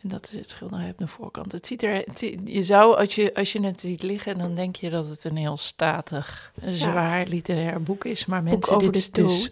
En 0.03 0.09
dat 0.09 0.29
is 0.33 0.39
het 0.39 0.51
schilderij 0.51 0.91
op 0.91 0.99
de 0.99 1.09
voorkant. 1.09 1.53
Het 1.53 1.67
ziet 1.67 1.83
er, 1.83 1.95
het 1.95 2.21
je 2.45 2.63
zou, 2.63 2.97
als 2.97 3.15
je, 3.15 3.35
als 3.35 3.53
je 3.53 3.61
het 3.61 3.81
ziet 3.81 4.03
liggen, 4.03 4.39
dan 4.39 4.55
denk 4.55 4.77
je 4.77 4.91
dat 4.91 5.09
het 5.09 5.25
een 5.25 5.37
heel 5.37 5.57
statig, 5.57 6.53
zwaar 6.65 7.27
literair 7.27 7.83
boek 7.83 8.05
is. 8.05 8.27
Maar 8.27 8.43
Boek 8.43 8.53
mensen, 8.53 8.77
over 8.77 8.93
dit 8.93 9.15
de 9.15 9.23
dus- 9.23 9.51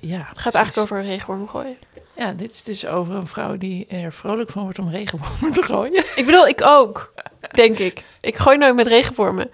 ja, 0.00 0.26
Het 0.28 0.38
gaat 0.38 0.54
eigenlijk 0.54 0.92
over 0.92 1.04
regenworm 1.04 1.48
gooien. 1.48 1.76
Ja, 2.16 2.32
dit 2.32 2.50
is 2.54 2.62
dus 2.62 2.86
over 2.86 3.14
een 3.14 3.26
vrouw 3.26 3.56
die 3.56 3.86
er 3.86 4.12
vrolijk 4.12 4.50
van 4.50 4.62
wordt 4.62 4.78
om 4.78 4.90
regenwormen 4.90 5.52
te 5.52 5.62
gooien. 5.62 6.04
Ik 6.16 6.26
bedoel, 6.26 6.46
ik 6.48 6.62
ook, 6.64 7.12
denk 7.54 7.78
ik. 7.78 8.02
Ik 8.20 8.36
gooi 8.36 8.56
nooit 8.58 8.74
met 8.74 8.86
regenwormen. 8.86 9.50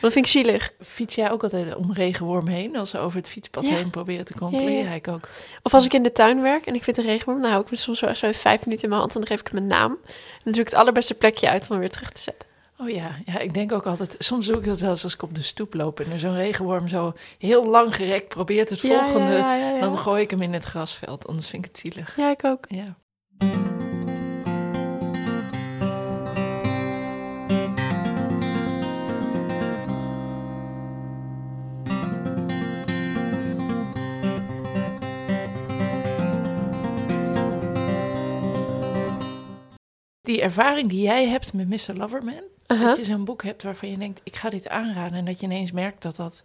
Dat 0.00 0.12
vind 0.12 0.24
ik 0.24 0.30
zielig. 0.30 0.70
Fiets 0.80 1.14
jij 1.14 1.30
ook 1.30 1.42
altijd 1.42 1.74
om 1.74 1.92
regenworm 1.92 2.46
heen 2.46 2.76
als 2.76 2.90
ze 2.90 2.98
over 2.98 3.18
het 3.18 3.28
fietspad 3.28 3.64
Ja. 3.64 3.70
heen 3.74 3.90
proberen 3.90 4.24
te 4.24 4.34
komen? 4.34 4.72
Ja, 4.72 4.90
ik 4.90 5.08
ook. 5.08 5.28
Of 5.62 5.74
als 5.74 5.84
ik 5.84 5.94
in 5.94 6.02
de 6.02 6.12
tuin 6.12 6.42
werk 6.42 6.66
en 6.66 6.74
ik 6.74 6.82
vind 6.84 6.96
een 6.96 7.04
regenworm, 7.04 7.42
dan 7.42 7.50
hou 7.50 7.62
ik 7.62 7.70
me 7.70 7.76
soms 7.76 7.98
zo, 7.98 8.14
zo 8.14 8.26
even 8.26 8.40
vijf 8.40 8.64
minuten 8.64 8.82
in 8.84 8.88
mijn 8.88 9.00
hand 9.00 9.14
en 9.14 9.20
dan 9.20 9.28
geef 9.28 9.40
ik 9.40 9.46
hem 9.48 9.56
een 9.56 9.66
naam. 9.66 9.90
En 10.06 10.40
dan 10.44 10.54
zoek 10.54 10.64
ik 10.64 10.70
het 10.70 10.80
allerbeste 10.80 11.14
plekje 11.14 11.48
uit 11.48 11.64
om 11.64 11.70
hem 11.70 11.80
weer 11.80 11.90
terug 11.90 12.10
te 12.10 12.20
zetten. 12.20 12.48
Oh 12.78 12.88
ja, 12.88 13.10
ja, 13.26 13.38
ik 13.38 13.54
denk 13.54 13.72
ook 13.72 13.86
altijd, 13.86 14.16
soms 14.18 14.46
doe 14.46 14.56
ik 14.56 14.64
dat 14.64 14.80
wel 14.80 14.90
eens 14.90 15.02
als 15.04 15.14
ik 15.14 15.22
op 15.22 15.34
de 15.34 15.42
stoep 15.42 15.74
loop 15.74 16.00
en 16.00 16.10
er 16.10 16.18
zo'n 16.18 16.34
regenworm 16.34 16.88
zo 16.88 17.12
heel 17.38 17.66
lang 17.70 17.94
gerekt 17.94 18.28
probeert 18.28 18.70
het 18.70 18.80
volgende, 18.80 19.32
Ja, 19.32 19.54
ja. 19.54 19.80
dan 19.80 19.98
gooi 19.98 20.22
ik 20.22 20.30
hem 20.30 20.42
in 20.42 20.52
het 20.52 20.64
grasveld, 20.64 21.26
anders 21.26 21.48
vind 21.48 21.64
ik 21.64 21.70
het 21.70 21.80
zielig. 21.80 22.16
Ja, 22.16 22.30
ik 22.30 22.44
ook. 22.44 22.64
Ja. 22.68 22.96
Die 40.20 40.40
ervaring 40.40 40.88
die 40.88 41.02
jij 41.02 41.28
hebt 41.28 41.52
met 41.52 41.68
Mr. 41.68 41.94
Loverman, 41.96 42.42
Uh-huh. 42.68 42.86
dat 42.86 42.96
je 42.96 43.04
zo'n 43.04 43.24
boek 43.24 43.42
hebt 43.42 43.62
waarvan 43.62 43.90
je 43.90 43.98
denkt, 43.98 44.20
ik 44.24 44.36
ga 44.36 44.50
dit 44.50 44.68
aanraden. 44.68 45.18
En 45.18 45.24
dat 45.24 45.40
je 45.40 45.46
ineens 45.46 45.72
merkt 45.72 46.02
dat 46.02 46.16
dat 46.16 46.42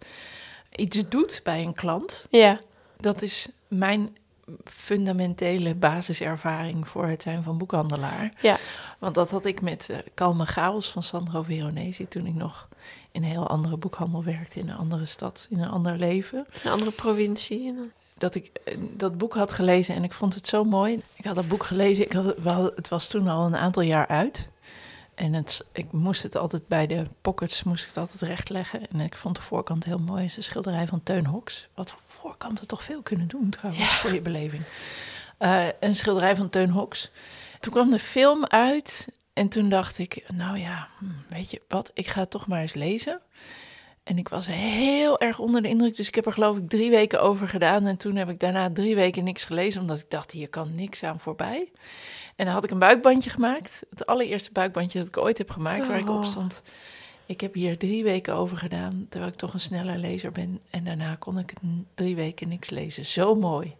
iets 0.76 1.08
doet 1.08 1.40
bij 1.44 1.62
een 1.64 1.74
klant. 1.74 2.26
Ja, 2.30 2.58
Dat 2.96 3.22
is 3.22 3.48
mijn 3.68 4.16
fundamentele 4.64 5.74
basiservaring 5.74 6.88
voor 6.88 7.06
het 7.06 7.22
zijn 7.22 7.42
van 7.42 7.58
boekhandelaar. 7.58 8.32
Ja. 8.40 8.56
Want 8.98 9.14
dat 9.14 9.30
had 9.30 9.46
ik 9.46 9.60
met 9.60 9.88
eh 9.90 9.98
Kalme 10.14 10.44
Chaos 10.46 10.88
van 10.90 11.02
Sandro 11.02 11.42
Veronesi 11.42 12.08
toen 12.08 12.26
ik 12.26 12.34
nog 12.34 12.68
in 13.12 13.22
een 13.22 13.28
heel 13.30 13.48
andere 13.48 13.76
boekhandel 13.76 14.24
werkte, 14.24 14.58
in 14.60 14.68
een 14.68 14.76
andere 14.76 15.06
stad, 15.06 15.46
in 15.50 15.60
een 15.60 15.68
ander 15.70 15.96
leven. 15.96 16.46
een 16.64 16.70
andere 16.70 16.90
provincie. 16.90 17.74
Dat 18.18 18.34
ik 18.34 18.50
eh, 18.64 18.76
dat 18.96 19.18
boek 19.18 19.34
had 19.34 19.52
gelezen 19.52 19.94
en 19.94 20.04
ik 20.04 20.12
vond 20.12 20.34
het 20.34 20.46
zo 20.46 20.64
mooi. 20.64 21.02
Ik 21.14 21.24
had 21.24 21.34
dat 21.34 21.48
boek 21.48 21.64
gelezen, 21.64 22.04
ik 22.04 22.12
had, 22.12 22.24
het- 22.24 22.42
we 22.42 22.50
hadden- 22.50 22.72
het 22.74 22.88
was 22.88 23.06
toen 23.06 23.28
al 23.28 23.46
een 23.46 23.56
aantal 23.56 23.82
jaar 23.82 24.06
uit. 24.06 24.48
En 25.20 25.32
het, 25.32 25.66
ik 25.72 25.92
moest 25.92 26.22
het 26.22 26.36
altijd 26.36 26.68
bij 26.68 26.86
de 26.86 27.06
pockets 27.20 27.62
moest 27.62 27.82
ik 27.82 27.88
het 27.88 27.96
altijd 27.96 28.22
rechtleggen. 28.22 28.90
En 28.90 29.00
ik 29.00 29.16
vond 29.16 29.36
de 29.36 29.42
voorkant 29.42 29.84
heel 29.84 29.98
mooi. 29.98 30.20
Het 30.20 30.30
is 30.30 30.36
een 30.36 30.42
schilderij 30.42 30.86
van 30.86 31.02
Teun 31.02 31.26
Hoks. 31.26 31.68
Wat 31.74 31.94
voorkanten 32.06 32.66
toch 32.66 32.84
veel 32.84 33.02
kunnen 33.02 33.28
doen 33.28 33.50
trouwens, 33.50 33.92
voor 33.92 34.12
je 34.12 34.20
beleving. 34.20 34.62
Eh, 35.38 35.66
een 35.80 35.94
schilderij 35.94 36.36
van 36.36 36.50
Teun 36.50 36.70
Hoks. 36.70 37.10
Toen 37.58 37.72
kwam 37.72 37.90
de 37.90 37.98
film 37.98 38.46
uit 38.46 39.08
en 39.32 39.48
toen 39.48 39.68
dacht 39.68 39.98
ik, 39.98 40.24
nou 40.34 40.58
ja, 40.58 40.88
hm, 40.98 41.34
weet 41.34 41.50
je 41.50 41.62
wat, 41.68 41.90
ik 41.94 42.06
ga 42.06 42.20
het 42.20 42.30
toch 42.30 42.46
maar 42.46 42.60
eens 42.60 42.74
lezen. 42.74 43.20
En 44.04 44.18
ik 44.18 44.28
was 44.28 44.46
heel 44.46 45.20
erg 45.20 45.38
onder 45.38 45.62
de 45.62 45.68
indruk, 45.68 45.96
dus 45.96 46.08
ik 46.08 46.14
heb 46.14 46.26
er 46.26 46.32
geloof 46.32 46.56
ik 46.56 46.68
drie 46.68 46.90
weken 46.90 47.22
over 47.22 47.48
gedaan. 47.48 47.86
En 47.86 47.96
toen 47.96 48.16
heb 48.16 48.28
ik 48.28 48.40
daarna 48.40 48.70
drie 48.72 48.94
weken 48.94 49.24
niks 49.24 49.44
gelezen, 49.44 49.80
omdat 49.80 49.98
ik 49.98 50.10
dacht, 50.10 50.30
hier 50.30 50.48
kan 50.48 50.74
niks 50.74 51.02
aan 51.02 51.20
voorbij. 51.20 51.70
En 52.40 52.46
dan 52.46 52.54
had 52.54 52.64
ik 52.64 52.70
een 52.70 52.78
buikbandje 52.78 53.30
gemaakt. 53.30 53.82
Het 53.90 54.06
allereerste 54.06 54.52
buikbandje 54.52 54.98
dat 54.98 55.08
ik 55.08 55.16
ooit 55.16 55.38
heb 55.38 55.50
gemaakt, 55.50 55.86
waar 55.86 55.98
ik 55.98 56.08
op 56.08 56.16
Oh. 56.16 56.24
stond. 56.24 56.62
Ik 57.26 57.40
heb 57.40 57.54
hier 57.54 57.78
drie 57.78 58.02
weken 58.02 58.34
over 58.34 58.56
gedaan, 58.56 59.06
terwijl 59.08 59.32
ik 59.32 59.38
toch 59.38 59.54
een 59.54 59.60
snelle 59.60 59.98
lezer 59.98 60.32
ben. 60.32 60.60
En 60.70 60.84
daarna 60.84 61.14
kon 61.18 61.38
ik 61.38 61.52
drie 61.94 62.14
weken 62.14 62.48
niks 62.48 62.70
lezen. 62.70 63.06
Zo 63.06 63.34
mooi. 63.34 63.76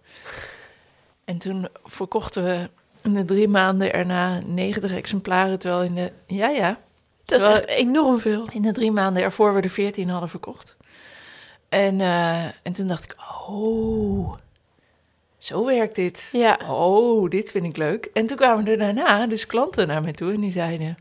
En 1.25 1.39
toen 1.39 1.69
verkochten 1.85 2.45
we 2.45 2.71
in 3.03 3.13
de 3.13 3.25
drie 3.25 3.49
maanden 3.49 3.93
erna 3.93 4.41
90 4.41 4.93
exemplaren, 4.93 5.59
terwijl 5.59 5.83
in 5.83 5.95
de... 5.95 6.13
Ja, 6.27 6.49
ja. 6.49 6.79
Dat 7.25 7.41
is 7.41 7.47
echt 7.47 7.67
enorm 7.67 8.19
veel. 8.19 8.49
In 8.53 8.63
de 8.63 8.73
drie 8.73 8.93
maanden 8.93 9.23
ervoor 9.23 9.55
we 9.55 9.61
de 9.61 9.71
14 9.71 10.09
hadden 10.09 10.29
verkocht. 10.29 10.77
En, 11.69 12.01
eh, 12.01 12.45
en 12.45 12.73
toen 12.73 12.89
dacht 12.89 13.05
ik, 13.05 13.17
oh, 13.49 14.35
zo 15.41 15.65
werkt 15.65 15.95
dit. 15.95 16.29
Ja. 16.33 16.59
Oh, 16.69 17.31
dit 17.31 17.51
vind 17.51 17.65
ik 17.65 17.77
leuk. 17.77 18.05
En 18.05 18.27
toen 18.27 18.37
kwamen 18.37 18.67
er 18.67 18.79
daarna 18.79 19.27
dus 19.27 19.47
klanten 19.47 19.87
naar 19.87 20.03
me 20.03 20.13
toe 20.13 20.33
en 20.33 20.41
die 20.41 20.51
zeiden... 20.51 20.97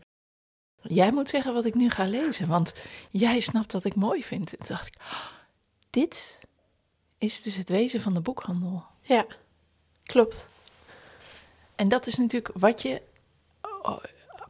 Jij 0.82 1.12
moet 1.12 1.28
zeggen 1.28 1.54
wat 1.54 1.64
ik 1.64 1.74
nu 1.74 1.90
ga 1.90 2.04
lezen, 2.04 2.48
want 2.48 2.74
jij 3.10 3.40
snapt 3.40 3.72
wat 3.72 3.84
ik 3.84 3.94
mooi 3.94 4.24
vind. 4.24 4.50
En 4.52 4.58
toen 4.58 4.76
dacht 4.76 4.86
ik, 4.86 4.94
oh, 5.00 5.26
dit 5.90 6.40
is 7.18 7.42
dus 7.42 7.56
het 7.56 7.68
wezen 7.68 8.00
van 8.00 8.14
de 8.14 8.20
boekhandel. 8.20 8.84
Ja, 9.02 9.26
klopt. 10.02 10.48
En 11.74 11.88
dat 11.88 12.06
is 12.06 12.16
natuurlijk 12.16 12.50
wat 12.58 12.82
je 12.82 13.02
oh, 13.82 13.98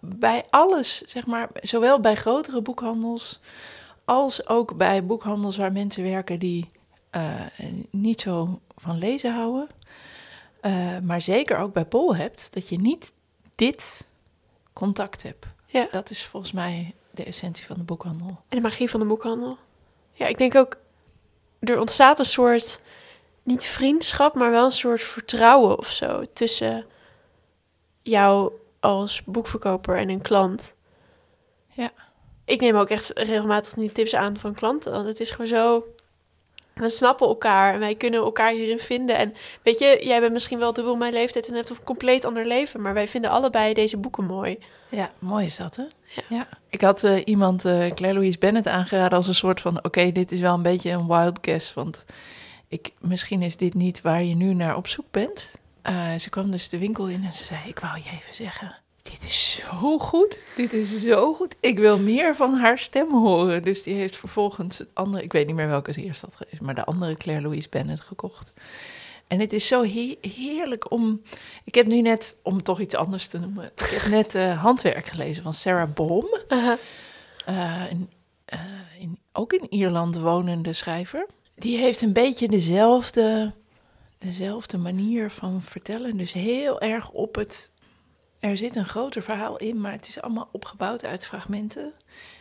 bij 0.01 0.45
alles, 0.51 1.01
zeg 1.01 1.26
maar, 1.26 1.49
zowel 1.55 2.01
bij 2.01 2.14
grotere 2.14 2.62
boekhandels 2.62 3.41
als 4.05 4.49
ook 4.49 4.76
bij 4.76 5.05
boekhandels 5.05 5.57
waar 5.57 5.72
mensen 5.72 6.03
werken 6.03 6.38
die 6.38 6.70
eh, 7.11 7.34
niet 7.91 8.20
zo 8.20 8.61
van 8.76 8.99
lezen 8.99 9.34
houden. 9.34 9.68
Eh, 10.61 10.98
maar 10.98 11.20
zeker 11.20 11.58
ook 11.58 11.72
bij 11.72 11.84
Pol 11.84 12.16
hebt, 12.16 12.52
dat 12.52 12.68
je 12.68 12.78
niet 12.78 13.12
dit 13.54 14.06
contact 14.72 15.22
hebt. 15.22 15.46
Ja. 15.66 15.88
Dat 15.90 16.11
is 16.11 16.24
volgens 16.24 16.52
mij 16.52 16.94
de 17.11 17.24
essentie 17.24 17.66
van 17.66 17.76
de 17.76 17.82
boekhandel. 17.82 18.28
En 18.28 18.56
de 18.56 18.61
magie 18.61 18.90
van 18.90 19.00
de 19.00 19.06
boekhandel. 19.06 19.58
Ja, 20.12 20.26
ik 20.26 20.38
denk 20.38 20.54
ook, 20.54 20.76
er 21.61 21.80
ontstaat 21.80 22.18
een 22.18 22.24
soort, 22.24 22.80
niet 23.42 23.64
vriendschap, 23.64 24.34
maar 24.34 24.50
wel 24.50 24.64
een 24.64 24.72
soort 24.72 25.02
vertrouwen 25.02 25.78
of 25.78 25.88
zo 25.88 26.24
tussen 26.32 26.86
jou 28.02 28.52
als 28.80 29.24
boekverkoper 29.24 29.96
en 29.96 30.08
een 30.08 30.20
klant. 30.20 30.74
Ja. 31.68 31.92
Ik 32.44 32.61
neem 32.61 32.76
ook 32.76 32.88
echt 32.88 33.18
regelmatig 33.18 33.74
die 33.74 33.92
tips 33.92 34.14
aan 34.14 34.36
van 34.36 34.54
klanten, 34.54 34.92
want 34.92 35.06
het 35.06 35.20
is 35.20 35.30
gewoon 35.30 35.46
zo... 35.46 35.84
We 36.74 36.90
snappen 36.90 37.26
elkaar 37.26 37.74
en 37.74 37.78
wij 37.78 37.94
kunnen 37.94 38.20
elkaar 38.20 38.52
hierin 38.52 38.78
vinden. 38.78 39.16
En 39.16 39.34
weet 39.62 39.78
je, 39.78 40.00
jij 40.02 40.20
bent 40.20 40.32
misschien 40.32 40.58
wel 40.58 40.72
dubbel 40.72 40.96
mijn 40.96 41.12
leeftijd 41.12 41.48
en 41.48 41.54
hebt 41.54 41.70
een 41.70 41.84
compleet 41.84 42.24
ander 42.24 42.46
leven, 42.46 42.80
maar 42.80 42.94
wij 42.94 43.08
vinden 43.08 43.30
allebei 43.30 43.74
deze 43.74 43.96
boeken 43.96 44.24
mooi. 44.24 44.58
Ja, 44.88 45.10
mooi 45.18 45.44
is 45.44 45.56
dat, 45.56 45.76
hè? 45.76 45.84
Ja. 46.28 46.48
Ik 46.68 46.80
had 46.80 47.04
eh, 47.04 47.22
iemand, 47.24 47.64
eh 47.64 47.90
Claire 47.90 48.18
Louise 48.18 48.38
Bennett, 48.38 48.66
aangeraden 48.66 49.18
als 49.18 49.28
een 49.28 49.34
soort 49.34 49.60
van... 49.60 49.84
oké, 49.84 50.12
dit 50.12 50.32
is 50.32 50.40
wel 50.40 50.54
een 50.54 50.62
beetje 50.62 50.90
een 50.90 51.06
wild 51.06 51.38
guess, 51.40 51.74
want 51.74 52.04
ik, 52.68 52.92
misschien 53.00 53.42
is 53.42 53.56
dit 53.56 53.74
niet 53.74 54.00
waar 54.00 54.24
je 54.24 54.34
nu 54.34 54.54
naar 54.54 54.76
op 54.76 54.86
zoek 54.86 55.06
bent. 55.10 55.54
Eh, 55.82 56.14
ze 56.18 56.30
kwam 56.30 56.50
dus 56.50 56.68
de 56.68 56.78
winkel 56.78 57.08
in 57.08 57.24
en 57.24 57.32
ze 57.32 57.44
zei, 57.44 57.60
ik 57.66 57.78
wou 57.78 57.96
je 57.96 58.10
even 58.10 58.34
zeggen... 58.34 58.76
dit 59.03 59.22
is 59.22 59.62
zo 59.66 59.98
goed, 59.98 60.46
dit 60.57 60.72
is 60.72 61.01
zo 61.01 61.34
goed. 61.34 61.57
Ik 61.61 61.78
wil 61.78 61.98
meer 61.98 62.36
van 62.36 62.55
haar 62.55 62.78
stem 62.78 63.11
horen. 63.11 63.62
Dus 63.62 63.82
die 63.82 63.94
heeft 63.94 64.16
vervolgens 64.16 64.78
het 64.78 64.88
andere... 64.92 65.22
ik 65.22 65.32
weet 65.32 65.46
niet 65.46 65.57
meer 65.57 65.68
welke 65.68 65.92
ze 65.92 66.03
eerst 66.03 66.20
had 66.20 66.34
gelezen... 66.36 66.64
maar 66.64 66.74
de 66.74 66.84
andere 66.84 67.14
Claire 67.14 67.42
Louise 67.42 67.68
Bennett 67.68 68.01
gekocht. 68.01 68.53
En 69.26 69.40
het 69.40 69.53
is 69.53 69.66
zo 69.66 69.82
he- 69.82 70.18
heerlijk 70.20 70.90
om... 70.90 71.22
Ik 71.64 71.74
heb 71.74 71.86
nu 71.86 72.01
net, 72.01 72.36
om 72.42 72.62
toch 72.62 72.80
iets 72.80 72.94
anders 72.94 73.28
te 73.28 73.38
noemen... 73.38 73.64
ik 73.64 73.84
heb 73.84 74.11
net 74.11 74.34
eh, 74.34 74.62
Handwerk 74.62 75.07
gelezen 75.07 75.42
van 75.42 75.55
Sarah 75.55 75.92
Bohm. 75.94 76.26
Uh-huh. 76.48 76.76
Eh, 77.44 77.90
een, 77.90 78.11
eh, 78.44 78.61
in, 78.98 79.18
ook 79.32 79.53
in 79.53 79.66
Ierland 79.72 80.16
wonende 80.16 80.72
schrijver. 80.72 81.26
Die 81.55 81.78
heeft 81.78 82.01
een 82.01 82.12
beetje 82.12 82.48
dezelfde, 82.48 83.53
dezelfde 84.18 84.78
manier 84.78 85.30
van 85.30 85.62
vertellen. 85.62 86.16
Dus 86.16 86.32
heel 86.32 86.80
erg 86.80 87.11
op 87.11 87.34
het... 87.34 87.72
Er 88.41 88.57
zit 88.57 88.76
een 88.76 88.84
groter 88.84 89.22
verhaal 89.22 89.57
in, 89.57 89.80
maar 89.80 89.93
het 89.93 90.09
is 90.09 90.20
allemaal 90.20 90.49
opgebouwd 90.53 91.05
uit 91.05 91.26
fragmenten. 91.26 91.93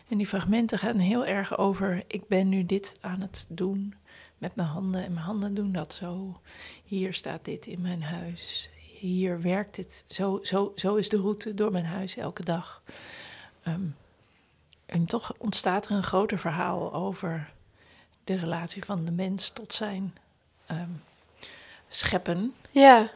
En 0.08 0.18
die 0.18 0.28
fragmenten 0.28 0.80
gaan 0.80 0.97
heel 0.97 1.26
erg 1.26 1.58
over... 1.58 2.04
ik 2.08 2.28
ben 2.28 2.50
nu 2.50 2.66
dit 2.66 2.93
aan 3.02 3.22
het 3.22 3.45
doen 3.50 3.93
met 4.38 4.56
mijn 4.56 4.68
handen 4.68 5.04
en 5.04 5.14
mijn 5.14 5.26
handen 5.26 5.54
doen 5.54 5.72
dat 5.72 5.93
zo. 5.93 6.39
Hier 6.84 7.14
staat 7.14 7.45
dit 7.45 7.66
in 7.66 7.82
mijn 7.82 8.04
huis. 8.04 8.70
Hier 9.00 9.41
werkt 9.41 9.78
het. 9.78 10.04
Zo, 10.08 10.39
zo, 10.43 10.72
zo 10.76 10.95
is 10.95 11.10
de 11.10 11.18
route 11.18 11.54
door 11.54 11.72
mijn 11.72 11.86
huis 11.86 12.18
elke 12.18 12.43
dag. 12.43 12.84
Ehm, 13.64 13.88
en 14.86 15.06
toch 15.06 15.34
ontstaat 15.38 15.86
er 15.86 15.91
een 15.91 16.04
groter 16.04 16.39
verhaal 16.39 16.93
over 16.93 17.52
de 18.24 18.36
relatie 18.36 18.86
van 18.86 19.06
de 19.06 19.12
mens 19.12 19.50
tot 19.50 19.74
zijn 19.74 20.18
ehm, 20.66 20.89
scheppen. 21.88 22.54
Ja, 22.72 23.12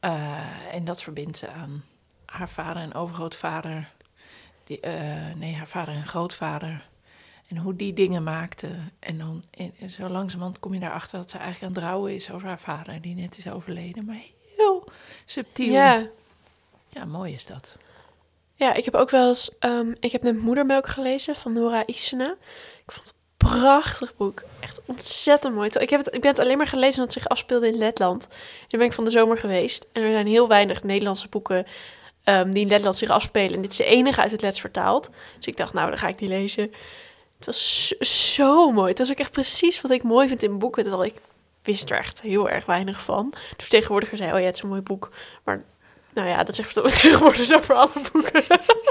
Eh, 0.00 0.74
en 0.74 0.84
dat 0.84 1.02
verbindt 1.02 1.38
ze 1.38 1.48
aan 1.48 1.84
haar 2.30 2.48
vader 2.48 2.82
en 2.82 2.94
overgrootvader. 2.94 3.88
Die, 4.64 4.80
eh, 4.80 5.34
nee, 5.36 5.54
haar 5.54 5.68
vader 5.68 5.94
en 5.94 6.06
grootvader. 6.06 6.88
En 7.48 7.56
hoe 7.56 7.76
die 7.76 7.92
dingen 7.92 8.22
maakte. 8.22 8.68
En 8.98 9.18
dan 9.18 9.44
in, 9.50 9.90
zo 9.90 10.08
langzamerhand 10.08 10.60
kom 10.60 10.74
je 10.74 10.80
daarachter 10.80 11.18
dat 11.18 11.30
ze 11.30 11.38
eigenlijk 11.38 11.66
aan 11.66 11.82
het 11.82 11.90
rouwen 11.90 12.14
is 12.14 12.30
over 12.30 12.48
haar 12.48 12.60
vader, 12.60 13.00
die 13.00 13.14
net 13.14 13.38
is 13.38 13.50
overleden. 13.50 14.04
Maar 14.04 14.22
heel 14.56 14.84
subtiel. 15.24 15.72
Ja. 15.72 16.06
Ja, 16.88 17.04
mooi 17.04 17.32
is 17.32 17.46
dat. 17.46 17.76
Ja, 18.54 18.74
ik 18.74 18.84
heb 18.84 18.94
ook 18.94 19.10
wel 19.10 19.28
eens... 19.28 19.58
ehm, 19.58 19.94
ik 20.00 20.12
heb 20.12 20.22
net 20.22 20.38
Moedermelk 20.38 20.86
gelezen 20.86 21.36
van 21.36 21.52
Nora 21.52 21.86
Isena. 21.86 22.36
Ik 22.84 22.92
vond 22.92 23.06
het 23.06 23.14
een 23.16 23.48
prachtig 23.48 24.16
boek. 24.16 24.42
Echt 24.60 24.80
ontzettend 24.86 25.54
mooi. 25.54 25.68
Ik, 25.68 25.90
heb 25.90 26.04
het, 26.04 26.14
ik 26.14 26.20
ben 26.20 26.30
het 26.30 26.40
alleen 26.40 26.56
maar 26.56 26.66
gelezen 26.66 27.00
omdat 27.00 27.14
het 27.14 27.22
zich 27.22 27.28
afspeelde 27.32 27.68
in 27.68 27.78
Letland. 27.78 28.28
Toen 28.68 28.78
ben 28.78 28.88
ik 28.88 28.92
van 28.92 29.04
de 29.04 29.10
zomer 29.10 29.38
geweest. 29.38 29.86
En 29.92 30.02
er 30.02 30.12
zijn 30.12 30.26
heel 30.26 30.48
weinig 30.48 30.82
Nederlandse 30.82 31.28
boeken 31.28 31.66
ehm, 32.28 32.50
die 32.50 32.62
in 32.62 32.68
Letland 32.68 32.96
zich 32.96 33.08
afspelen. 33.08 33.54
En 33.54 33.60
dit 33.60 33.70
is 33.70 33.76
de 33.76 33.84
enige 33.84 34.20
uit 34.20 34.30
het 34.30 34.42
Lets 34.42 34.60
vertaald. 34.60 35.10
Dus 35.36 35.46
ik 35.46 35.56
dacht, 35.56 35.72
nou, 35.72 35.88
dan 35.88 35.98
ga 35.98 36.08
ik 36.08 36.18
die 36.18 36.28
lezen. 36.28 36.72
Het 37.36 37.46
was 37.46 37.88
zo, 38.34 38.72
mooi. 38.72 38.88
Het 38.88 38.98
was 38.98 39.10
ook 39.10 39.18
echt 39.18 39.32
precies 39.32 39.80
wat 39.80 39.90
ik 39.90 40.02
mooi 40.02 40.28
vind 40.28 40.42
in 40.42 40.58
boeken. 40.58 40.82
Terwijl 40.82 41.04
ik 41.04 41.14
wist 41.62 41.90
er 41.90 41.98
echt 41.98 42.20
heel 42.20 42.48
erg 42.48 42.66
weinig 42.66 43.00
van. 43.00 43.30
De 43.30 43.62
vertegenwoordiger 43.62 44.16
zei, 44.16 44.32
oh 44.32 44.38
ja, 44.38 44.44
het 44.44 44.56
is 44.56 44.62
een 44.62 44.68
mooi 44.68 44.80
boek. 44.80 45.10
Maar 45.44 45.64
nou 46.14 46.28
ja, 46.28 46.44
dat 46.44 46.54
zegt 46.54 46.74
tegenwoordig 47.02 47.46
zo 47.46 47.60
voor 47.60 47.74
alle 47.74 47.90
boeken. 48.12 48.42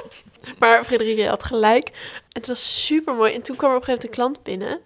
maar 0.59 0.83
Frederike 0.83 1.27
had 1.27 1.43
gelijk. 1.43 1.91
Het 2.31 2.47
was 2.47 2.85
super 2.85 3.13
mooi. 3.13 3.33
En 3.33 3.41
toen 3.41 3.55
kwam 3.55 3.69
er 3.69 3.75
op 3.75 3.81
een 3.81 3.87
gegeven 3.87 4.09
moment 4.09 4.33
een 4.33 4.43
klant 4.43 4.43
binnen. 4.43 4.79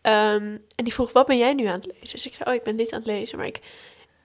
Ehm, 0.00 0.58
en 0.76 0.84
die 0.84 0.92
vroeg, 0.92 1.12
wat 1.12 1.26
ben 1.26 1.38
jij 1.38 1.52
nu 1.52 1.64
aan 1.64 1.80
het 1.80 1.86
lezen? 1.86 2.10
Dus 2.10 2.26
ik 2.26 2.34
zei, 2.34 2.50
oh, 2.50 2.54
ik 2.54 2.62
ben 2.62 2.76
dit 2.76 2.92
aan 2.92 2.98
het 2.98 3.08
lezen. 3.08 3.38
Maar 3.38 3.46
ik, 3.46 3.60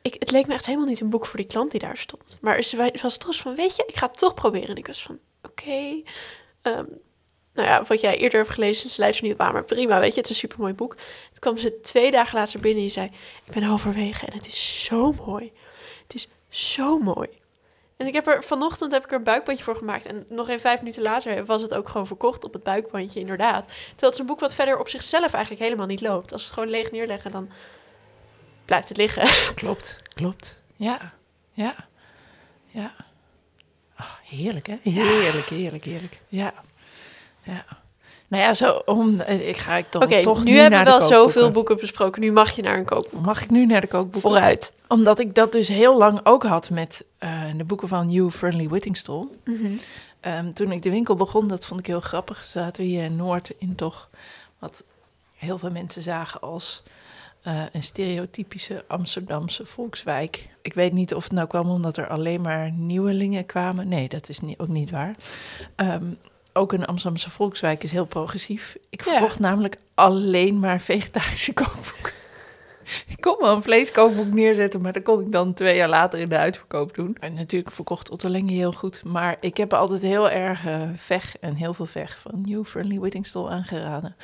ik, 0.02 0.16
het 0.20 0.32
leek 0.32 0.48
me 0.48 0.54
echt 0.54 0.66
helemaal 0.66 0.88
niet 0.88 1.00
een 1.00 1.10
boek 1.10 1.26
voor 1.26 1.38
die 1.38 1.48
klant 1.48 1.72
die 1.72 1.80
daar 1.80 1.98
stond. 1.98 2.38
Maar 2.42 2.64
ze 2.64 2.92
was 3.02 3.18
trots 3.18 3.42
van, 3.42 3.56
weet 3.56 3.76
je, 3.76 3.84
ik 3.88 3.96
ga 3.96 4.08
het 4.08 4.18
toch 4.18 4.34
proberen. 4.34 4.70
En 4.70 4.76
ik 4.76 4.88
was 4.88 5.02
van, 5.02 5.20
oké. 5.44 6.02
Ehm, 6.62 6.86
nou 7.54 7.68
ja, 7.68 7.84
wat 7.84 8.02
jij 8.02 8.18
eerder 8.18 8.40
hebt 8.40 8.54
gelezen, 8.54 8.90
ze 8.90 9.02
luistert 9.02 9.28
niet 9.28 9.36
op 9.36 9.42
aan, 9.42 9.54
maar 9.54 9.66
prima, 9.66 10.00
weet 10.00 10.14
je, 10.14 10.20
het 10.20 10.30
is 10.30 10.36
een 10.36 10.50
supermooi 10.50 10.74
boek. 10.74 10.96
Toen 10.96 11.40
kwam 11.40 11.58
ze 11.58 11.80
twee 11.82 12.12
dagen 12.12 12.40
later 12.40 12.60
binnen 12.60 12.84
en 12.84 12.90
zei, 12.90 13.06
ik 13.46 13.54
ben 13.54 13.64
halverwege 13.64 14.26
en 14.26 14.38
het 14.38 14.48
is 14.48 14.84
zo 14.84 15.12
mooi. 15.12 15.52
Het 16.04 16.14
is 16.14 16.30
zo 16.50 17.00
mooi. 17.00 17.30
En 17.98 18.08
ik 18.08 18.14
heb 18.14 18.28
er 18.28 18.44
vanochtend 18.44 18.92
heb 18.92 19.04
ik 19.04 19.12
er 19.12 19.18
een 19.18 19.24
buikbandje 19.24 19.64
voor 19.64 19.76
gemaakt. 19.76 20.06
En 20.06 20.26
nog 20.30 20.48
even 20.48 20.62
vijf 20.62 20.80
minuten 20.80 21.02
later 21.02 21.46
was 21.46 21.62
het 21.62 21.74
ook 21.74 21.90
gewoon 21.90 22.08
verkocht 22.08 22.44
op 22.44 22.54
het 22.54 22.64
buikbandje, 22.64 23.20
inderdaad. 23.20 23.68
Terwijl 23.68 23.96
het 24.00 24.14
is 24.14 24.20
een 24.20 24.26
boek 24.26 24.40
wat 24.40 24.56
verder 24.56 24.80
op 24.80 24.90
zichzelf 24.90 25.34
eigenlijk 25.34 25.64
helemaal 25.64 25.86
niet 25.86 26.02
loopt. 26.02 26.34
Als 26.34 26.44
het 26.44 26.54
gewoon 26.54 26.70
leeg 26.70 26.92
neerleggen, 26.92 27.32
dan 27.32 27.50
blijft 28.70 28.88
het 28.88 28.98
liggen. 28.98 29.30
Klopt, 29.62 30.02
klopt. 30.14 30.62
Ja, 30.76 31.14
ja, 31.52 31.76
ja. 32.68 32.92
Ach, 33.96 34.22
heerlijk, 34.26 34.68
hè? 34.68 34.76
Heerlijk, 34.82 35.50
heerlijk, 35.50 35.84
heerlijk. 35.84 36.22
Ja, 36.28 36.54
ja. 37.44 37.66
Nou 38.28 38.44
ja, 38.44 38.54
zo 38.54 38.82
om. 38.86 39.22
Ik 39.22 39.58
ga 39.58 39.76
ik 39.76 39.86
toch, 39.90 40.04
Oké, 40.04 40.22
toch 40.22 40.44
nu 40.44 40.52
nu 40.52 40.58
hebben 40.58 40.80
we 40.80 40.86
wel 40.86 41.02
zoveel 41.02 41.52
boeken 41.52 41.78
besproken. 41.78 42.22
Nu 42.22 42.32
mag 42.32 42.52
je 42.52 42.62
naar 42.62 42.78
een 42.78 42.86
kookboek. 42.86 43.22
Mag 43.22 43.44
ik 43.44 43.50
nu 43.50 43.66
naar 43.66 43.82
de 43.82 43.88
kookboeken? 43.88 44.22
Vooruit. 44.22 44.72
Omdat 44.88 45.20
ik 45.20 45.36
dat 45.36 45.52
dus 45.52 45.68
heel 45.68 45.98
lang 45.98 46.20
ook 46.24 46.44
had 46.44 46.70
met 46.70 47.06
eh, 47.18 47.44
de 47.56 47.64
boeken 47.64 47.88
van 47.88 48.10
Hugh 48.10 48.36
Fernley 48.36 48.68
Whittingstall. 48.68 49.28
Ehm, 50.20 50.52
toen 50.54 50.72
ik 50.72 50.84
de 50.84 50.90
winkel 50.90 51.16
begon, 51.16 51.48
dat 51.48 51.66
vond 51.66 51.80
ik 51.80 51.86
heel 51.86 52.00
grappig, 52.00 52.46
zaten 52.46 52.84
we 52.84 52.90
hier 52.90 53.04
in 53.04 53.16
Noord 53.16 53.52
in 53.58 53.76
toch 53.76 54.10
wat 54.60 54.84
heel 55.36 55.58
veel 55.58 55.72
mensen 55.72 56.02
zagen 56.02 56.42
als 56.42 56.84
eh, 57.42 57.64
een 57.72 57.84
stereotypische 57.84 58.84
Amsterdamse 58.88 59.66
volkswijk. 59.66 60.50
Ik 60.62 60.74
weet 60.74 60.94
niet 60.94 61.14
of 61.14 61.24
het 61.24 61.32
nou 61.32 61.48
kwam 61.48 61.70
omdat 61.70 61.98
er 61.98 62.08
alleen 62.08 62.42
maar 62.42 62.72
nieuwelingen 62.72 63.46
kwamen. 63.46 63.88
Nee, 63.88 64.10
dat 64.10 64.30
is 64.30 64.40
niet, 64.40 64.60
ook 64.60 64.68
niet 64.68 64.90
waar. 64.90 65.16
Ehm, 65.76 66.06
ook 66.54 66.74
een 66.74 66.86
Amsterdamse 66.86 67.30
volkswijk 67.30 67.84
is 67.84 67.92
heel 67.92 68.06
progressief. 68.06 68.78
Ik 68.90 69.06
Ja. 69.06 69.12
verkocht 69.12 69.40
namelijk 69.40 69.76
alleen 69.96 70.60
maar 70.60 70.82
vegetarische 70.82 71.54
kookboeken. 71.54 72.14
Ik 73.08 73.22
kon 73.22 73.36
wel 73.40 73.56
een 73.56 73.62
vleeskookboek 73.64 74.34
neerzetten, 74.34 74.82
maar 74.82 74.94
dat 74.94 75.04
kon 75.04 75.22
ik 75.22 75.32
dan 75.32 75.54
twee 75.54 75.76
jaar 75.76 75.90
later 75.90 76.20
in 76.20 76.30
de 76.30 76.38
uitverkoop 76.38 76.96
doen. 76.96 77.18
En 77.20 77.34
natuurlijk 77.34 77.72
verkocht 77.72 78.10
Otto 78.10 78.30
Lengi 78.30 78.56
heel 78.56 78.72
goed. 78.72 79.04
Maar 79.04 79.38
ik 79.40 79.58
heb 79.58 79.74
altijd 79.74 80.02
heel 80.02 80.30
erg 80.30 80.62
veg 80.96 81.38
en 81.38 81.56
heel 81.56 81.74
veel 81.74 81.86
veg 81.86 82.18
van 82.20 82.42
New 82.46 82.66
Fernley 82.66 83.00
Whittingstall 83.00 83.48
aangeraden. 83.50 84.16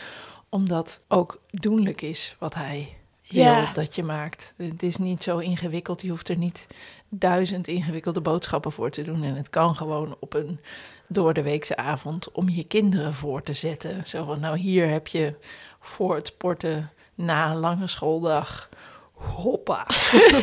Omdat 0.49 1.01
ook 1.07 1.41
doenlijk 1.51 2.01
is 2.01 2.35
wat 2.39 2.53
hij 2.53 2.97
Ja. 3.27 3.71
dat 3.73 3.95
je 3.95 4.03
maakt. 4.03 4.53
Het 4.57 4.83
is 4.83 4.97
niet 4.97 5.23
zo 5.23 5.37
ingewikkeld. 5.37 6.01
Je 6.01 6.09
hoeft 6.09 6.29
er 6.29 6.37
niet 6.37 6.67
duizend 7.09 7.67
ingewikkelde 7.67 8.21
boodschappen 8.21 8.71
voor 8.71 8.89
te 8.89 9.01
doen. 9.01 9.23
En 9.23 9.35
het 9.35 9.49
kan 9.49 9.75
gewoon 9.75 10.15
op 10.19 10.33
een 10.33 10.59
door 11.07 11.33
de 11.33 11.41
weekse 11.41 11.75
avond 11.75 12.31
om 12.31 12.49
je 12.49 12.63
kinderen 12.63 13.13
voor 13.13 13.43
te 13.43 13.53
zetten. 13.53 14.03
Zo 14.05 14.25
van, 14.25 14.39
nou 14.39 14.57
hier 14.57 14.89
heb 14.89 15.07
je 15.07 15.33
voor 15.79 16.15
het 16.15 16.27
sporten 16.27 16.91
na 17.15 17.51
een 17.51 17.57
lange 17.57 17.87
schooldag. 17.87 18.69
Hoppa. 19.13 19.87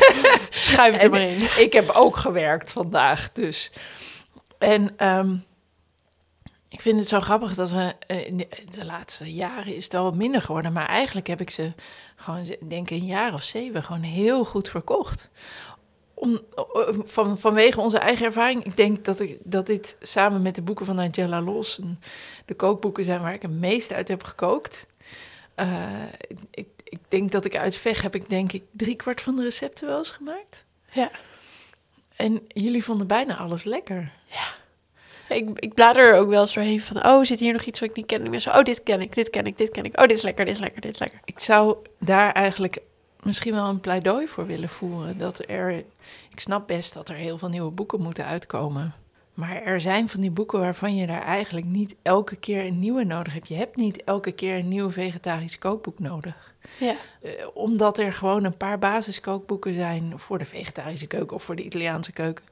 Schuif 0.49 1.01
er 1.03 1.09
maar 1.09 1.21
in. 1.21 1.41
Ik 1.41 1.73
heb 1.73 1.89
ook 1.89 2.15
gewerkt 2.15 2.71
vandaag, 2.71 3.31
dus. 3.31 3.71
En 4.57 4.97
ehm, 4.97 5.35
ik 6.73 6.81
vind 6.81 6.99
het 6.99 7.07
zo 7.07 7.19
grappig 7.19 7.55
dat 7.55 7.71
we 7.71 7.95
eh, 8.07 8.31
de, 8.71 8.85
laatste 8.85 9.33
jaren 9.33 9.75
is 9.75 9.83
het 9.83 9.93
al 9.93 10.03
wat 10.03 10.15
minder 10.15 10.41
geworden, 10.41 10.73
maar 10.73 10.87
eigenlijk 10.87 11.27
heb 11.27 11.41
ik 11.41 11.49
ze 11.49 11.73
gewoon, 12.15 12.47
ik 12.47 12.69
denk 12.69 12.89
een 12.89 13.05
jaar 13.05 13.33
of 13.33 13.43
zeven, 13.43 13.83
gewoon 13.83 14.01
heel 14.01 14.45
goed 14.45 14.69
verkocht. 14.69 15.29
Om, 16.13 16.41
van, 17.05 17.37
vanwege 17.37 17.79
onze 17.79 17.97
eigen 17.97 18.25
ervaring. 18.25 18.63
Ik 18.63 18.77
denk 18.77 19.05
dat, 19.05 19.19
ik, 19.19 19.37
dat 19.43 19.65
dit 19.65 19.97
samen 20.01 20.41
met 20.41 20.55
de 20.55 20.61
boeken 20.61 20.85
van 20.85 20.99
Angela 20.99 21.41
Lawson 21.41 21.97
de 22.45 22.53
kookboeken 22.53 23.03
zijn 23.03 23.21
waar 23.21 23.33
ik 23.33 23.41
het 23.41 23.51
meest 23.51 23.93
uit 23.93 24.07
heb 24.07 24.23
gekookt. 24.23 24.87
Eh, 25.55 26.03
ik, 26.51 26.67
ik 26.83 26.99
denk 27.07 27.31
dat 27.31 27.45
ik 27.45 27.55
uit 27.55 27.77
veg 27.77 28.01
heb 28.01 28.15
ik 28.15 28.29
denk 28.29 28.51
ik 28.51 28.63
drie 28.71 28.95
kwart 28.95 29.21
van 29.21 29.35
de 29.35 29.43
recepten 29.43 29.87
wel 29.87 29.97
eens 29.97 30.11
gemaakt. 30.11 30.65
Ja. 30.91 31.11
En 32.15 32.41
jullie 32.47 32.83
vonden 32.83 33.07
bijna 33.07 33.37
alles 33.37 33.63
lekker. 33.63 34.11
Ik, 35.29 35.59
ik 35.59 35.73
blader 35.73 36.07
er 36.07 36.19
ook 36.19 36.29
wel 36.29 36.41
eens 36.41 36.53
doorheen 36.53 36.81
van, 36.81 37.05
oh, 37.05 37.23
zit 37.23 37.39
hier 37.39 37.53
nog 37.53 37.63
iets 37.63 37.79
wat 37.79 37.89
ik 37.89 37.95
niet 37.95 38.05
ken? 38.05 38.31
Ben 38.31 38.41
zo, 38.41 38.49
oh, 38.49 38.63
dit 38.63 38.83
ken 38.83 39.01
ik, 39.01 39.15
dit 39.15 39.29
ken 39.29 39.45
ik, 39.45 39.57
dit 39.57 39.69
ken 39.69 39.83
ik. 39.83 39.99
Oh, 39.99 40.07
dit 40.07 40.17
is 40.17 40.23
lekker, 40.23 40.45
dit 40.45 40.53
is 40.53 40.59
lekker, 40.59 40.81
dit 40.81 40.93
is 40.93 40.99
lekker. 40.99 41.19
Ik 41.25 41.39
zou 41.39 41.77
daar 41.99 42.31
eigenlijk 42.31 42.81
misschien 43.23 43.53
wel 43.53 43.67
een 43.67 43.79
pleidooi 43.79 44.27
voor 44.27 44.45
willen 44.45 44.69
voeren. 44.69 45.17
Dat 45.17 45.43
er, 45.47 45.71
ik 46.29 46.39
snap 46.39 46.67
best 46.67 46.93
dat 46.93 47.09
er 47.09 47.15
heel 47.15 47.37
veel 47.37 47.49
nieuwe 47.49 47.71
boeken 47.71 48.01
moeten 48.01 48.25
uitkomen. 48.25 48.93
Maar 49.33 49.61
er 49.61 49.81
zijn 49.81 50.09
van 50.09 50.21
die 50.21 50.31
boeken 50.31 50.59
waarvan 50.59 50.95
je 50.95 51.07
daar 51.07 51.21
eigenlijk 51.21 51.65
niet 51.65 51.95
elke 52.01 52.35
keer 52.35 52.65
een 52.65 52.79
nieuwe 52.79 53.03
nodig 53.03 53.33
hebt. 53.33 53.47
Je 53.47 53.55
hebt 53.55 53.75
niet 53.75 54.03
elke 54.03 54.31
keer 54.31 54.57
een 54.57 54.67
nieuw 54.67 54.91
vegetarisch 54.91 55.57
kookboek 55.57 55.99
nodig. 55.99 56.55
Ja. 56.79 56.95
Eh, 57.21 57.31
omdat 57.53 57.97
er 57.97 58.13
gewoon 58.13 58.43
een 58.43 58.57
paar 58.57 58.79
basiskookboeken 58.79 59.73
zijn 59.73 60.13
voor 60.15 60.37
de 60.37 60.45
vegetarische 60.45 61.07
keuken 61.07 61.35
of 61.35 61.43
voor 61.43 61.55
de 61.55 61.63
Italiaanse 61.63 62.11
keuken. 62.11 62.45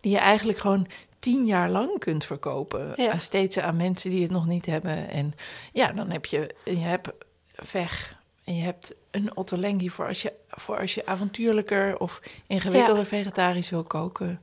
Die 0.00 0.12
je 0.12 0.18
eigenlijk 0.18 0.58
gewoon 0.58 0.86
tien 1.18 1.46
jaar 1.46 1.70
lang 1.70 1.98
kunt 1.98 2.24
verkopen. 2.24 2.92
Ja. 2.96 3.10
Aan 3.10 3.20
steeds 3.20 3.58
aan 3.58 3.76
mensen 3.76 4.10
die 4.10 4.22
het 4.22 4.30
nog 4.30 4.46
niet 4.46 4.66
hebben. 4.66 5.10
En 5.10 5.34
ja, 5.72 5.92
dan 5.92 6.10
heb 6.10 6.26
je, 6.26 6.54
je 6.64 6.76
hebt 6.76 7.08
veg 7.54 8.18
en 8.44 8.56
je 8.56 8.62
hebt 8.62 8.94
een 9.10 9.36
ottolenghi 9.36 9.90
voor 9.90 10.06
als 10.06 10.22
je, 10.22 10.32
voor 10.48 10.78
als 10.78 10.94
je 10.94 11.06
avontuurlijker 11.06 11.98
of 11.98 12.22
ingewikkelder 12.46 13.06
vegetarisch 13.06 13.70
wil 13.70 13.82
koken. 13.82 14.40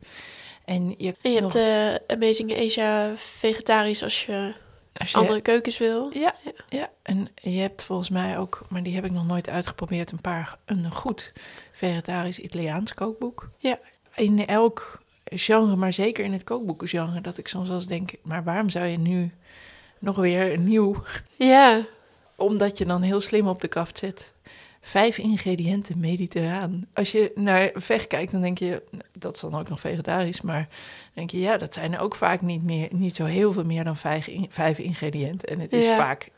En 0.65 0.95
je, 0.97 1.13
hebt 1.21 1.55
eh 1.55 1.95
Amazing 2.07 2.57
Asia 2.57 3.11
vegetarisch 3.15 4.03
als 4.03 4.25
je 4.25 4.53
als 4.93 5.11
je 5.11 5.17
andere 5.17 5.41
keukens 5.41 5.77
wil. 5.77 6.09
Ja, 6.17 6.35
ja, 6.69 6.89
en 7.01 7.27
je 7.35 7.59
hebt 7.59 7.83
volgens 7.83 8.09
mij 8.09 8.37
ook, 8.37 8.61
maar 8.69 8.83
die 8.83 8.95
heb 8.95 9.05
ik 9.05 9.11
nog 9.11 9.25
nooit 9.25 9.49
uitgeprobeerd, 9.49 10.11
een 10.11 10.21
paar 10.21 10.57
een 10.65 10.91
goed 10.91 11.33
vegetarisch 11.71 12.39
Italiaans 12.39 12.93
kookboek. 12.93 13.49
Ja. 13.57 13.79
In 14.15 14.45
elk 14.45 15.01
genre, 15.23 15.75
maar 15.75 15.93
zeker 15.93 16.23
in 16.25 16.33
het 16.33 16.43
kookboekengenre, 16.43 17.21
dat 17.21 17.37
ik 17.37 17.47
soms 17.47 17.67
wel 17.67 17.77
eens 17.77 17.87
denk, 17.87 18.11
maar 18.23 18.43
waarom 18.43 18.69
zou 18.69 18.85
je 18.85 18.97
nu 18.97 19.31
nog 19.99 20.15
weer 20.15 20.53
een 20.53 20.63
nieuw, 20.63 21.03
Ja, 21.35 21.85
omdat 22.35 22.77
je 22.77 22.85
dan 22.85 23.01
heel 23.01 23.21
slim 23.21 23.47
op 23.47 23.61
de 23.61 23.67
kaft 23.67 23.97
zet. 23.97 24.33
Vijf 24.85 25.17
ingrediënten 25.17 25.99
mediterraan. 25.99 26.87
Als 26.93 27.11
je 27.11 27.31
naar 27.35 27.71
veg 27.73 28.07
kijkt, 28.07 28.31
dan 28.31 28.41
denk 28.41 28.57
je, 28.57 28.81
dat 29.17 29.33
is 29.35 29.41
dan 29.41 29.55
ook 29.55 29.69
nog 29.69 29.79
vegetarisch, 29.79 30.41
maar 30.41 30.67
denk 31.13 31.29
je, 31.29 31.39
ja, 31.39 31.57
dat 31.57 31.73
zijn 31.73 31.99
ook 31.99 32.15
vaak 32.15 32.41
niet, 32.41 32.63
meer, 32.63 32.87
niet 32.91 33.15
zo 33.15 33.25
heel 33.25 33.51
veel 33.51 33.63
meer 33.65 33.83
dan 33.83 33.95
vijf, 33.95 34.27
in- 34.27 34.45
vijf 34.49 34.77
ingrediënten. 34.79 35.49
En 35.49 35.59
het 35.59 35.73
is 35.73 35.85
Ja. 35.87 35.95
vaak 35.97 36.29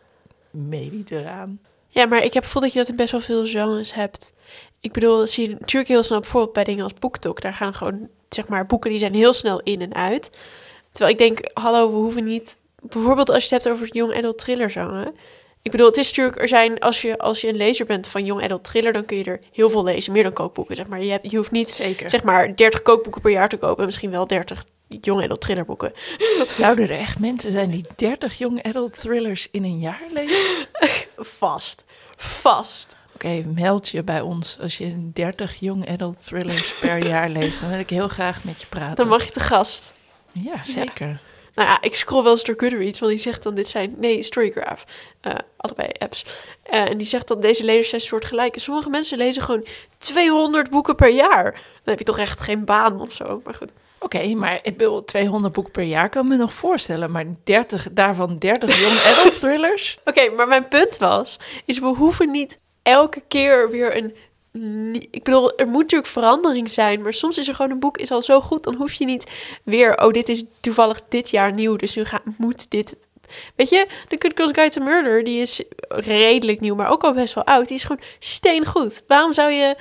mediterraan. 0.52 1.60
Ja, 1.88 2.06
maar 2.06 2.18
ik 2.24 2.34
heb 2.34 2.34
het 2.34 2.46
gevoel 2.46 2.62
dat 2.62 2.74
je 2.74 2.80
dat 2.80 2.90
in 2.90 2.96
best 2.96 3.12
wel 3.12 3.22
veel 3.22 3.46
genres 3.46 3.94
hebt. 3.94 4.34
Ik 4.80 4.92
bedoel, 4.92 5.18
dat 5.18 5.30
zie 5.30 5.50
je 5.50 5.56
natuurlijk 5.60 5.88
heel 5.92 6.04
snel 6.04 6.20
bijvoorbeeld 6.20 6.54
bij 6.54 6.64
dingen 6.64 6.84
als 6.84 6.94
BookTok. 6.94 7.42
Daar 7.42 7.54
gaan 7.54 7.74
gewoon, 7.74 8.08
zeg 8.30 8.48
maar, 8.48 8.66
boeken 8.66 8.90
die 8.90 9.00
zijn 9.00 9.14
heel 9.14 9.34
snel 9.34 9.60
in 9.62 9.82
en 9.82 9.94
uit. 9.94 10.30
Terwijl 10.92 11.14
ik 11.14 11.18
denk, 11.20 11.50
hallo, 11.54 11.90
we 11.90 11.96
hoeven 11.96 12.24
niet... 12.24 12.58
Bijvoorbeeld 12.82 13.30
als 13.30 13.48
je 13.48 13.54
het 13.56 13.64
hebt 13.64 13.76
over 13.76 13.86
het 13.88 13.96
young 13.96 14.14
adult 14.16 14.38
thriller 14.38 14.70
genre. 14.70 15.14
Ik 15.66 15.72
bedoel, 15.72 15.88
het 15.88 15.98
is 15.98 16.08
natuurlijk, 16.08 16.42
er 16.42 16.48
zijn, 16.48 16.80
als 16.80 17.02
je, 17.02 17.18
als 17.18 17.42
je 17.42 17.48
een 17.48 17.56
lezer 17.56 17.86
bent 17.86 18.08
van 18.08 18.26
young 18.26 18.44
adult 18.44 18.64
thriller, 18.64 18.94
dan 18.94 19.06
kun 19.06 19.18
je 19.18 19.24
er 19.24 19.40
heel 19.52 19.70
veel 19.70 19.84
lezen. 19.84 20.12
Meer 20.14 20.24
dan 20.24 20.34
kookboeken, 20.34 20.76
zeg 20.76 20.88
maar. 20.88 21.04
Je, 21.04 21.12
hebt, 21.12 21.32
je 21.32 21.38
hoeft 21.38 21.52
niet, 21.52 21.70
Zeker. 21.70 22.10
zeg 22.10 22.24
maar, 22.24 22.56
30 22.56 22.82
kookboeken 22.82 23.22
per 23.22 23.32
jaar 23.32 23.50
te 23.50 23.58
kopen. 23.58 23.80
en 23.80 23.86
Misschien 23.86 24.12
wel 24.12 24.28
30 24.28 24.66
young 24.88 25.24
adult 25.24 25.42
thrillerboeken. 25.42 25.94
Zouden 26.46 26.90
er 26.90 27.00
echt 27.00 27.20
mensen 27.20 27.52
zijn 27.52 27.70
die 27.70 27.86
30 27.96 28.38
young 28.38 28.64
adult 28.64 29.00
thrillers 29.00 29.48
in 29.52 29.64
een 29.64 29.80
jaar 29.80 30.04
lezen? 30.14 30.68
Vast. 31.40 31.84
Vast. 32.16 32.96
Oké, 33.14 33.44
meld 33.46 33.90
je 33.90 34.04
bij 34.04 34.22
ons 34.22 34.58
als 34.60 34.78
je 34.78 35.12
30 35.14 35.56
young 35.60 35.90
adult 35.90 36.26
thrillers 36.26 36.80
per 36.80 37.06
jaar 37.08 37.30
leest. 37.30 37.62
Dan 37.62 37.70
wil 37.70 37.80
ik 37.80 37.90
heel 37.90 38.08
graag 38.08 38.44
met 38.44 38.62
je 38.62 38.68
praten. 38.68 38.96
Dan 38.96 39.08
mag 39.08 39.26
je 39.26 39.32
te 39.32 39.40
gast. 39.40 39.94
Ja, 40.32 40.64
zeker. 40.64 41.20
Nou 41.56 41.70
ja, 41.70 41.82
ik 41.82 41.96
scroll 41.96 42.24
wel 42.24 42.32
eens 42.32 42.44
door 42.44 42.56
Goodreads, 42.58 43.00
want 43.00 43.12
die 43.12 43.22
zegt 43.22 43.44
dan 43.44 43.56
dit 43.56 43.68
zijn... 43.68 43.96
Nee, 43.98 44.24
Storygraph. 44.24 44.84
Eh, 45.22 45.34
allebei 45.58 45.90
apps. 45.98 46.26
Eh, 46.64 46.90
en 46.90 46.98
die 46.98 47.08
zegt 47.08 47.28
dan 47.28 47.40
deze 47.40 47.64
lezers 47.64 47.90
zijn 47.90 48.02
soortgelijk. 48.02 48.56
En 48.56 48.62
sommige 48.62 48.90
mensen 48.90 49.18
lezen 49.18 49.44
gewoon 49.44 49.66
200 49.98 50.70
boeken 50.70 50.96
per 50.96 51.10
jaar. 51.10 51.52
Dan 51.52 51.62
heb 51.84 52.00
je 52.00 52.06
toch 52.06 52.20
echt 52.20 52.42
geen 52.42 52.66
baan 52.66 53.02
of 53.02 53.14
zo. 53.14 53.42
Maar 53.44 53.54
goed. 53.54 53.72
Oké, 54.00 54.28
maar 54.28 54.60
ik 54.64 54.78
wil 54.78 55.04
200 55.04 55.54
boeken 55.54 55.72
per 55.72 55.84
jaar 55.84 56.10
kan 56.10 56.28
me 56.28 56.36
nog 56.36 56.54
voorstellen. 56.54 57.12
Maar 57.12 57.26
30, 57.44 57.88
daarvan 57.92 58.38
30 58.38 58.80
young 58.80 59.00
adult 59.18 59.40
thrillers? 59.40 60.00
Oké, 60.06 60.30
maar 60.30 60.48
mijn 60.48 60.68
punt 60.68 60.98
was... 60.98 61.40
is 61.66 61.80
we 61.80 61.86
hoeven 61.86 62.32
niet 62.32 62.60
elke 62.84 63.24
keer 63.28 63.70
weer 63.70 63.98
een... 63.98 64.16
Ik 65.12 65.24
bedoel, 65.24 65.58
er 65.58 65.68
moet 65.68 65.82
natuurlijk 65.82 66.10
verandering 66.12 66.72
zijn. 66.72 67.02
Maar 67.02 67.14
soms 67.14 67.38
is 67.38 67.48
er 67.48 67.56
gewoon 67.56 67.72
een 67.72 67.80
boek 67.80 67.98
is 67.98 68.12
al 68.12 68.22
zo 68.22 68.42
goed. 68.42 68.64
Dan 68.64 68.76
hoef 68.76 68.94
je 68.94 69.06
niet 69.06 69.32
weer... 69.64 69.98
Oh, 70.04 70.12
dit 70.12 70.30
is 70.30 70.44
toevallig 70.60 71.02
dit 71.10 71.30
jaar 71.30 71.54
nieuw. 71.54 71.76
Dus 71.76 71.96
nu 71.96 72.04
moet 72.38 72.72
dit... 72.72 72.96
Weet 73.56 73.70
je, 73.70 73.88
The 74.08 74.16
Good 74.20 74.32
Girls 74.36 74.52
Guide 74.52 74.76
to 74.76 74.84
Murder... 74.84 75.24
die 75.24 75.42
is 75.42 75.64
redelijk 75.88 76.60
nieuw, 76.60 76.76
maar 76.76 76.90
ook 76.90 77.04
al 77.04 77.14
best 77.14 77.34
wel 77.34 77.46
oud. 77.46 77.68
Die 77.68 77.78
is 77.78 77.84
gewoon 77.84 78.02
steengoed. 78.20 79.04
Waarom 79.08 79.34
zou 79.34 79.52
je 79.52 79.76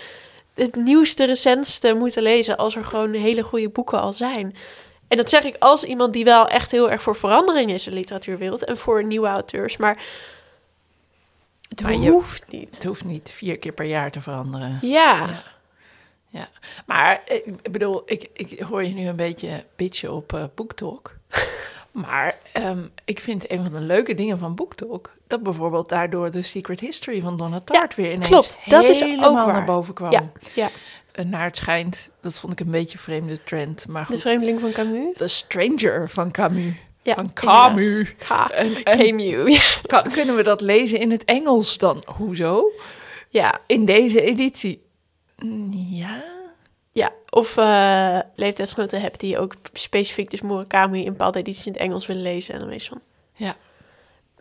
het 0.54 0.76
nieuwste, 0.76 1.24
recentste 1.24 1.94
moeten 1.94 2.22
lezen... 2.22 2.56
als 2.56 2.76
er 2.76 2.84
gewoon 2.84 3.12
hele 3.12 3.42
goede 3.42 3.68
boeken 3.68 4.00
al 4.00 4.12
zijn? 4.12 4.56
En 5.08 5.16
dat 5.16 5.28
zeg 5.28 5.44
ik 5.44 5.56
als 5.58 5.84
iemand 5.84 6.12
die 6.12 6.24
wel 6.24 6.48
echt 6.48 6.70
heel 6.70 6.90
erg 6.90 7.02
voor 7.02 7.16
verandering 7.16 7.70
is 7.70 7.86
in 7.86 7.92
de 7.92 7.98
literatuurwereld... 7.98 8.64
en 8.64 8.76
voor 8.76 9.04
nieuwe 9.04 9.28
auteurs, 9.28 9.76
maar... 9.76 10.02
Het 11.74 11.82
Maar 11.82 11.96
je- 12.02 12.10
hoeft 12.10 12.44
niet. 12.50 12.74
Het 12.74 12.84
hoeft 12.84 13.04
niet 13.04 13.30
vier 13.32 13.58
keer 13.58 13.72
per 13.72 13.84
jaar 13.86 14.10
te 14.10 14.20
veranderen. 14.20 14.78
Ja. 14.82 15.16
Ja. 15.26 15.42
Ja, 16.28 16.48
maar 16.86 17.22
eh, 17.26 17.36
ik 17.46 17.72
bedoel, 17.72 18.02
ik, 18.06 18.28
ik 18.32 18.60
hoor 18.60 18.84
je 18.84 18.94
nu 18.94 19.06
een 19.08 19.16
beetje 19.16 19.64
bitchen 19.76 20.12
op 20.12 20.32
eh 20.32 20.44
BookTalk. 20.54 21.16
maar 21.92 22.38
ehm, 22.52 22.78
ik 23.04 23.20
vind 23.20 23.50
een 23.50 23.62
van 23.62 23.72
de 23.72 23.80
leuke 23.80 24.14
dingen 24.14 24.38
van 24.38 24.54
BookTalk... 24.54 25.14
dat 25.26 25.42
bijvoorbeeld 25.42 25.88
daardoor 25.88 26.30
de 26.30 26.42
Secret 26.42 26.80
History 26.80 27.20
van 27.20 27.36
Donna 27.36 27.60
Tartt 27.60 27.94
weer 27.94 28.12
ineens 28.12 28.28
klopt. 28.28 28.58
Dat 28.66 28.84
is 28.84 29.02
ook 29.02 29.08
helemaal 29.08 29.34
waar. 29.46 29.54
naar 29.54 29.64
boven 29.64 29.94
kwam. 29.94 30.10
Ja, 30.10 30.30
ja. 30.54 30.68
En 31.12 31.28
naar 31.28 31.44
het 31.44 31.56
schijnt, 31.56 32.10
dat 32.20 32.40
vond 32.40 32.52
ik 32.52 32.60
een 32.60 32.70
beetje 32.72 32.92
een 32.96 33.02
vreemde 33.04 33.42
trend. 33.42 33.88
Maar 33.88 34.06
De 34.10 34.18
Vreemdeling 34.18 34.60
van 34.60 34.72
Camus. 34.72 35.16
The 35.16 35.26
Stranger 35.28 36.10
van 36.10 36.30
Camus. 36.30 36.74
Ja, 37.04 37.14
van. 37.14 37.32
Camus. 37.32 38.14
Ka- 38.16 38.50
En, 38.50 38.82
en 38.82 38.96
Camus. 38.96 39.80
Ja. 39.86 40.02
kunnen 40.02 40.36
we 40.36 40.42
dat 40.42 40.60
lezen 40.60 40.98
in 41.00 41.10
het 41.10 41.24
Engels 41.24 41.78
dan? 41.78 42.02
Hoezo? 42.16 42.70
ja. 43.28 43.60
In 43.66 43.84
deze 43.84 44.20
editie? 44.20 44.82
Ja... 45.70 46.32
Ja, 46.92 47.12
of 47.30 47.56
eh 47.56 48.18
leeftijdsgenoten 48.34 49.00
hebt 49.00 49.20
die 49.20 49.38
ook 49.38 49.54
specifiek 49.72 50.30
dus 50.30 50.42
Murakami 50.42 50.98
in 51.04 51.10
bepaalde 51.10 51.38
edities 51.38 51.66
in 51.66 51.72
het 51.72 51.80
Engels 51.80 52.06
willen 52.06 52.22
lezen. 52.22 52.54
En 52.54 52.60
dan 52.60 52.68
wees 52.68 52.88
van... 52.88 53.00
Ja. 53.32 53.56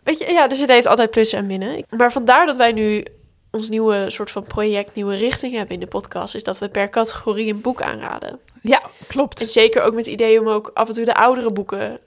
Weet 0.02 0.18
je, 0.18 0.32
ja, 0.32 0.48
dus 0.48 0.60
het 0.60 0.70
heeft 0.70 0.86
altijd 0.86 1.10
plussen 1.10 1.38
en 1.38 1.46
minnen. 1.46 1.84
Maar 1.96 2.12
vandaar 2.12 2.46
dat 2.46 2.56
wij 2.56 2.72
nu 2.72 3.04
ons 3.50 3.68
nieuwe 3.68 4.10
soort 4.10 4.30
van 4.30 4.42
project, 4.42 4.94
nieuwe 4.94 5.16
richting 5.16 5.54
hebben 5.54 5.74
in 5.74 5.80
de 5.80 5.86
podcast, 5.86 6.34
is 6.34 6.44
dat 6.44 6.58
we 6.58 6.68
per 6.68 6.88
categorie 6.88 7.52
een 7.52 7.60
boek 7.60 7.82
aanraden. 7.82 8.40
Ja, 8.62 8.80
klopt. 9.06 9.40
En 9.40 9.48
zeker 9.48 9.82
ook 9.82 9.94
met 9.94 10.04
het 10.04 10.14
idee 10.14 10.40
om 10.40 10.48
ook 10.48 10.70
af 10.74 10.88
en 10.88 10.94
toe 10.94 11.04
de 11.04 11.14
oudere 11.14 11.52
boeken 11.52 11.98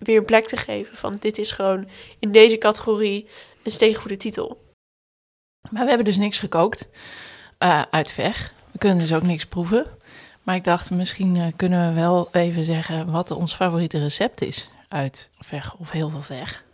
weer 0.00 0.18
een 0.18 0.24
plek 0.24 0.46
te 0.46 0.56
geven. 0.56 0.96
Van 0.96 1.16
dit 1.20 1.38
is 1.38 1.50
gewoon 1.50 1.88
in 2.18 2.32
deze 2.32 2.58
categorie 2.58 3.28
een 3.62 3.70
steengoede 3.70 4.16
titel. 4.16 4.68
Maar 5.70 5.82
we 5.82 5.88
hebben 5.88 6.06
dus 6.06 6.16
niks 6.16 6.38
gekookt 6.38 6.88
eh, 7.58 7.82
uit 7.90 8.12
veg. 8.12 8.52
We 8.72 8.78
kunnen 8.78 8.98
dus 8.98 9.12
ook 9.12 9.22
niks 9.22 9.46
proeven. 9.46 9.86
Maar 10.42 10.54
ik 10.54 10.64
dacht, 10.64 10.90
misschien 10.90 11.36
eh, 11.36 11.46
kunnen 11.56 11.88
we 11.88 12.00
wel 12.00 12.28
even 12.32 12.64
zeggen 12.64 13.10
wat 13.10 13.30
ons 13.30 13.54
favoriete 13.54 13.98
recept 13.98 14.42
is 14.42 14.68
uit 14.88 15.30
veg 15.38 15.76
of 15.76 15.90
heel 15.90 16.10
veel 16.10 16.22
veg. 16.22 16.64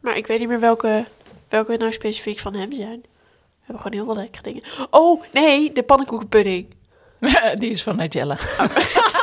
Maar 0.00 0.16
ik 0.16 0.26
weet 0.26 0.38
niet 0.38 0.48
meer 0.48 0.60
welke, 0.60 1.06
welke 1.48 1.70
we 1.72 1.76
nou 1.76 1.92
specifiek 1.92 2.38
van 2.38 2.54
hem 2.54 2.72
zijn. 2.72 3.00
We 3.00 3.68
hebben 3.68 3.82
gewoon 3.82 3.98
heel 3.98 4.04
veel 4.04 4.22
lekkere 4.22 4.42
dingen. 4.42 4.62
Oh, 4.90 5.22
nee, 5.32 5.72
de 5.72 5.82
pannenkoekenpudding. 5.82 6.74
Die 7.58 7.70
is 7.70 7.82
van 7.82 7.96
Nigella. 7.96 8.36
Hem 8.38 8.68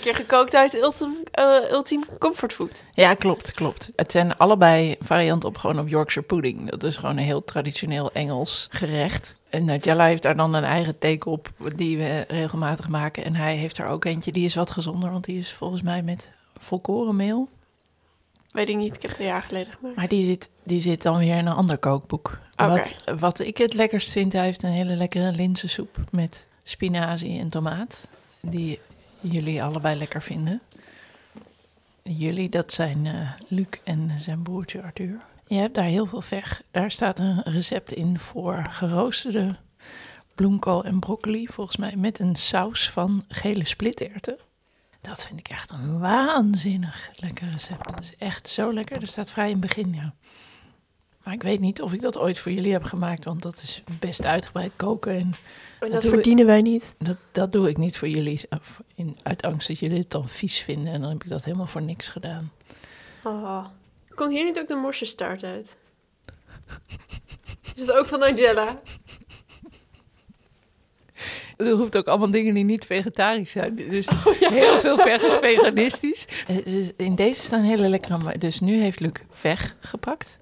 een 0.00 0.12
keer 0.12 0.24
gekookt 0.24 0.54
uit 0.54 0.74
Ultim, 0.74 1.14
eh 1.30 1.70
Ultiem 1.70 2.02
Comfort 2.18 2.52
Food. 2.52 2.84
Ja, 2.94 3.14
klopt, 3.14 3.52
klopt. 3.52 3.90
Het 3.94 4.10
zijn 4.10 4.36
allebei 4.36 4.96
varianten 5.00 5.48
op 5.48 5.58
gewoon 5.58 5.78
op 5.78 5.88
Yorkshire 5.88 6.26
pudding. 6.26 6.70
Dat 6.70 6.82
is 6.82 6.96
gewoon 6.96 7.16
een 7.16 7.24
heel 7.24 7.44
traditioneel 7.44 8.12
Engels 8.12 8.66
gerecht. 8.70 9.34
En 9.48 9.64
Nigella 9.64 10.06
heeft 10.06 10.22
daar 10.22 10.36
dan 10.36 10.54
een 10.54 10.64
eigen 10.64 10.98
take 10.98 11.28
op 11.28 11.48
die 11.76 11.98
we 11.98 12.24
regelmatig 12.28 12.88
maken. 12.88 13.24
En 13.24 13.34
hij 13.34 13.56
heeft 13.56 13.78
er 13.78 13.86
ook 13.86 14.04
eentje, 14.04 14.32
die 14.32 14.44
is 14.44 14.54
wat 14.54 14.70
gezonder, 14.70 15.10
want 15.10 15.24
die 15.24 15.38
is 15.38 15.52
volgens 15.52 15.82
mij 15.82 16.02
met 16.02 16.32
volkorenmeel. 16.58 17.48
Weet 18.50 18.68
ik 18.68 18.76
niet, 18.76 18.96
ik 18.96 19.02
heb 19.02 19.10
het 19.10 19.20
een 19.20 19.26
jaar 19.26 19.42
geleden 19.42 19.72
gemaakt. 19.72 19.96
Maar 19.96 20.08
die 20.08 20.24
zit, 20.24 20.48
die 20.62 20.80
zit 20.80 21.02
dan 21.02 21.18
weer 21.18 21.36
in 21.36 21.46
een 21.46 21.54
ander 21.54 21.78
kookboek. 21.78 22.38
Oké. 22.56 22.68
Wat, 22.68 22.94
wat 23.18 23.38
ik 23.38 23.58
het 23.58 23.74
lekkerst 23.74 24.12
vind, 24.12 24.32
hij 24.32 24.44
heeft 24.44 24.62
een 24.62 24.70
hele 24.70 24.94
lekkere 24.94 25.32
linzensoep 25.32 25.96
met 26.10 26.46
spinazie 26.62 27.40
en 27.40 27.48
tomaat. 27.48 28.08
Die 28.40 28.80
jullie 29.20 29.62
allebei 29.62 29.98
lekker 29.98 30.22
vinden. 30.22 30.60
Jullie, 32.02 32.48
dat 32.48 32.72
zijn 32.72 33.06
eh, 33.06 33.30
Luc 33.48 33.66
en 33.84 34.10
zijn 34.18 34.42
broertje 34.42 34.82
Arthur. 34.82 35.20
Je 35.46 35.56
hebt 35.56 35.74
daar 35.74 35.84
heel 35.84 36.06
veel 36.06 36.20
veg. 36.20 36.62
Daar 36.70 36.90
staat 36.90 37.18
een 37.18 37.42
recept 37.42 37.92
in 37.92 38.18
voor 38.18 38.66
geroosterde 38.70 39.56
bloemkool 40.34 40.84
en 40.84 40.98
broccoli, 40.98 41.46
volgens 41.46 41.76
mij, 41.76 41.96
met 41.96 42.18
een 42.18 42.36
saus 42.36 42.90
van 42.90 43.24
gele 43.28 43.64
splitterten. 43.64 44.38
Dat 45.00 45.26
vind 45.26 45.40
ik 45.40 45.48
echt 45.48 45.70
een 45.70 45.98
waanzinnig 45.98 47.10
lekker 47.14 47.48
recept. 47.50 47.90
Dat 47.90 48.00
is 48.00 48.16
echt 48.16 48.48
zo 48.48 48.72
lekker. 48.72 49.00
Dat 49.00 49.08
staat 49.08 49.30
vrij 49.30 49.46
in 49.46 49.50
het 49.50 49.60
begin, 49.60 49.94
ja. 49.94 50.14
Maar 51.24 51.34
ik 51.34 51.42
weet 51.42 51.60
niet 51.60 51.82
of 51.82 51.92
ik 51.92 52.00
dat 52.00 52.18
ooit 52.18 52.38
voor 52.38 52.52
jullie 52.52 52.72
heb 52.72 52.82
gemaakt, 52.82 53.24
want 53.24 53.42
dat 53.42 53.62
is 53.62 53.82
best 53.98 54.24
uitgebreid 54.24 54.72
koken. 54.76 55.12
En 55.12 55.34
En 55.80 55.90
dat 55.90 56.02
dat 56.02 56.12
verdienen 56.12 56.46
wij 56.46 56.62
niet. 56.62 56.94
dat, 56.98 57.16
dat 57.32 57.52
doe 57.52 57.68
ik 57.68 57.76
niet 57.76 57.98
voor 57.98 58.08
jullie, 58.08 58.40
of 58.50 58.82
in, 58.94 59.18
uit 59.22 59.42
angst 59.42 59.68
dat 59.68 59.78
jullie 59.78 59.98
het 59.98 60.10
dan 60.10 60.28
vies 60.28 60.60
vinden. 60.60 60.92
En 60.92 61.00
dan 61.00 61.10
heb 61.10 61.24
ik 61.24 61.30
dat 61.30 61.44
helemaal 61.44 61.66
voor 61.66 61.82
niks 61.82 62.08
gedaan. 62.08 62.52
Oh. 63.24 63.64
Komt 64.14 64.32
hier 64.32 64.44
niet 64.44 64.58
ook 64.58 64.68
de 64.68 64.74
morsestaart 64.74 65.44
uit? 65.44 65.76
Is 67.74 67.80
het 67.80 67.92
ook 67.92 68.06
van 68.06 68.18
Nigella? 68.18 68.66
Er 71.56 71.70
hoeft 71.70 71.96
ook 71.96 72.06
allemaal 72.06 72.30
dingen 72.30 72.54
die 72.54 72.64
niet 72.64 72.84
vegetarisch 72.84 73.50
zijn. 73.50 73.74
Dus 73.74 74.08
heel 74.38 74.78
veel 74.78 74.98
veg 74.98 75.22
is 75.22 75.34
veganistisch. 75.34 76.26
Eh, 76.46 76.64
dus 76.64 76.90
in 76.96 77.14
deze 77.14 77.42
staan 77.42 77.62
hele 77.62 77.88
lekkere... 77.88 78.38
Dus 78.38 78.60
nu 78.60 78.80
heeft 78.80 79.00
Luc 79.00 79.12
veg 79.30 79.76
gepakt. 79.80 80.38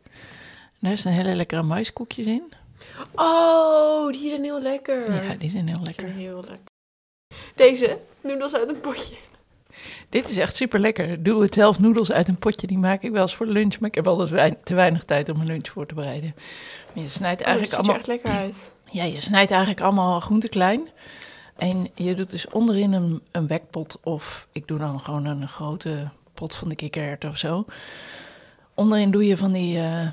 Daar 0.78 0.96
staan 0.96 1.12
hele 1.12 1.34
lekkere 1.34 1.62
maiskoekjes 1.62 2.26
in. 2.26 2.52
Oh, 3.14 4.10
die 4.12 4.28
zijn 4.28 4.42
heel 4.44 4.62
lekker. 4.62 5.24
Ja, 5.24 5.34
die 5.34 5.50
zijn 5.50 5.66
heel 5.68 5.80
zijn 5.84 5.86
lekker. 5.86 6.08
heel 6.08 6.36
lekker. 6.48 6.66
Deze, 7.54 7.98
noedels 8.20 8.54
uit 8.54 8.68
een 8.68 8.80
potje. 8.80 9.16
Dit 10.08 10.28
is 10.30 10.36
echt 10.36 10.56
super 10.56 10.80
lekker. 10.80 11.22
Doe 11.22 11.42
het 11.42 11.54
zelf 11.54 11.78
noedels 11.78 12.12
uit 12.12 12.28
een 12.28 12.38
potje. 12.38 12.66
Die 12.66 12.78
maak 12.78 13.02
ik 13.02 13.10
wel 13.10 13.22
eens 13.22 13.34
voor 13.34 13.46
lunch. 13.46 13.78
Maar 13.80 13.88
ik 13.88 13.94
heb 13.94 14.06
altijd 14.06 14.30
wein- 14.30 14.62
te 14.62 14.74
weinig 14.74 15.04
tijd 15.04 15.28
om 15.28 15.40
een 15.40 15.46
lunch 15.46 15.68
voor 15.68 15.86
te 15.86 15.94
bereiden. 15.94 16.34
Maar 16.94 17.02
je 17.04 17.08
snijdt 17.10 17.40
Oh, 17.40 17.46
eigenlijk 17.46 17.58
dat 17.58 17.60
ziet 17.60 17.70
er 17.70 17.76
allemaal... 17.78 17.96
echt 17.96 18.06
lekker 18.06 18.30
uit. 18.30 18.70
Ja, 18.90 19.04
je 19.04 19.20
snijdt 19.20 19.50
eigenlijk 19.50 19.80
allemaal 19.80 20.20
groenten 20.20 20.48
klein. 20.48 20.88
En 21.56 21.88
je 21.94 22.14
doet 22.14 22.30
dus 22.30 22.48
onderin 22.48 22.92
een, 22.92 23.22
een 23.30 23.46
wekpot 23.46 23.98
of 24.02 24.48
ik 24.52 24.66
doe 24.68 24.78
dan 24.78 25.00
gewoon 25.00 25.24
een 25.24 25.48
grote 25.48 26.08
pot 26.34 26.56
van 26.56 26.68
de 26.68 26.74
kikkererwten 26.74 27.30
of 27.30 27.36
zo. 27.38 27.64
Onderin 28.74 29.10
doe 29.10 29.26
je 29.26 29.36
van 29.36 29.52
die 29.52 29.78
eh 29.78 30.06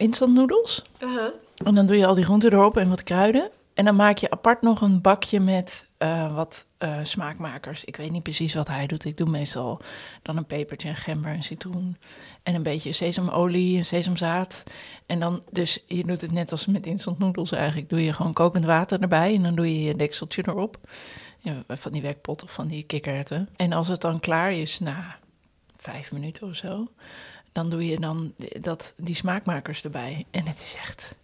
instant 0.00 0.34
noedels. 0.34 0.82
Aha. 0.98 1.32
En 1.64 1.74
dan 1.74 1.86
doe 1.86 1.96
je 1.96 2.06
al 2.06 2.14
die 2.14 2.24
groenten 2.24 2.52
erop 2.52 2.76
en 2.76 2.88
wat 2.88 3.02
kruiden. 3.02 3.50
En 3.74 3.84
dan 3.84 3.96
maak 3.96 4.18
je 4.18 4.30
apart 4.30 4.62
nog 4.62 4.80
een 4.80 5.00
bakje 5.00 5.40
met 5.40 5.86
eh, 5.98 6.34
wat 6.34 6.66
eh, 6.78 6.98
smaakmakers. 7.02 7.84
Ik 7.84 7.96
weet 7.96 8.10
niet 8.10 8.22
precies 8.22 8.54
wat 8.54 8.68
hij 8.68 8.86
doet. 8.86 9.04
Ik 9.04 9.16
doe 9.16 9.30
meestal 9.30 9.80
dan 10.22 10.36
een 10.36 10.46
pepertje, 10.46 10.88
een 10.88 10.96
gember, 10.96 11.32
een 11.32 11.42
citroen. 11.42 11.96
En 12.42 12.54
een 12.54 12.62
beetje 12.62 12.92
sesamolie, 12.92 13.78
en 13.78 13.86
sesamzaad. 13.86 14.62
En 15.06 15.20
dan, 15.20 15.42
dus 15.50 15.84
je 15.86 16.04
doet 16.04 16.20
het 16.20 16.32
net 16.32 16.50
als 16.50 16.66
met 16.66 16.86
instant 16.86 17.18
noedels 17.18 17.52
eigenlijk. 17.52 17.88
Doe 17.88 18.04
je 18.04 18.12
gewoon 18.12 18.32
kokend 18.32 18.64
water 18.64 19.00
erbij 19.00 19.34
en 19.34 19.42
dan 19.42 19.54
doe 19.54 19.74
je 19.74 19.82
je 19.82 19.96
dekseltje 19.96 20.42
erop. 20.46 20.78
Ja, 21.38 21.64
van 21.68 21.92
die 21.92 22.02
wekpot 22.02 22.42
of 22.42 22.52
van 22.52 22.68
die 22.68 22.82
kikkererwten. 22.82 23.48
En 23.56 23.72
als 23.72 23.88
het 23.88 24.00
dan 24.00 24.20
klaar 24.20 24.52
is 24.52 24.78
na 24.78 25.16
vijf 25.76 26.12
minuten 26.12 26.48
of 26.48 26.56
zo... 26.56 26.88
dan 27.52 27.70
doe 27.70 27.86
je 27.86 28.00
dan 28.00 28.34
dat, 28.60 28.92
die 28.96 29.14
smaakmakers 29.14 29.84
erbij. 29.84 30.24
En 30.30 30.46
het 30.46 30.60
is 30.62 30.76
echt... 30.82 31.16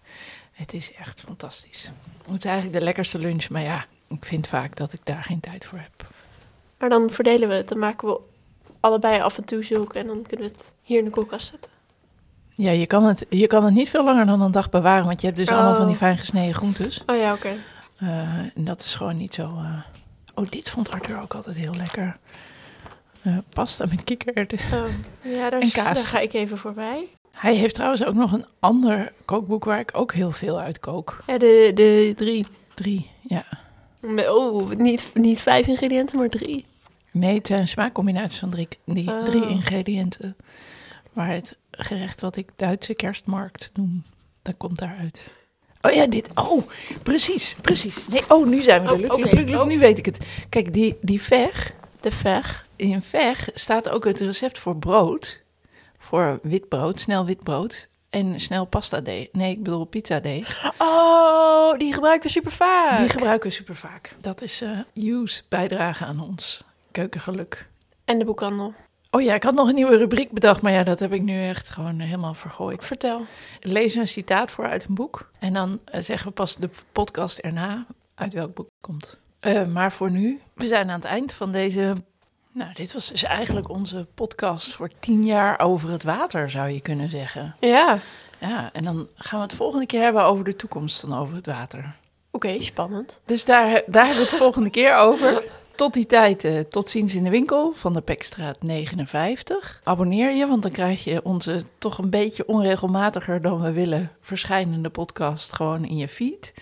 Het 0.52 0.74
is 0.74 0.92
echt 0.94 1.20
fantastisch. 1.26 1.90
Het 2.26 2.38
is 2.38 2.44
eigenlijk 2.44 2.78
de 2.78 2.84
lekkerste 2.84 3.18
lunch, 3.18 3.48
maar 3.48 3.62
ja, 3.62 3.84
ik 4.08 4.24
vind 4.24 4.46
vaak 4.46 4.76
dat 4.76 4.92
ik 4.92 5.00
daar 5.04 5.22
geen 5.24 5.40
tijd 5.40 5.64
voor 5.64 5.78
heb. 5.78 6.08
Maar 6.78 6.88
dan 6.88 7.10
verdelen 7.10 7.48
we 7.48 7.54
het. 7.54 7.68
Dan 7.68 7.78
maken 7.78 8.08
we 8.08 8.20
allebei 8.80 9.20
af 9.20 9.36
en 9.38 9.44
toe 9.44 9.64
zulke. 9.64 9.98
En 9.98 10.06
dan 10.06 10.22
kunnen 10.26 10.46
we 10.46 10.52
het 10.52 10.64
hier 10.82 10.98
in 10.98 11.04
de 11.04 11.10
koelkast 11.10 11.46
zetten. 11.50 11.70
Ja, 12.54 12.70
je 12.70 12.86
kan, 12.86 13.04
het, 13.04 13.26
je 13.30 13.46
kan 13.46 13.64
het 13.64 13.74
niet 13.74 13.88
veel 13.88 14.04
langer 14.04 14.26
dan 14.26 14.40
een 14.40 14.50
dag 14.50 14.70
bewaren, 14.70 15.04
want 15.06 15.20
je 15.20 15.26
hebt 15.26 15.38
dus 15.38 15.48
allemaal 15.48 15.74
van 15.76 15.84
die 15.84 15.94
Oh. 15.94 16.00
fijn 16.00 16.18
gesneden 16.18 16.54
groentes. 16.54 17.02
Oh 17.06 17.16
ja, 17.16 17.32
oké. 17.32 17.52
Eh, 17.96 18.08
en 18.38 18.64
dat 18.64 18.84
is 18.84 18.94
gewoon 18.94 19.16
niet 19.16 19.34
zo... 19.34 19.42
eh, 19.42 19.78
Oh, 20.34 20.50
dit 20.50 20.70
vond 20.70 20.90
Arthur 20.90 21.20
ook 21.22 21.34
altijd 21.34 21.56
heel 21.56 21.74
lekker. 21.74 22.16
Eh, 23.22 23.38
pasta 23.48 23.84
met 23.90 24.04
kikkererwten. 24.04 24.58
Oh, 24.72 24.84
ja, 25.22 25.50
daar, 25.50 25.60
En 25.66 25.70
kaas. 25.70 25.94
daar 25.94 26.04
ga 26.04 26.18
ik 26.18 26.32
even 26.32 26.58
voorbij. 26.58 27.04
Hij 27.30 27.54
heeft 27.54 27.74
trouwens 27.74 28.04
ook 28.04 28.14
nog 28.14 28.32
een 28.32 28.46
ander 28.60 29.12
kookboek 29.24 29.64
waar 29.64 29.80
ik 29.80 29.90
ook 29.92 30.12
heel 30.12 30.30
veel 30.30 30.60
uit 30.60 30.78
kook. 30.80 31.18
Ja, 31.26 31.38
de, 31.38 31.70
de 31.74 32.12
drie. 32.16 32.46
Drie, 32.74 33.10
ja. 33.22 33.44
Oh, 34.28 34.70
niet, 34.70 35.04
niet 35.14 35.40
vijf 35.40 35.66
ingrediënten, 35.66 36.18
maar 36.18 36.28
drie. 36.28 36.64
Nee, 37.10 37.34
het 37.34 37.46
zijn 37.46 37.68
smaakcombinaties 37.68 38.38
van 38.38 38.50
drie, 38.50 38.68
die, 38.84 39.10
Oh. 39.10 39.22
drie 39.24 39.48
ingrediënten. 39.48 40.36
Maar 41.12 41.28
het 41.28 41.56
gerecht 41.70 42.20
wat 42.20 42.36
ik 42.36 42.48
Duitse 42.56 42.94
kerstmarkt 42.94 43.70
noem, 43.74 44.02
dat 44.42 44.54
komt 44.56 44.78
daaruit. 44.78 45.30
Oh 45.80 45.92
ja, 45.92 46.06
dit. 46.06 46.28
Oh, 46.34 46.62
precies, 47.02 47.56
precies. 47.62 48.06
Nee, 48.06 48.22
oh, 48.28 48.46
nu 48.46 48.62
zijn 48.62 48.82
we 48.82 48.88
er. 48.88 49.12
Oh, 49.12 49.60
Oh. 49.60 49.66
Nu 49.66 49.78
weet 49.78 49.98
ik 49.98 50.04
het. 50.06 50.26
Kijk, 50.48 50.72
die, 50.72 50.96
die 51.00 51.22
veg. 51.22 51.72
De 52.00 52.10
veg. 52.12 52.65
In 52.76 53.02
veg 53.02 53.48
staat 53.54 53.88
ook 53.88 54.04
het 54.04 54.20
recept 54.20 54.58
voor 54.58 54.76
brood. 54.76 55.42
Voor 55.98 56.38
wit 56.42 56.68
brood, 56.68 57.00
snel 57.00 57.24
wit 57.24 57.42
brood. 57.42 57.88
En 58.10 58.40
snel 58.40 58.64
pasta 58.64 59.00
deeg. 59.00 59.28
Nee, 59.32 59.50
ik 59.50 59.62
bedoel 59.62 59.84
pizza 59.84 60.20
deeg. 60.20 60.72
Oh, 60.78 61.78
die 61.78 61.92
gebruiken 61.92 62.26
we 62.26 62.32
super 62.32 62.52
vaak. 62.52 62.98
Die 62.98 63.08
gebruiken 63.08 63.48
we 63.48 63.54
super 63.54 63.76
vaak. 63.76 64.12
Dat 64.20 64.42
is 64.42 64.60
eh 64.60 64.78
Hughes 64.94 65.44
bijdrage 65.48 66.04
aan 66.04 66.20
ons 66.20 66.64
keukengeluk. 66.90 67.68
En 68.04 68.18
de 68.18 68.24
boekhandel. 68.24 68.74
Oh 69.10 69.22
ja, 69.22 69.34
ik 69.34 69.42
had 69.42 69.54
nog 69.54 69.68
een 69.68 69.74
nieuwe 69.74 69.96
rubriek 69.96 70.30
bedacht, 70.30 70.62
maar 70.62 70.72
ja, 70.72 70.82
dat 70.82 70.98
heb 70.98 71.12
ik 71.12 71.22
nu 71.22 71.48
echt 71.48 71.68
gewoon 71.68 72.00
helemaal 72.00 72.34
vergooid. 72.34 72.84
Vertel. 72.84 73.22
Lees 73.60 73.94
een 73.94 74.08
citaat 74.08 74.50
voor 74.50 74.66
uit 74.66 74.84
een 74.84 74.94
boek 74.94 75.30
en 75.38 75.52
dan 75.52 75.80
eh, 75.84 76.00
zeggen 76.00 76.28
we 76.28 76.32
pas 76.32 76.56
de 76.56 76.70
podcast 76.92 77.38
erna 77.38 77.86
uit 78.14 78.32
welk 78.32 78.54
boek 78.54 78.66
het 78.66 78.90
komt. 78.90 79.18
Eh, 79.40 79.66
maar 79.66 79.92
voor 79.92 80.10
nu, 80.10 80.40
we 80.54 80.66
zijn 80.66 80.90
aan 80.90 81.00
het 81.00 81.08
eind 81.08 81.32
van 81.32 81.52
deze. 81.52 81.94
Nou, 82.56 82.70
dit 82.74 82.92
was 82.92 83.08
dus 83.08 83.22
eigenlijk 83.22 83.68
onze 83.68 84.06
podcast 84.14 84.74
voor 84.74 84.90
tien 85.00 85.24
jaar 85.24 85.60
over 85.60 85.90
het 85.90 86.02
water, 86.02 86.50
zou 86.50 86.68
je 86.68 86.80
kunnen 86.80 87.10
zeggen. 87.10 87.56
Ja. 87.60 87.98
Ja, 88.38 88.70
en 88.72 88.84
dan 88.84 89.08
gaan 89.14 89.38
we 89.38 89.44
het 89.44 89.54
volgende 89.54 89.86
keer 89.86 90.02
hebben 90.02 90.24
over 90.24 90.44
de 90.44 90.56
toekomst 90.56 91.00
dan 91.00 91.18
over 91.18 91.34
het 91.34 91.46
water. 91.46 91.96
Oké, 92.30 92.62
spannend. 92.62 93.20
Dus 93.24 93.44
daar, 93.44 93.82
daar 93.86 94.06
hebben 94.06 94.24
we 94.24 94.30
het 94.30 94.38
volgende 94.44 94.70
keer 94.70 94.96
over. 94.96 95.42
Tot 95.74 95.92
die 95.92 96.06
tijd, 96.06 96.44
eh, 96.44 96.60
tot 96.60 96.90
ziens 96.90 97.14
in 97.14 97.24
de 97.24 97.30
winkel 97.30 97.72
van 97.72 97.92
de 97.92 98.00
Pekstraat 98.00 98.62
59. 98.62 99.80
Abonneer 99.84 100.30
je, 100.30 100.46
want 100.46 100.62
dan 100.62 100.72
krijg 100.72 101.04
je 101.04 101.24
onze 101.24 101.64
toch 101.78 101.98
een 101.98 102.10
beetje 102.10 102.46
onregelmatiger 102.46 103.40
dan 103.40 103.60
we 103.60 103.72
willen 103.72 104.10
verschijnende 104.20 104.90
podcast 104.90 105.52
gewoon 105.52 105.84
in 105.84 105.96
je 105.96 106.08
feed. 106.08 106.54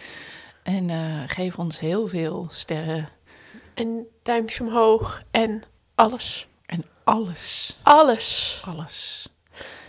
En 0.63 0.91
eh, 0.91 1.23
geef 1.27 1.59
ons 1.59 1.81
heel 1.81 2.07
veel 2.07 2.47
sterren 2.51 3.09
En 3.75 4.07
duimpje 4.23 4.65
omhoog 4.65 5.23
en 5.31 5.63
alles. 5.95 6.47
en 6.67 6.85
alles, 7.05 7.77
Alles. 7.83 8.63
alles. 8.67 9.29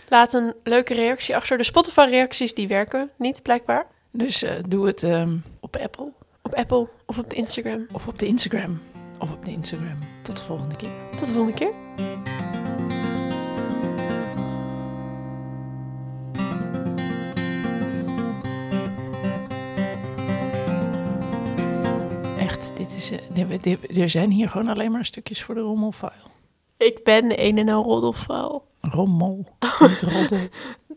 Laat 0.08 0.32
een 0.34 0.54
leuke 0.64 0.94
reactie 0.94 1.36
achter. 1.36 1.58
De 1.58 1.64
Spotify-reacties 1.64 2.54
die 2.54 2.68
werken 2.68 3.10
niet, 3.16 3.42
blijkbaar. 3.42 3.86
Dus 4.10 4.42
eh, 4.42 4.52
doe 4.68 4.86
het 4.86 5.02
ehm, 5.02 5.36
op 5.60 5.76
Apple 5.76 6.12
Op 6.42 6.54
Apple 6.54 6.88
of 7.06 7.18
op 7.18 7.30
de 7.30 7.36
Instagram. 7.36 7.86
of 7.92 8.06
op 8.06 8.18
de 8.18 8.26
Instagram. 8.26 8.80
Of 9.18 9.30
op 9.30 9.44
de 9.44 9.50
Instagram. 9.50 9.98
Tot 10.22 10.36
de 10.36 10.42
volgende 10.42 10.76
keer. 10.76 10.90
Tot 11.16 11.26
de 11.26 11.34
volgende 11.34 11.54
keer. 11.58 12.65
Is, 22.96 23.10
eh, 23.10 24.02
er 24.02 24.10
zijn 24.10 24.30
hier 24.30 24.48
gewoon 24.48 24.68
alleen 24.68 24.92
maar 24.92 25.04
stukjes 25.04 25.42
voor 25.42 25.54
de 25.54 25.60
rommelfile. 25.60 26.12
Ik 26.76 27.04
ben 27.04 27.44
een 27.44 27.58
en 27.58 27.68
al 27.68 27.82
roddelvrouw. 27.82 28.64
Rommel, 28.80 29.46
niet 29.80 30.02
roddel. 30.02 30.38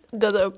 Dat 0.10 0.38
ook. 0.38 0.48